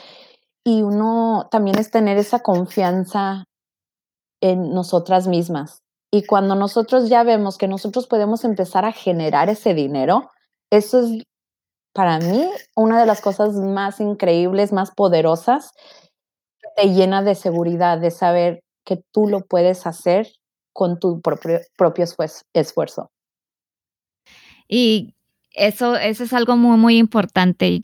y 0.65 0.83
uno 0.83 1.49
también 1.51 1.79
es 1.79 1.91
tener 1.91 2.19
esa 2.19 2.41
confianza 2.41 3.45
en 4.43 4.75
nosotras 4.75 5.27
mismas. 5.27 5.83
Y 6.11 6.27
cuando 6.27 6.55
nosotros 6.55 7.09
ya 7.09 7.23
vemos 7.23 7.57
que 7.57 7.69
nosotros 7.69 8.07
podemos 8.07 8.45
empezar 8.45 8.85
a 8.85 8.93
generar 8.93 9.49
ese 9.49 9.73
dinero, 9.73 10.31
eso 10.71 11.01
es, 11.01 11.23
para 11.95 12.19
mí, 12.19 12.47
una 12.77 13.01
de 13.01 13.07
las 13.07 13.23
cosas 13.23 13.55
más 13.55 14.01
increíbles, 14.01 14.73
más 14.73 14.91
poderosas, 14.91 15.73
que 16.61 16.69
te 16.77 16.89
llena 16.91 17.23
de 17.23 17.35
seguridad, 17.35 17.99
de 17.99 18.11
saber 18.11 18.63
que 18.85 19.03
tú 19.13 19.27
lo 19.27 19.41
puedes 19.47 19.87
hacer 19.87 20.29
con 20.75 20.99
tu 20.99 21.21
propio 21.21 21.61
propio 21.77 22.05
esfuerz 22.05 22.45
esfuerzo. 22.53 23.11
Y 24.69 25.15
eso 25.53 25.97
eso 25.97 26.25
es 26.25 26.33
algo 26.33 26.57
muy, 26.57 26.77
muy 26.77 26.99
importante, 26.99 27.69
y 27.69 27.81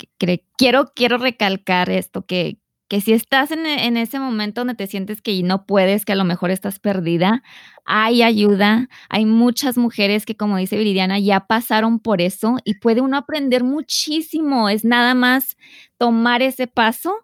quiero 0.57 0.93
quiero 0.95 1.19
recalcar 1.19 1.91
esto, 1.91 2.23
que 2.23 2.59
que 2.89 3.01
si 3.01 3.13
estás 3.13 3.51
en 3.51 3.67
e 3.67 3.87
en 3.87 3.97
ese 3.97 4.19
momento 4.19 4.63
donde 4.63 4.75
te 4.75 4.87
sientes 4.87 5.21
que 5.23 5.43
no 5.43 5.67
puedes, 5.67 6.05
que 6.05 6.13
a 6.13 6.17
lo 6.17 6.25
mejor 6.25 6.51
estás 6.51 6.79
perdida, 6.79 7.43
hay 7.85 8.23
ayuda, 8.23 8.89
hay 9.09 9.27
muchas 9.27 9.79
mujeres 9.79 10.27
que, 10.27 10.37
como 10.37 10.57
dice 10.57 10.77
Viridiana, 10.79 11.19
ya 11.19 11.47
pasaron 11.47 12.01
por 12.01 12.21
eso, 12.21 12.57
y 12.65 12.75
puede 12.75 13.01
uno 13.01 13.17
aprender 13.17 13.65
muchísimo, 13.65 14.69
es 14.69 14.85
nada 14.85 15.15
más 15.15 15.57
tomar 15.99 16.43
ese 16.43 16.67
paso 16.67 17.15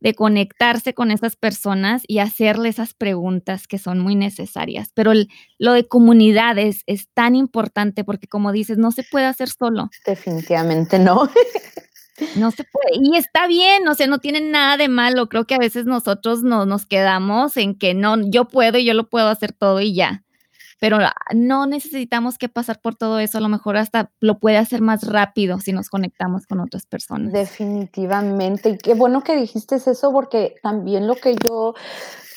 de 0.00 0.14
conectarse 0.14 0.92
con 0.92 1.10
esas 1.10 1.34
personas 1.34 2.02
y 2.06 2.18
hacerle 2.18 2.68
esas 2.68 2.92
preguntas 2.92 3.66
que 3.66 3.78
son 3.78 4.00
muy 4.00 4.14
necesarias. 4.14 4.90
Pero 4.92 5.12
lo 5.58 5.72
de 5.72 5.88
comunidad 5.88 6.58
es 6.58 6.82
es 6.86 7.08
tan 7.14 7.34
importante 7.34 8.04
porque, 8.04 8.28
como 8.28 8.52
dices, 8.52 8.76
no 8.76 8.92
se 8.92 9.02
puede 9.10 9.24
hacer 9.24 9.48
solo. 9.48 9.88
Definitivamente 10.06 10.98
no. 10.98 11.30
No 12.36 12.50
se 12.50 12.64
puede, 12.64 12.90
y 13.02 13.16
está 13.16 13.46
bien, 13.46 13.88
o 13.88 13.94
sea, 13.94 14.06
no 14.06 14.18
tiene 14.18 14.40
nada 14.40 14.76
de 14.76 14.88
malo. 14.88 15.28
Creo 15.28 15.46
que 15.46 15.54
a 15.54 15.58
veces 15.58 15.84
nosotros 15.84 16.42
no 16.42 16.64
nos 16.66 16.86
quedamos 16.86 17.56
en 17.56 17.76
que 17.76 17.94
no, 17.94 18.16
yo 18.28 18.46
puedo 18.46 18.78
y 18.78 18.84
yo 18.84 18.94
lo 18.94 19.08
puedo 19.08 19.28
hacer 19.28 19.52
todo 19.52 19.80
y 19.80 19.94
ya. 19.94 20.24
Pero, 20.80 20.98
no 21.34 21.66
necesitamos 21.66 22.36
que 22.36 22.48
pasar 22.48 22.80
por 22.80 22.94
todo 22.94 23.18
eso, 23.18 23.38
a 23.38 23.40
lo 23.40 23.48
mejor 23.48 23.76
hasta 23.76 24.10
lo 24.20 24.38
puede 24.38 24.58
hacer 24.58 24.82
más 24.82 25.02
rápido 25.04 25.58
si 25.58 25.72
nos 25.72 25.88
conectamos 25.88 26.46
con 26.46 26.60
otras 26.60 26.84
personas. 26.84 27.32
Definitivamente, 27.32 28.70
y 28.70 28.78
qué 28.78 28.94
bueno 28.94 29.22
que 29.22 29.36
dijiste 29.36 29.76
eso, 29.76 30.12
porque 30.12 30.56
también 30.62 31.06
lo 31.06 31.16
que 31.16 31.36
yo 31.36 31.74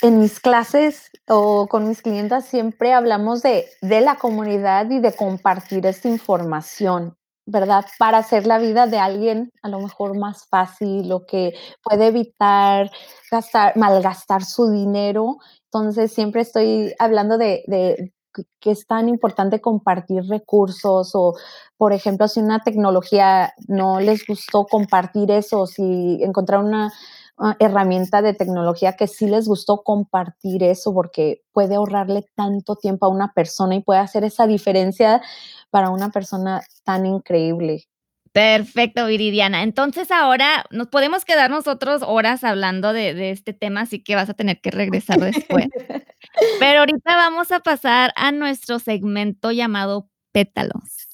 en 0.02 0.20
mis 0.20 0.40
clases 0.40 1.10
o 1.28 1.68
con 1.68 1.90
mis 1.90 2.02
clientas 2.02 2.46
siempre 2.46 2.94
hablamos 2.94 3.42
de 3.42 3.66
de 3.82 4.02
la 4.02 4.16
comunidad 4.16 4.90
y 4.92 5.00
de 5.00 5.12
compartir 5.14 5.86
esta 5.86 6.08
información, 6.08 7.18
¿verdad? 7.48 7.86
Para 8.00 8.20
hacer 8.20 8.46
la 8.48 8.60
vida 8.60 8.88
de 8.88 9.00
alguien 9.00 9.52
a 9.64 9.70
lo 9.70 9.80
mejor 9.80 10.18
más 10.20 10.48
fácil, 10.50 11.12
o 11.14 11.26
que 11.26 11.54
puede 11.84 12.08
evitar 12.08 12.92
gastar 13.32 13.76
malgastar 13.78 14.44
su 14.46 14.70
dinero. 14.72 15.38
Entonces, 15.74 16.14
siempre 16.14 16.42
estoy 16.44 16.94
hablando 17.00 17.38
de 17.40 17.64
de 17.68 18.14
que 18.62 18.72
es 18.72 18.86
tan 18.88 19.10
importante 19.10 19.62
compartir 19.62 20.24
recursos, 20.30 21.12
o, 21.16 21.34
por 21.78 21.92
ejemplo, 21.94 22.28
si 22.28 22.40
una 22.42 22.62
tecnología 22.64 23.54
no 23.68 24.00
les 24.00 24.28
gustó 24.28 24.66
compartir 24.68 25.32
eso, 25.32 25.66
si 25.68 26.20
encontraron 26.24 26.68
una, 26.68 26.94
ah, 27.38 27.56
herramienta 27.60 28.22
de 28.22 28.34
tecnología 28.34 28.94
que 28.94 29.08
sí 29.08 29.28
les 29.28 29.48
gustó 29.48 29.84
compartir 29.84 30.64
eso, 30.64 30.94
porque 30.94 31.42
puede 31.52 31.76
ahorrarle 31.76 32.26
tanto 32.36 32.76
tiempo 32.76 33.06
a 33.06 33.10
una 33.10 33.34
persona 33.34 33.76
y 33.76 33.82
puede 33.82 34.00
hacer 34.00 34.24
esa 34.24 34.48
diferencia 34.48 35.22
para 35.70 35.90
una 35.90 36.10
persona 36.10 36.62
tan 36.84 37.06
increíble. 37.06 37.88
Perfecto, 38.34 39.08
Viridiana. 39.08 39.64
Entonces, 39.64 40.12
ahora 40.12 40.66
nos 40.70 40.90
podemos 40.90 41.26
quedar 41.26 41.50
nosotros 41.50 42.04
horas 42.06 42.44
hablando 42.44 42.94
de 42.94 43.16
de 43.16 43.32
este 43.32 43.54
tema, 43.54 43.82
así 43.82 44.04
que 44.04 44.16
vas 44.16 44.30
a 44.30 44.36
tener 44.36 44.62
que 44.62 44.70
regresar 44.70 45.20
después. 45.20 45.68
Pero 46.60 46.80
ahorita 46.80 47.16
vamos 47.16 47.52
a 47.52 47.62
pasar 47.62 48.14
a 48.16 48.32
nuestro 48.32 48.80
segmento 48.80 49.52
llamado 49.52 50.10
Pétalos. 50.32 51.07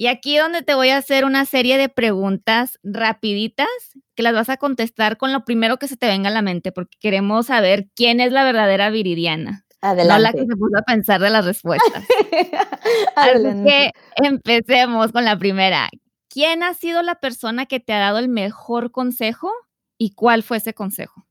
Y 0.00 0.06
aquí 0.06 0.38
donde 0.38 0.62
te 0.62 0.74
voy 0.74 0.90
a 0.90 0.96
hacer 0.96 1.24
una 1.24 1.44
serie 1.44 1.76
de 1.76 1.88
preguntas 1.88 2.78
rapiditas, 2.84 3.66
que 4.14 4.22
las 4.22 4.32
vas 4.32 4.48
a 4.48 4.56
contestar 4.56 5.16
con 5.16 5.32
lo 5.32 5.44
primero 5.44 5.76
que 5.78 5.88
se 5.88 5.96
te 5.96 6.06
venga 6.06 6.28
a 6.28 6.32
la 6.32 6.40
mente, 6.40 6.70
porque 6.70 6.96
queremos 7.00 7.46
saber 7.46 7.88
quién 7.96 8.20
es 8.20 8.30
la 8.30 8.44
verdadera 8.44 8.90
Viridiana, 8.90 9.66
no 9.82 9.88
la 9.88 9.94
que 9.96 10.00
Adelante. 10.02 10.46
se 10.46 10.56
puso 10.56 10.78
a 10.78 10.82
pensar 10.82 11.20
de 11.20 11.30
las 11.30 11.44
respuestas. 11.44 12.04
Así 13.16 13.42
que 13.42 13.90
Adelante. 13.90 13.92
empecemos 14.16 15.10
con 15.10 15.24
la 15.24 15.36
primera. 15.36 15.88
¿Quién 16.28 16.62
ha 16.62 16.74
sido 16.74 17.02
la 17.02 17.16
persona 17.16 17.66
que 17.66 17.80
te 17.80 17.92
ha 17.92 17.98
dado 17.98 18.18
el 18.18 18.28
mejor 18.28 18.92
consejo, 18.92 19.52
y 19.98 20.14
cuál 20.14 20.44
fue 20.44 20.58
ese 20.58 20.74
consejo? 20.74 21.26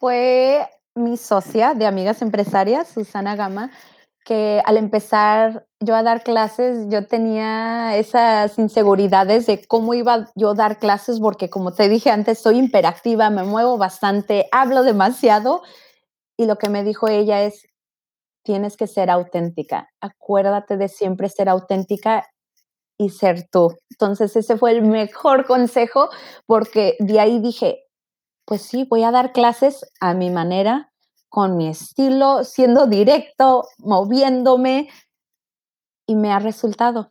Fue 0.00 0.66
mi 0.94 1.18
socia 1.18 1.74
de 1.74 1.86
Amigas 1.86 2.22
Empresarias, 2.22 2.88
Susana 2.88 3.36
Gama, 3.36 3.70
que 4.24 4.62
al 4.64 4.76
empezar 4.76 5.66
yo 5.80 5.94
a 5.96 6.02
dar 6.02 6.22
clases, 6.22 6.86
yo 6.90 7.06
tenía 7.06 7.96
esas 7.96 8.58
inseguridades 8.58 9.46
de 9.46 9.64
cómo 9.66 9.94
iba 9.94 10.30
yo 10.36 10.50
a 10.50 10.54
dar 10.54 10.78
clases, 10.78 11.20
porque, 11.20 11.50
como 11.50 11.72
te 11.72 11.88
dije 11.88 12.10
antes, 12.10 12.38
soy 12.38 12.58
hiperactiva, 12.60 13.30
me 13.30 13.42
muevo 13.44 13.78
bastante, 13.78 14.46
hablo 14.52 14.82
demasiado, 14.84 15.62
y 16.38 16.46
lo 16.46 16.56
que 16.58 16.68
me 16.70 16.84
dijo 16.84 17.08
ella 17.08 17.42
es: 17.44 17.66
"Tienes 18.44 18.76
que 18.76 18.86
ser 18.88 19.10
auténtica, 19.10 19.90
acuérdate 20.00 20.76
de 20.78 20.88
siempre 20.88 21.28
ser 21.30 21.48
auténtica 21.48 22.26
y 22.98 23.10
ser 23.10 23.48
tú". 23.50 23.76
Entonces, 23.90 24.36
ese 24.36 24.56
fue 24.58 24.72
el 24.72 24.82
mejor 24.82 25.46
consejo, 25.48 26.10
porque 26.46 26.96
de 27.00 27.20
ahí 27.20 27.40
dije: 27.40 27.84
pues 28.46 28.62
sí, 28.62 28.86
voy 28.90 29.04
a 29.04 29.12
dar 29.12 29.32
clases 29.32 29.86
a 30.00 30.14
mi 30.14 30.30
manera, 30.30 30.91
con 31.32 31.56
mi 31.56 31.66
estilo, 31.66 32.44
siendo 32.44 32.86
directo, 32.86 33.66
moviéndome, 33.78 34.90
y 36.06 36.14
me 36.14 36.30
ha 36.30 36.38
resultado. 36.38 37.10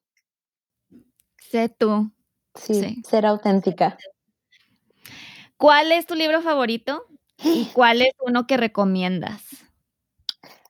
Sé 1.39 1.69
tú. 1.69 2.11
Sí, 2.53 3.01
ser 3.03 3.25
auténtica. 3.25 3.97
¿Cuál 5.57 5.91
es 5.91 6.05
tu 6.05 6.13
libro 6.13 6.43
favorito 6.43 7.07
y 7.43 7.65
cuál 7.73 8.03
es 8.03 8.11
uno 8.19 8.45
que 8.45 8.57
recomiendas? 8.57 9.41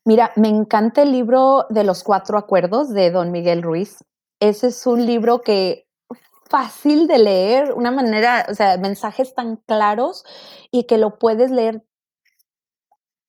Mira, 0.06 0.32
me 0.38 0.48
encanta 0.48 1.02
el 1.02 1.12
libro 1.12 1.66
de 1.70 1.84
los 1.84 2.04
cuatro 2.04 2.38
acuerdos 2.38 2.94
de 2.94 3.12
Don 3.12 3.34
Miguel 3.34 3.64
Ruiz. 3.64 3.98
Ese 4.40 4.68
es 4.68 4.88
un 4.88 5.06
libro 5.06 5.42
que 5.42 5.90
fácil 6.50 7.06
de 7.06 7.20
leer, 7.20 7.74
una 7.74 7.92
manera, 7.92 8.46
o 8.50 8.56
sea, 8.56 8.78
mensajes 8.78 9.36
tan 9.36 9.58
claros 9.58 10.24
y 10.72 10.86
que 10.86 10.98
lo 10.98 11.20
puedes 11.20 11.52
leer 11.52 11.84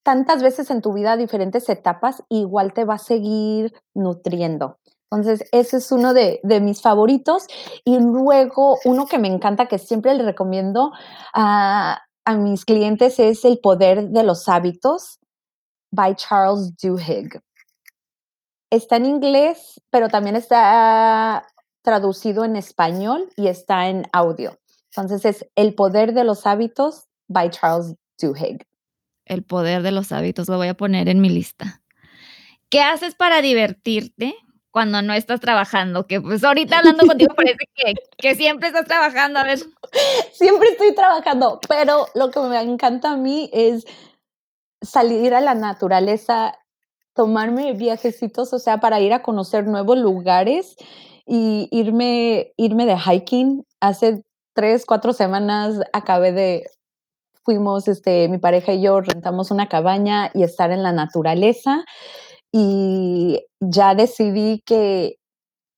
tantas 0.02 0.42
veces 0.42 0.70
en 0.70 0.82
tu 0.82 0.92
vida, 0.92 1.16
diferentes 1.16 1.68
etapas, 1.68 2.22
igual 2.28 2.72
te 2.72 2.84
va 2.84 2.94
a 2.94 2.98
seguir 2.98 3.72
nutriendo. 3.94 4.78
Entonces, 5.10 5.46
ese 5.52 5.76
es 5.76 5.92
uno 5.92 6.14
de, 6.14 6.40
mis 6.62 6.80
favoritos. 6.80 7.46
Y 7.84 7.98
luego, 7.98 8.78
uno 8.84 9.06
que 9.06 9.18
me 9.18 9.28
encanta, 9.28 9.66
que 9.66 9.78
siempre 9.78 10.14
le 10.14 10.24
recomiendo 10.24 10.92
a, 11.34 12.00
a 12.24 12.34
mis 12.36 12.64
clientes, 12.64 13.18
es 13.18 13.44
El 13.44 13.58
Poder 13.58 14.08
de 14.08 14.22
los 14.22 14.48
Hábitos 14.48 15.20
by 15.90 16.16
Charles 16.16 16.74
Duhigg. 16.82 17.40
Está 18.70 18.96
en 18.96 19.04
inglés, 19.04 19.80
pero 19.90 20.08
también 20.08 20.34
está 20.34 21.46
traducido 21.82 22.44
en 22.44 22.56
español 22.56 23.28
y 23.36 23.48
está 23.48 23.88
en 23.88 24.06
audio. 24.12 24.58
Entonces 24.96 25.24
es 25.24 25.50
El 25.56 25.74
poder 25.74 26.14
de 26.14 26.24
los 26.24 26.46
hábitos 26.46 27.04
by 27.28 27.50
Charles 27.50 27.94
Duhigg. 28.18 28.66
El 29.24 29.42
poder 29.42 29.82
de 29.82 29.92
los 29.92 30.12
hábitos, 30.12 30.48
lo 30.48 30.56
voy 30.56 30.68
a 30.68 30.74
poner 30.74 31.08
en 31.08 31.20
mi 31.20 31.28
lista. 31.28 31.82
¿Qué 32.68 32.80
haces 32.80 33.14
para 33.14 33.42
divertirte 33.42 34.34
cuando 34.70 35.02
no 35.02 35.12
estás 35.12 35.40
trabajando? 35.40 36.06
Que 36.06 36.20
pues 36.20 36.42
ahorita 36.42 36.78
hablando 36.78 37.06
contigo 37.06 37.34
parece 37.34 37.68
que, 37.74 37.94
que 38.16 38.34
siempre 38.34 38.68
estás 38.68 38.86
trabajando, 38.86 39.38
a 39.38 39.44
ver. 39.44 39.58
Siempre 40.32 40.68
estoy 40.70 40.94
trabajando, 40.94 41.60
pero 41.68 42.06
lo 42.14 42.30
que 42.30 42.40
me 42.40 42.58
encanta 42.60 43.12
a 43.12 43.16
mí 43.16 43.50
es 43.52 43.84
salir 44.80 45.34
a 45.34 45.40
la 45.40 45.54
naturaleza, 45.54 46.58
tomarme 47.14 47.72
viajecitos, 47.74 48.52
o 48.52 48.58
sea, 48.58 48.78
para 48.78 49.00
ir 49.00 49.12
a 49.12 49.22
conocer 49.22 49.66
nuevos 49.66 49.98
lugares 49.98 50.76
y 51.26 51.68
irme, 51.70 52.52
irme 52.56 52.86
de 52.86 52.96
hiking. 52.96 53.66
Hace 53.80 54.24
tres, 54.54 54.84
cuatro 54.86 55.12
semanas 55.12 55.80
acabé 55.92 56.32
de, 56.32 56.66
fuimos, 57.44 57.88
este, 57.88 58.28
mi 58.28 58.38
pareja 58.38 58.72
y 58.72 58.82
yo 58.82 59.00
rentamos 59.00 59.50
una 59.50 59.68
cabaña 59.68 60.30
y 60.34 60.42
estar 60.42 60.70
en 60.70 60.82
la 60.82 60.92
naturaleza 60.92 61.84
y 62.52 63.40
ya 63.60 63.94
decidí 63.94 64.62
que 64.64 65.16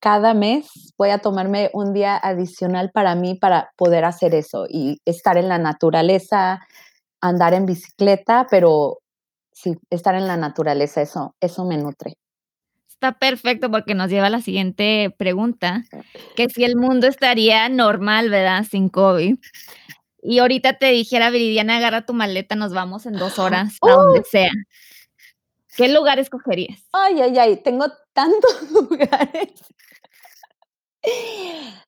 cada 0.00 0.34
mes 0.34 0.92
voy 0.98 1.10
a 1.10 1.18
tomarme 1.18 1.70
un 1.72 1.94
día 1.94 2.16
adicional 2.16 2.90
para 2.92 3.14
mí 3.14 3.36
para 3.36 3.70
poder 3.76 4.04
hacer 4.04 4.34
eso 4.34 4.66
y 4.68 4.98
estar 5.06 5.38
en 5.38 5.48
la 5.48 5.58
naturaleza, 5.58 6.60
andar 7.22 7.54
en 7.54 7.64
bicicleta, 7.64 8.46
pero 8.50 8.98
sí, 9.52 9.76
estar 9.88 10.14
en 10.14 10.26
la 10.26 10.36
naturaleza, 10.36 11.00
eso, 11.00 11.34
eso 11.40 11.64
me 11.64 11.78
nutre. 11.78 12.14
Está 12.86 13.12
perfecto 13.12 13.70
porque 13.70 13.94
nos 13.94 14.10
lleva 14.10 14.26
a 14.26 14.30
la 14.30 14.40
siguiente 14.40 15.14
pregunta, 15.16 15.84
que 16.36 16.48
si 16.48 16.64
el 16.64 16.76
mundo 16.76 17.06
estaría 17.06 17.68
normal, 17.68 18.30
¿verdad? 18.30 18.64
Sin 18.70 18.88
COVID. 18.88 19.36
Y 20.26 20.38
ahorita 20.38 20.78
te 20.78 20.86
dijera, 20.86 21.28
Viridiana, 21.28 21.76
agarra 21.76 22.06
tu 22.06 22.14
maleta, 22.14 22.56
nos 22.56 22.72
vamos 22.72 23.04
en 23.04 23.12
dos 23.12 23.38
horas 23.38 23.76
a 23.82 23.90
donde 23.90 24.20
¡Uh! 24.20 24.24
sea. 24.24 24.50
¿Qué 25.76 25.88
lugar 25.88 26.18
escogerías? 26.18 26.82
Ay, 26.92 27.20
ay, 27.20 27.38
ay, 27.38 27.56
tengo 27.56 27.86
tantos 28.14 28.70
lugares. 28.72 29.52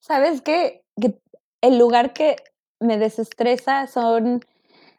¿Sabes 0.00 0.42
qué? 0.42 0.84
Que 1.00 1.18
el 1.62 1.78
lugar 1.78 2.12
que 2.12 2.36
me 2.78 2.98
desestresa 2.98 3.86
son 3.86 4.44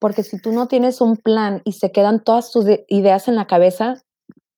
Porque 0.00 0.24
si 0.24 0.40
tú 0.40 0.50
no 0.50 0.66
tienes 0.66 1.00
un 1.00 1.16
plan 1.16 1.62
y 1.64 1.72
se 1.72 1.92
quedan 1.92 2.24
todas 2.24 2.50
tus 2.50 2.64
ideas 2.88 3.28
en 3.28 3.36
la 3.36 3.46
cabeza, 3.46 4.02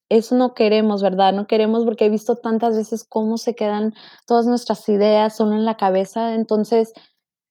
eso 0.08 0.34
no 0.36 0.54
queremos, 0.54 1.02
¿verdad? 1.02 1.34
No 1.34 1.46
queremos 1.46 1.84
porque 1.84 2.06
he 2.06 2.10
visto 2.10 2.36
tantas 2.36 2.76
veces 2.76 3.04
cómo 3.06 3.36
se 3.36 3.54
quedan 3.54 3.92
todas 4.26 4.46
nuestras 4.46 4.88
ideas 4.88 5.36
solo 5.36 5.52
en 5.52 5.64
la 5.64 5.76
cabeza. 5.76 6.34
Entonces, 6.34 6.92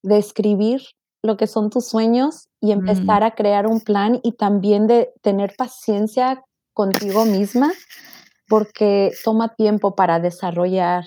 de 0.04 0.18
escribir 0.18 0.82
lo 1.24 1.38
que 1.38 1.48
son 1.48 1.70
tus 1.70 1.88
sueños 1.88 2.48
y 2.60 2.72
empezar 2.72 3.24
a 3.24 3.36
crear 3.36 3.68
un 3.68 3.82
plan 3.82 4.20
y 4.24 4.34
también 4.34 4.88
de 4.88 5.12
tener 5.22 5.54
paciencia 5.56 6.44
contigo 6.74 7.26
misma 7.26 7.72
porque 8.48 9.12
toma 9.24 9.56
tiempo 9.56 9.96
para 9.96 10.20
desarrollar 10.20 11.06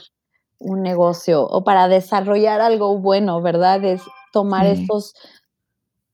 un 0.59 0.83
negocio 0.83 1.45
o 1.45 1.63
para 1.63 1.89
desarrollar 1.89 2.61
algo 2.61 2.99
bueno, 2.99 3.43
¿verdad? 3.43 3.85
Es 3.85 4.03
tomar 4.33 4.67
estos, 4.67 5.15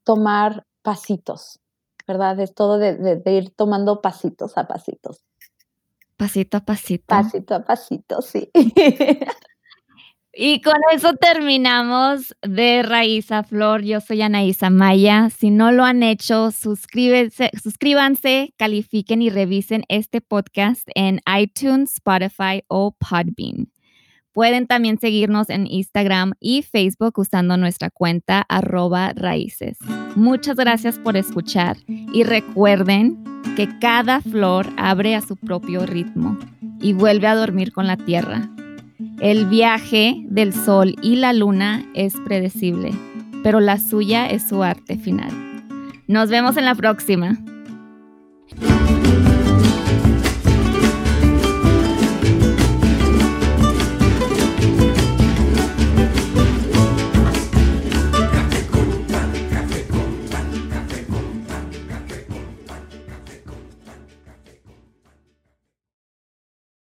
tomar 0.05 0.65
pasitos, 0.83 1.61
¿verdad? 2.07 2.39
Es 2.41 2.55
todo 2.55 2.79
de, 2.79 3.23
ir 3.27 3.51
tomando 3.51 4.01
pasitos 4.01 4.57
a 4.57 4.67
pasitos. 4.67 5.25
Pasito 6.17 6.59
a 6.59 6.61
pasito. 6.61 7.07
Pasito 7.07 7.55
a 7.55 7.65
pasito, 7.65 8.23
sí. 8.23 8.51
Y 10.33 10.61
con 10.61 10.77
eso 10.93 11.15
terminamos 11.15 12.37
de 12.43 12.85
Raíz 12.85 13.33
a 13.33 13.43
Flor. 13.43 13.83
Yo 13.83 14.01
soy 14.01 14.23
Anaísa 14.23 14.71
Maya. 14.71 15.29
Si 15.29 15.51
no 15.51 15.73
lo 15.73 15.85
han 15.85 16.05
hecho, 16.05 16.53
suscríbanse, 16.53 18.55
califiquen 18.57 19.23
y 19.23 19.31
revisen 19.31 19.83
este 19.89 20.21
podcast 20.21 20.89
en 20.95 21.21
iTunes, 21.37 21.95
Spotify 21.95 22.63
o 22.69 22.93
Podbean. 22.93 23.73
Pueden 24.33 24.67
también 24.67 24.99
seguirnos 24.99 25.51
en 25.51 25.67
Instagram 25.67 26.35
y 26.39 26.63
Facebook 26.63 27.19
usando 27.19 27.57
nuestra 27.57 27.91
cuenta 27.91 28.43
arroba 28.49 29.13
raíces. 29.15 29.79
Muchas 30.15 30.57
gracias 30.57 30.99
por 30.99 31.17
escuchar 31.17 31.77
y 31.87 32.23
recuerden 32.23 33.25
que 33.57 33.69
cada 33.81 34.21
flor 34.21 34.67
abre 34.77 35.17
a 35.17 35.21
su 35.21 35.37
propio 35.37 35.85
ritmo 35.85 36.39
y 36.81 36.93
vuelve 36.93 37.27
a 37.27 37.35
dormir 37.35 37.73
con 37.73 37.87
la 37.87 37.97
Tierra. 37.97 38.49
El 39.21 39.47
viaje 39.47 40.17
del 40.29 40.53
Sol 40.53 40.97
y 41.03 41.17
la 41.17 41.33
Luna 41.33 41.85
es 41.95 42.15
predecible, 42.25 42.93
pero 43.43 43.61
la 43.61 43.79
suya 43.79 44.27
es 44.27 44.49
su 44.49 44.63
arte 44.63 44.97
final. 44.97 45.31
Nos 46.07 46.31
vemos 46.31 46.57
en 46.57 46.65
la 46.65 46.75
próxima. 46.75 47.39